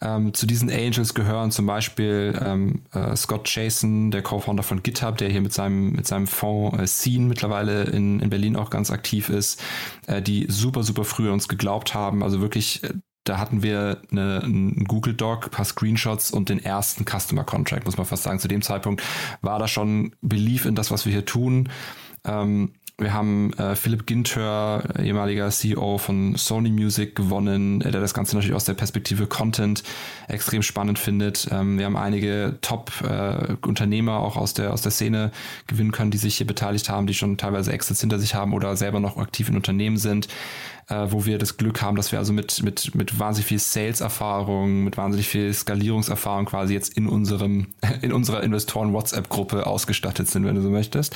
Ähm, 0.02 0.32
zu 0.32 0.46
diesen 0.46 0.70
Angels 0.70 1.12
gehören 1.12 1.50
zum 1.50 1.66
Beispiel 1.66 2.38
ähm, 2.42 2.82
äh, 2.94 3.14
Scott 3.16 3.54
Jason, 3.54 4.10
der 4.10 4.22
Co-Founder 4.22 4.62
von 4.62 4.82
GitHub, 4.82 5.18
der 5.18 5.28
hier 5.28 5.42
mit 5.42 5.52
seinem, 5.52 5.92
mit 5.92 6.06
seinem 6.06 6.26
Fonds 6.26 6.78
äh, 6.78 6.86
Scene 6.86 7.26
mittlerweile 7.26 7.84
in, 7.84 8.18
in 8.20 8.30
Berlin 8.30 8.56
auch 8.56 8.70
ganz 8.70 8.90
aktiv 8.90 9.28
ist, 9.28 9.62
äh, 10.06 10.22
die 10.22 10.46
super, 10.48 10.84
super 10.84 11.04
früh 11.04 11.28
uns 11.28 11.48
geglaubt 11.48 11.92
haben. 11.92 12.22
Also 12.22 12.40
wirklich 12.40 12.82
äh, 12.82 12.94
da 13.24 13.38
hatten 13.38 13.62
wir 13.62 14.02
eine, 14.10 14.42
einen 14.42 14.84
Google 14.84 15.14
Doc, 15.14 15.50
paar 15.50 15.64
Screenshots 15.64 16.30
und 16.30 16.48
den 16.48 16.62
ersten 16.62 17.04
Customer 17.04 17.44
Contract, 17.44 17.84
muss 17.84 17.96
man 17.96 18.06
fast 18.06 18.22
sagen. 18.22 18.38
Zu 18.38 18.48
dem 18.48 18.62
Zeitpunkt 18.62 19.02
war 19.42 19.58
da 19.58 19.68
schon 19.68 20.16
Belief 20.22 20.64
in 20.64 20.74
das, 20.74 20.90
was 20.90 21.04
wir 21.04 21.12
hier 21.12 21.26
tun. 21.26 21.68
Ähm, 22.24 22.72
wir 23.00 23.14
haben 23.14 23.54
äh, 23.54 23.76
Philipp 23.76 24.06
Ginter, 24.06 24.84
ehemaliger 24.98 25.48
CEO 25.48 25.96
von 25.96 26.34
Sony 26.36 26.70
Music, 26.70 27.16
gewonnen, 27.16 27.80
der 27.80 27.92
das 27.92 28.12
Ganze 28.12 28.36
natürlich 28.36 28.54
aus 28.54 28.66
der 28.66 28.74
Perspektive 28.74 29.26
Content 29.26 29.82
extrem 30.28 30.60
spannend 30.60 30.98
findet. 30.98 31.48
Ähm, 31.50 31.78
wir 31.78 31.86
haben 31.86 31.96
einige 31.96 32.58
Top-Unternehmer 32.60 34.12
äh, 34.12 34.16
auch 34.16 34.36
aus 34.36 34.52
der, 34.52 34.74
aus 34.74 34.82
der 34.82 34.92
Szene 34.92 35.30
gewinnen 35.66 35.92
können, 35.92 36.10
die 36.10 36.18
sich 36.18 36.36
hier 36.36 36.46
beteiligt 36.46 36.90
haben, 36.90 37.06
die 37.06 37.14
schon 37.14 37.38
teilweise 37.38 37.72
Exits 37.72 38.02
hinter 38.02 38.18
sich 38.18 38.34
haben 38.34 38.52
oder 38.52 38.76
selber 38.76 39.00
noch 39.00 39.16
aktiv 39.16 39.48
in 39.48 39.56
Unternehmen 39.56 39.96
sind 39.96 40.28
äh, 40.90 41.10
wo 41.10 41.24
wir 41.24 41.38
das 41.38 41.56
Glück 41.56 41.80
haben, 41.82 41.96
dass 41.96 42.12
wir 42.12 42.18
also 42.18 42.32
mit, 42.32 42.62
mit, 42.62 42.94
mit 42.94 43.18
wahnsinnig 43.18 43.46
viel 43.46 43.58
Sales-Erfahrung, 43.58 44.84
mit 44.84 44.96
wahnsinnig 44.96 45.28
viel 45.28 45.52
Skalierungserfahrung 45.54 46.46
quasi 46.46 46.74
jetzt 46.74 46.96
in 46.96 47.06
unserem, 47.06 47.68
in 48.02 48.12
unserer 48.12 48.42
Investoren-WhatsApp-Gruppe 48.42 49.66
ausgestattet 49.66 50.28
sind, 50.28 50.44
wenn 50.44 50.56
du 50.56 50.62
so 50.62 50.70
möchtest. 50.70 51.14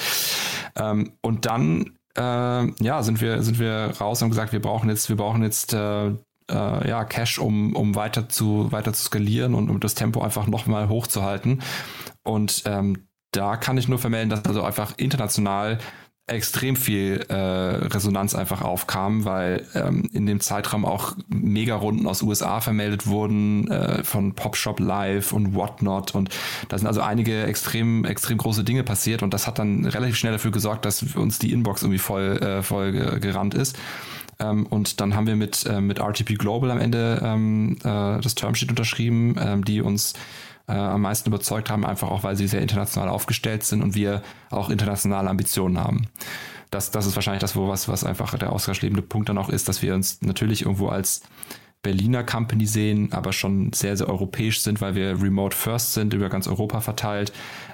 Ähm, 0.76 1.12
und 1.20 1.46
dann 1.46 1.92
äh, 2.16 2.82
ja, 2.82 3.02
sind 3.02 3.20
wir, 3.20 3.42
sind 3.42 3.58
wir 3.58 3.92
raus 4.00 4.22
und 4.22 4.30
gesagt, 4.30 4.52
wir 4.52 4.60
brauchen 4.60 4.88
jetzt, 4.88 5.08
wir 5.08 5.16
brauchen 5.16 5.42
jetzt 5.42 5.74
äh, 5.74 6.06
äh, 6.06 6.88
ja, 6.88 7.04
Cash, 7.04 7.38
um, 7.38 7.74
um 7.74 7.94
weiter 7.94 8.28
zu, 8.28 8.70
weiter 8.70 8.92
zu 8.92 9.04
skalieren 9.04 9.54
und 9.54 9.70
um 9.70 9.80
das 9.80 9.94
Tempo 9.94 10.22
einfach 10.22 10.46
nochmal 10.46 10.88
hochzuhalten. 10.88 11.62
Und 12.22 12.62
ähm, 12.66 13.08
da 13.32 13.56
kann 13.56 13.76
ich 13.76 13.88
nur 13.88 13.98
vermelden, 13.98 14.30
dass 14.30 14.44
also 14.44 14.62
einfach 14.62 14.94
international 14.96 15.78
extrem 16.26 16.74
viel 16.74 17.26
äh, 17.28 17.34
Resonanz 17.34 18.34
einfach 18.34 18.62
aufkam, 18.62 19.26
weil 19.26 19.66
ähm, 19.74 20.08
in 20.12 20.24
dem 20.24 20.40
Zeitraum 20.40 20.87
auch 20.87 21.14
Mega-Runden 21.28 22.06
aus 22.06 22.22
USA 22.22 22.62
vermeldet 22.62 23.06
wurden 23.06 23.70
äh, 23.70 24.02
von 24.04 24.34
Popshop 24.34 24.80
Live 24.80 25.32
und 25.32 25.54
Whatnot 25.54 26.14
und 26.14 26.30
da 26.68 26.78
sind 26.78 26.87
also 26.87 27.02
einige 27.02 27.44
extrem 27.44 28.06
extrem 28.06 28.38
große 28.38 28.64
Dinge 28.64 28.84
passiert 28.84 29.22
und 29.22 29.34
das 29.34 29.46
hat 29.46 29.58
dann 29.58 29.84
relativ 29.84 30.16
schnell 30.16 30.32
dafür 30.32 30.50
gesorgt, 30.50 30.87
dass 30.87 31.02
uns 31.14 31.38
die 31.38 31.52
Inbox 31.52 31.82
irgendwie 31.82 31.98
voll 31.98 32.38
äh, 32.38 32.62
voll 32.62 32.92
gerannt 33.20 33.52
ist. 33.52 33.76
Ähm, 34.40 34.66
und 34.66 35.00
dann 35.00 35.14
haben 35.14 35.26
wir 35.26 35.37
mit 35.37 35.66
äh, 35.66 35.80
mit 35.80 35.98
RTP 35.98 36.38
Global 36.38 36.70
am 36.70 36.80
Ende 36.80 37.20
ähm, 37.22 37.76
äh, 37.80 38.20
das 38.20 38.34
Termsheet 38.34 38.70
unterschrieben, 38.70 39.37
ähm, 39.38 39.64
die 39.64 39.82
uns 39.82 40.14
äh, 40.68 40.72
am 40.72 41.03
meisten 41.03 41.29
überzeugt 41.29 41.70
haben, 41.70 41.85
einfach 41.85 42.11
auch, 42.11 42.22
weil 42.22 42.37
sie 42.37 42.46
sehr 42.46 42.62
international 42.62 43.09
aufgestellt 43.09 43.64
sind 43.64 43.83
und 43.83 43.94
wir 43.94 44.22
auch 44.50 44.70
internationale 44.70 45.29
Ambitionen 45.29 45.79
haben. 45.79 46.07
Das, 46.70 46.90
das 46.90 47.07
ist 47.07 47.14
wahrscheinlich 47.14 47.40
das, 47.40 47.55
wo 47.55 47.68
was, 47.68 47.88
was 47.88 48.05
einfach 48.05 48.37
der 48.37 48.53
ausschlaggebende 48.53 49.03
Punkt 49.03 49.29
dann 49.29 49.38
auch 49.38 49.48
ist, 49.48 49.68
dass 49.68 49.83
wir 49.83 49.94
uns 49.94 50.22
natürlich 50.22 50.62
irgendwo 50.62 50.88
als 50.88 51.22
Berliner 51.85 52.24
Company 52.24 52.66
sehen, 52.66 53.12
aber 53.12 53.33
schon 53.33 53.72
sehr, 53.72 53.96
sehr 53.96 54.09
europäisch 54.09 54.61
sind, 54.62 54.81
weil 54.81 54.96
wir 54.96 55.22
remote 55.22 55.55
first 55.55 55.92
sind, 55.92 56.14
über 56.14 56.31
ganz 56.31 56.48
Europa 56.48 56.81
verteilt 56.81 57.33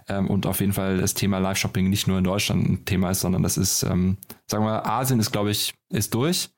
ähm, 0.09 0.29
und 0.29 0.46
auf 0.46 0.61
jeden 0.61 0.72
Fall 0.72 0.98
das 0.98 1.14
Thema 1.14 1.38
Live-Shopping 1.38 1.88
nicht 1.88 2.09
nur 2.09 2.18
in 2.18 2.24
Deutschland 2.24 2.68
ein 2.68 2.85
Thema 2.85 3.11
ist, 3.11 3.20
sondern 3.20 3.42
das 3.42 3.57
ist, 3.57 3.85
ähm, 3.85 4.18
sagen 4.46 4.64
wir, 4.64 4.85
Asien 4.85 5.20
ist, 5.20 5.31
glaube 5.31 5.53
ich, 5.53 5.74
ist 5.90 6.12
durch, 6.12 6.50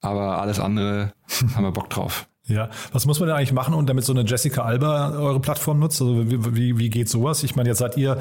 aber 0.00 0.40
alles 0.40 0.60
andere 0.60 1.12
haben 1.54 1.64
wir 1.64 1.72
Bock 1.72 1.90
drauf. 1.90 2.28
Ja, 2.50 2.68
was 2.92 3.06
muss 3.06 3.20
man 3.20 3.28
denn 3.28 3.36
eigentlich 3.36 3.52
machen 3.52 3.74
und 3.74 3.88
damit 3.88 4.04
so 4.04 4.12
eine 4.12 4.24
Jessica 4.24 4.62
Alba 4.62 5.12
eure 5.12 5.40
Plattform 5.40 5.78
nutzt? 5.78 6.00
Also 6.00 6.30
wie, 6.30 6.56
wie, 6.56 6.78
wie 6.78 6.90
geht 6.90 7.08
sowas? 7.08 7.42
Ich 7.42 7.56
meine, 7.56 7.68
jetzt 7.68 7.78
seid 7.78 7.96
ihr, 7.96 8.20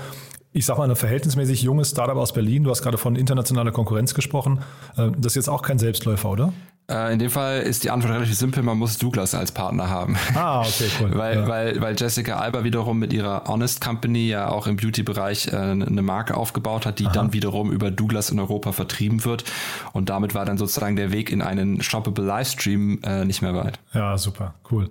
ich 0.53 0.65
sag 0.65 0.77
mal, 0.77 0.89
ein 0.89 0.95
verhältnismäßig 0.95 1.61
junges 1.63 1.91
Startup 1.91 2.15
aus 2.15 2.33
Berlin. 2.33 2.63
Du 2.63 2.69
hast 2.69 2.81
gerade 2.81 2.97
von 2.97 3.15
internationaler 3.15 3.71
Konkurrenz 3.71 4.13
gesprochen. 4.13 4.59
Äh, 4.97 5.11
das 5.17 5.33
ist 5.33 5.35
jetzt 5.35 5.49
auch 5.49 5.61
kein 5.61 5.79
Selbstläufer, 5.79 6.29
oder? 6.29 6.53
Äh, 6.89 7.13
in 7.13 7.19
dem 7.19 7.29
Fall 7.29 7.61
ist 7.61 7.83
die 7.83 7.91
Antwort 7.91 8.13
relativ 8.13 8.35
simpel, 8.35 8.63
man 8.63 8.77
muss 8.77 8.97
Douglas 8.97 9.35
als 9.35 9.51
Partner 9.51 9.89
haben. 9.89 10.17
Ah, 10.35 10.61
okay, 10.61 10.89
cool. 11.01 11.11
weil, 11.15 11.35
ja. 11.37 11.47
weil, 11.47 11.81
weil 11.81 11.95
Jessica 11.97 12.37
Alba 12.37 12.63
wiederum 12.63 12.97
mit 12.97 13.13
ihrer 13.13 13.43
Honest 13.47 13.81
Company 13.81 14.27
ja 14.27 14.49
auch 14.49 14.65
im 14.65 14.75
Beauty-Bereich 14.75 15.53
äh, 15.53 15.55
eine 15.55 16.01
Marke 16.01 16.35
aufgebaut 16.35 16.85
hat, 16.85 16.99
die 16.99 17.05
Aha. 17.05 17.13
dann 17.13 17.33
wiederum 17.33 17.71
über 17.71 17.91
Douglas 17.91 18.31
in 18.31 18.39
Europa 18.39 18.71
vertrieben 18.71 19.23
wird. 19.23 19.43
Und 19.93 20.09
damit 20.09 20.33
war 20.33 20.45
dann 20.45 20.57
sozusagen 20.57 20.95
der 20.95 21.11
Weg 21.11 21.31
in 21.31 21.41
einen 21.41 21.81
shoppable 21.81 22.25
Livestream 22.25 22.99
äh, 23.03 23.25
nicht 23.25 23.41
mehr 23.41 23.53
weit. 23.53 23.79
Ja, 23.93 24.17
super, 24.17 24.55
cool. 24.71 24.89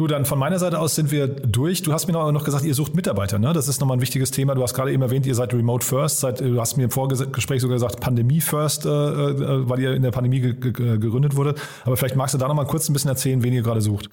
Du, 0.00 0.06
dann 0.06 0.24
von 0.24 0.38
meiner 0.38 0.58
Seite 0.58 0.78
aus 0.78 0.94
sind 0.94 1.10
wir 1.10 1.28
durch. 1.28 1.82
Du 1.82 1.92
hast 1.92 2.06
mir 2.06 2.14
noch 2.14 2.44
gesagt, 2.44 2.64
ihr 2.64 2.72
sucht 2.72 2.94
Mitarbeiter, 2.94 3.38
ne? 3.38 3.52
Das 3.52 3.68
ist 3.68 3.82
nochmal 3.82 3.98
ein 3.98 4.00
wichtiges 4.00 4.30
Thema. 4.30 4.54
Du 4.54 4.62
hast 4.62 4.72
gerade 4.72 4.90
eben 4.92 5.02
erwähnt, 5.02 5.26
ihr 5.26 5.34
seid 5.34 5.52
Remote 5.52 5.84
First. 5.84 6.20
Seid, 6.20 6.40
du 6.40 6.58
hast 6.58 6.78
mir 6.78 6.84
im 6.84 6.90
Vorgespräch 6.90 7.60
sogar 7.60 7.74
gesagt, 7.74 8.00
Pandemie 8.00 8.40
First, 8.40 8.86
äh, 8.86 8.88
äh, 8.88 9.68
weil 9.68 9.78
ihr 9.78 9.92
in 9.92 10.00
der 10.00 10.10
Pandemie 10.10 10.40
gegründet 10.40 11.36
wurdet. 11.36 11.60
Aber 11.84 11.98
vielleicht 11.98 12.16
magst 12.16 12.32
du 12.32 12.38
da 12.38 12.48
nochmal 12.48 12.64
kurz 12.64 12.88
ein 12.88 12.94
bisschen 12.94 13.10
erzählen, 13.10 13.42
wen 13.42 13.52
ihr 13.52 13.60
gerade 13.60 13.82
sucht. 13.82 14.08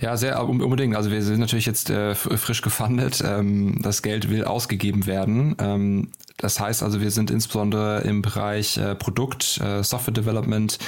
Ja, 0.00 0.16
sehr 0.16 0.42
unbedingt. 0.46 0.96
Also 0.96 1.10
wir 1.10 1.22
sind 1.22 1.38
natürlich 1.38 1.66
jetzt 1.66 1.88
äh, 1.88 2.14
frisch 2.14 2.62
gefundet. 2.62 3.22
Ähm, 3.24 3.78
das 3.80 4.02
Geld 4.02 4.28
will 4.28 4.44
ausgegeben 4.44 5.06
werden. 5.06 5.54
Ähm, 5.58 6.08
das 6.36 6.58
heißt 6.58 6.82
also, 6.82 7.00
wir 7.00 7.12
sind 7.12 7.30
insbesondere 7.30 8.00
im 8.00 8.20
Bereich 8.20 8.76
äh, 8.76 8.96
Produkt, 8.96 9.60
äh, 9.60 9.84
Software 9.84 10.12
Development, 10.12 10.78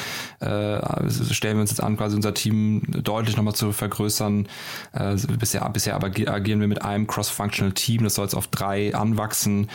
äh, 0.41 1.11
stellen 1.33 1.57
wir 1.57 1.61
uns 1.61 1.71
jetzt 1.71 1.83
an, 1.83 1.97
quasi 1.97 2.17
unser 2.17 2.35
Team 2.35 2.83
deutlich 2.89 3.37
nochmal 3.37 3.55
zu 3.55 3.71
vergrößern. 3.73 4.49
Äh, 4.93 5.17
bisher, 5.39 5.67
bisher 5.71 5.95
aber 5.95 6.09
agieren 6.09 6.61
wir 6.61 6.69
mit 6.69 6.83
einem 6.83 7.07
Cross-Functional 7.07 7.73
Team, 7.73 8.03
das 8.03 8.17
soll 8.17 8.25
jetzt 8.25 8.35
auf 8.35 8.49
drei 8.49 8.95
anwachsen. 8.95 9.71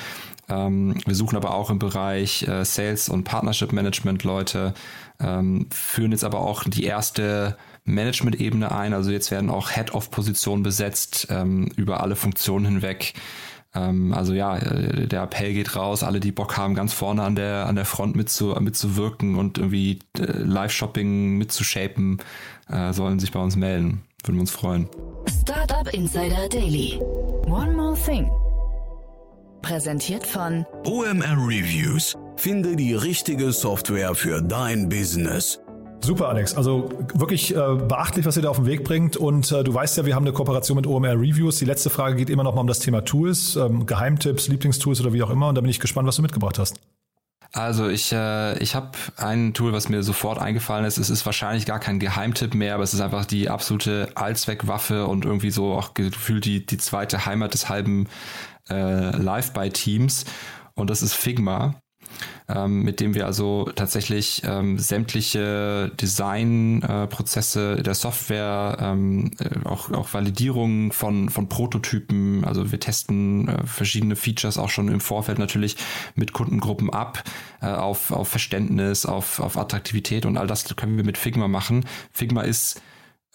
Ähm, 0.50 0.98
wir 1.06 1.16
suchen 1.16 1.38
aber 1.38 1.54
auch 1.56 1.70
im 1.70 1.80
Bereich 1.80 2.46
äh, 2.48 2.66
Sales 2.66 3.08
und 3.08 3.24
Partnership 3.24 3.72
Management 3.72 4.26
Leute, 4.26 4.74
ähm, 5.22 5.68
führen 5.72 6.12
jetzt 6.12 6.26
aber 6.26 6.42
auch 6.42 6.66
die 6.66 6.84
erste 6.84 7.56
Management-Ebene 7.86 8.72
ein. 8.72 8.94
Also 8.94 9.12
jetzt 9.12 9.32
werden 9.32 9.50
auch 9.50 9.72
Head-of-Positionen 9.72 10.64
besetzt 10.64 11.28
ähm, 11.30 11.72
über 11.76 12.02
alle 12.02 12.16
Funktionen 12.16 12.66
hinweg. 12.66 13.14
Ähm, 13.74 14.14
also 14.14 14.34
ja, 14.34 14.58
äh, 14.58 15.08
der 15.08 15.24
Appell 15.24 15.54
geht 15.54 15.76
raus, 15.76 16.04
alle, 16.04 16.20
die 16.20 16.32
Bock 16.32 16.58
haben, 16.58 16.76
ganz 16.76 16.94
vorne 16.94 17.24
an 17.24 17.36
der, 17.36 17.68
an 17.68 17.76
der 17.76 17.86
Front 17.86 18.16
mitzu, 18.16 18.56
mitzuwirken 18.60 19.36
und 19.36 19.58
irgendwie 19.58 20.00
äh, 20.18 20.24
Live-Shopping 20.24 21.38
mitzushapen, 21.38 22.20
äh, 22.70 22.94
sollen 22.94 23.20
sich 23.20 23.32
bei 23.32 23.40
uns 23.40 23.56
melden. 23.56 24.02
Würden 24.24 24.36
wir 24.36 24.42
uns 24.42 24.52
freuen. 24.52 24.88
Startup 25.42 25.92
Insider 25.94 26.48
Daily. 26.50 27.00
One 27.48 27.74
more 27.74 27.96
thing. 27.96 28.30
Präsentiert 29.64 30.26
von 30.26 30.66
OMR 30.86 31.38
Reviews. 31.38 32.16
Finde 32.36 32.76
die 32.76 32.94
richtige 32.94 33.52
Software 33.52 34.16
für 34.16 34.42
dein 34.42 34.90
Business. 34.90 35.60
Super, 36.04 36.30
Alex. 36.30 36.56
Also 36.56 36.90
wirklich 37.14 37.56
äh, 37.56 37.76
beachtlich, 37.76 38.26
was 38.26 38.36
ihr 38.36 38.44
da 38.44 38.50
auf 38.50 38.58
den 38.58 38.66
Weg 38.66 38.84
bringt. 38.84 39.18
Und 39.18 39.52
äh, 39.52 39.64
du 39.64 39.74
weißt 39.74 39.98
ja, 39.98 40.06
wir 40.06 40.16
haben 40.16 40.26
eine 40.26 40.34
Kooperation 40.34 40.76
mit 40.76 40.88
OMR 40.88 41.14
Reviews. 41.14 41.58
Die 41.58 41.66
letzte 41.66 41.90
Frage 41.90 42.16
geht 42.16 42.30
immer 42.30 42.44
noch 42.44 42.56
mal 42.56 42.62
um 42.62 42.68
das 42.68 42.80
Thema 42.80 43.02
Tools, 43.02 43.56
ähm, 43.56 43.86
Geheimtipps, 43.86 44.48
Lieblingstools 44.48 45.02
oder 45.02 45.14
wie 45.14 45.22
auch 45.22 45.30
immer. 45.30 45.50
Und 45.50 45.56
da 45.56 45.62
bin 45.62 45.70
ich 45.70 45.80
gespannt, 45.80 46.08
was 46.08 46.16
du 46.16 46.22
mitgebracht 46.22 46.58
hast. 46.58 46.80
Also 47.54 47.90
ich, 47.90 48.14
äh, 48.14 48.58
ich 48.60 48.76
habe 48.76 48.92
ein 49.18 49.54
Tool, 49.54 49.74
was 49.74 49.90
mir 49.90 50.04
sofort 50.04 50.40
eingefallen 50.40 50.86
ist. 50.86 50.98
Es 50.98 51.10
ist 51.10 51.26
wahrscheinlich 51.26 51.66
gar 51.66 51.80
kein 51.80 52.00
Geheimtipp 52.00 52.54
mehr, 52.54 52.76
aber 52.76 52.84
es 52.84 52.94
ist 52.94 53.02
einfach 53.02 53.26
die 53.26 53.50
absolute 53.50 54.10
Allzweckwaffe 54.16 55.06
und 55.06 55.26
irgendwie 55.26 55.52
so 55.52 55.74
auch 55.74 55.94
gefühlt 55.94 56.46
die, 56.46 56.66
die 56.66 56.78
zweite 56.78 57.26
Heimat 57.26 57.54
des 57.54 57.68
halben 57.68 58.08
äh, 58.70 59.16
Live-by-Teams. 59.16 60.26
Und 60.76 60.90
das 60.90 61.02
ist 61.02 61.14
Figma 61.14 61.81
ähm, 62.48 62.84
mit 62.84 63.00
dem 63.00 63.14
wir 63.14 63.26
also 63.26 63.70
tatsächlich 63.76 64.42
ähm, 64.46 64.78
sämtliche 64.78 65.92
Designprozesse 66.00 67.78
äh, 67.80 67.84
der 67.84 67.94
Software, 67.94 68.78
ähm, 68.80 69.32
äh, 69.40 69.68
auch, 69.68 69.92
auch 69.92 70.14
Validierung 70.14 70.92
von, 70.92 71.30
von 71.30 71.50
Prototypen, 71.50 72.44
also 72.44 72.72
wir 72.72 72.80
testen 72.80 73.48
äh, 73.48 73.66
verschiedene 73.66 74.16
Features 74.16 74.58
auch 74.58 74.70
schon 74.70 74.88
im 74.88 75.00
Vorfeld 75.00 75.40
natürlich 75.40 75.78
mit 76.16 76.34
Kundengruppen 76.34 76.90
ab, 76.90 77.24
äh, 77.62 77.68
auf, 77.68 78.12
auf 78.12 78.28
Verständnis, 78.28 79.06
auf, 79.06 79.40
auf 79.40 79.58
Attraktivität 79.58 80.26
und 80.26 80.38
all 80.38 80.48
das 80.48 80.76
können 80.76 80.98
wir 80.98 81.06
mit 81.06 81.18
Figma 81.18 81.48
machen. 81.48 81.86
Figma 82.12 82.42
ist 82.42 82.82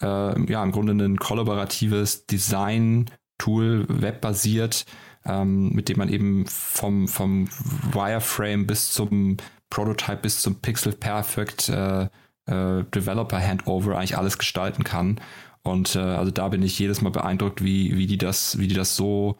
äh, 0.01 0.51
ja 0.51 0.63
im 0.63 0.71
Grunde 0.71 0.93
ein 0.93 1.17
kollaboratives 1.17 2.25
Design-Tool, 2.25 3.85
webbasiert, 3.89 4.85
ähm, 5.27 5.69
mit 5.69 5.89
dem 5.89 5.97
man 5.97 6.09
eben 6.09 6.45
vom, 6.47 7.07
vom 7.07 7.49
Wireframe 7.91 8.65
bis 8.65 8.91
zum 8.91 9.37
Prototype 9.69 10.21
bis 10.21 10.41
zum 10.41 10.61
Pixel 10.61 10.93
Perfect 10.93 11.69
äh, 11.69 12.03
äh, 12.47 12.83
Developer 12.95 13.39
Handover 13.39 13.97
eigentlich 13.97 14.17
alles 14.17 14.37
gestalten 14.37 14.83
kann. 14.83 15.19
Und 15.63 15.95
äh, 15.95 15.99
also 15.99 16.31
da 16.31 16.47
bin 16.47 16.63
ich 16.63 16.79
jedes 16.79 17.01
Mal 17.01 17.09
beeindruckt, 17.09 17.63
wie, 17.63 17.97
wie 17.97 18.07
die 18.07 18.17
das, 18.17 18.57
wie 18.57 18.67
die 18.67 18.75
das 18.75 18.95
so, 18.95 19.37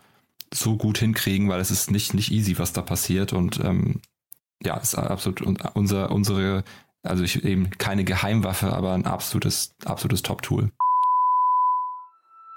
so 0.54 0.76
gut 0.76 0.98
hinkriegen, 0.98 1.50
weil 1.50 1.62
es 1.62 1.72
ist 1.72 1.90
nicht, 1.92 2.14
nicht 2.14 2.32
easy, 2.32 2.60
was 2.60 2.74
da 2.74 2.82
passiert. 2.82 3.32
Und 3.34 3.60
ähm, 3.62 4.02
ja, 4.64 4.76
ist 4.78 4.96
absolut 4.96 5.42
unser, 5.42 6.12
unsere, 6.12 6.64
also 7.04 7.24
ich 7.24 7.44
eben 7.44 7.70
keine 7.78 8.04
Geheimwaffe, 8.04 8.74
aber 8.74 8.94
ein 8.94 9.06
absolutes, 9.06 9.76
absolutes 9.86 10.24
Top-Tool. 10.24 10.72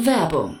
Werbung 0.02 0.60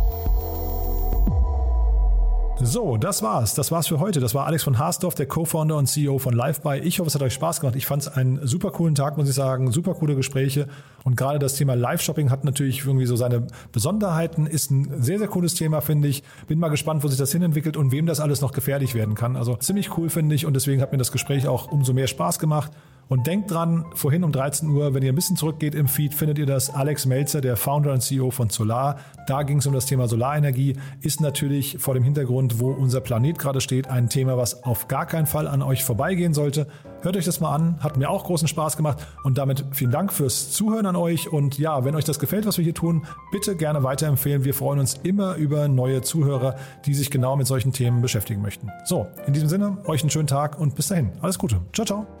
So, 2.63 2.95
das 2.95 3.23
war's. 3.23 3.55
Das 3.55 3.71
war's 3.71 3.87
für 3.87 3.99
heute. 3.99 4.19
Das 4.19 4.35
war 4.35 4.45
Alex 4.45 4.63
von 4.63 4.77
Haasdorf, 4.77 5.15
der 5.15 5.25
Co-Founder 5.25 5.75
und 5.77 5.87
CEO 5.87 6.19
von 6.19 6.35
LiveBuy. 6.35 6.79
Ich 6.79 6.99
hoffe, 6.99 7.07
es 7.07 7.15
hat 7.15 7.23
euch 7.23 7.33
Spaß 7.33 7.59
gemacht. 7.59 7.75
Ich 7.75 7.87
fand 7.87 8.03
es 8.03 8.07
einen 8.07 8.45
super 8.45 8.69
coolen 8.69 8.93
Tag, 8.93 9.17
muss 9.17 9.27
ich 9.27 9.33
sagen. 9.33 9.71
Super 9.71 9.95
coole 9.95 10.15
Gespräche. 10.15 10.67
Und 11.03 11.17
gerade 11.17 11.39
das 11.39 11.55
Thema 11.55 11.73
Live-Shopping 11.75 12.29
hat 12.29 12.43
natürlich 12.43 12.85
irgendwie 12.85 13.07
so 13.07 13.15
seine 13.15 13.47
Besonderheiten. 13.71 14.45
Ist 14.45 14.69
ein 14.69 15.01
sehr, 15.01 15.17
sehr 15.17 15.27
cooles 15.27 15.55
Thema, 15.55 15.81
finde 15.81 16.07
ich. 16.07 16.21
Bin 16.47 16.59
mal 16.59 16.69
gespannt, 16.69 17.03
wo 17.03 17.07
sich 17.07 17.17
das 17.17 17.31
hinentwickelt 17.31 17.77
und 17.77 17.91
wem 17.91 18.05
das 18.05 18.19
alles 18.19 18.41
noch 18.41 18.51
gefährlich 18.51 18.93
werden 18.93 19.15
kann. 19.15 19.35
Also 19.35 19.55
ziemlich 19.55 19.97
cool, 19.97 20.09
finde 20.09 20.35
ich. 20.35 20.45
Und 20.45 20.53
deswegen 20.53 20.81
hat 20.81 20.91
mir 20.91 20.99
das 20.99 21.11
Gespräch 21.11 21.47
auch 21.47 21.71
umso 21.71 21.93
mehr 21.93 22.07
Spaß 22.07 22.37
gemacht. 22.37 22.71
Und 23.11 23.27
denkt 23.27 23.51
dran, 23.51 23.83
vorhin 23.93 24.23
um 24.23 24.31
13 24.31 24.69
Uhr, 24.69 24.93
wenn 24.93 25.03
ihr 25.03 25.11
ein 25.11 25.15
bisschen 25.15 25.35
zurückgeht 25.35 25.75
im 25.75 25.89
Feed, 25.89 26.13
findet 26.13 26.37
ihr 26.37 26.45
das 26.45 26.69
Alex 26.69 27.05
Melzer, 27.05 27.41
der 27.41 27.57
Founder 27.57 27.91
und 27.91 27.99
CEO 27.99 28.31
von 28.31 28.49
Solar. 28.49 28.99
Da 29.27 29.43
ging 29.43 29.57
es 29.57 29.67
um 29.67 29.73
das 29.73 29.85
Thema 29.85 30.07
Solarenergie. 30.07 30.77
Ist 31.01 31.19
natürlich 31.19 31.75
vor 31.77 31.93
dem 31.93 32.05
Hintergrund, 32.05 32.50
wo 32.59 32.71
unser 32.71 33.01
Planet 33.01 33.37
gerade 33.37 33.61
steht, 33.61 33.87
ein 33.87 34.09
Thema, 34.09 34.37
was 34.37 34.63
auf 34.63 34.87
gar 34.87 35.05
keinen 35.05 35.25
Fall 35.25 35.47
an 35.47 35.61
euch 35.61 35.83
vorbeigehen 35.83 36.33
sollte. 36.33 36.67
Hört 37.01 37.17
euch 37.17 37.25
das 37.25 37.39
mal 37.39 37.53
an, 37.53 37.77
hat 37.79 37.97
mir 37.97 38.09
auch 38.09 38.23
großen 38.23 38.47
Spaß 38.47 38.77
gemacht 38.77 38.99
und 39.23 39.37
damit 39.37 39.65
vielen 39.71 39.91
Dank 39.91 40.13
fürs 40.13 40.51
Zuhören 40.51 40.85
an 40.85 40.95
euch 40.95 41.31
und 41.31 41.57
ja, 41.57 41.83
wenn 41.83 41.95
euch 41.95 42.05
das 42.05 42.19
gefällt, 42.19 42.45
was 42.45 42.57
wir 42.57 42.63
hier 42.63 42.75
tun, 42.75 43.05
bitte 43.31 43.55
gerne 43.55 43.83
weiterempfehlen. 43.83 44.43
Wir 44.43 44.53
freuen 44.53 44.79
uns 44.79 44.95
immer 45.03 45.35
über 45.35 45.67
neue 45.67 46.01
Zuhörer, 46.01 46.55
die 46.85 46.93
sich 46.93 47.09
genau 47.09 47.35
mit 47.35 47.47
solchen 47.47 47.71
Themen 47.71 48.01
beschäftigen 48.01 48.41
möchten. 48.41 48.69
So, 48.85 49.07
in 49.25 49.33
diesem 49.33 49.49
Sinne, 49.49 49.77
euch 49.85 50.01
einen 50.01 50.09
schönen 50.09 50.27
Tag 50.27 50.59
und 50.59 50.75
bis 50.75 50.87
dahin. 50.87 51.11
Alles 51.21 51.39
Gute. 51.39 51.59
Ciao, 51.73 51.85
ciao. 51.85 52.20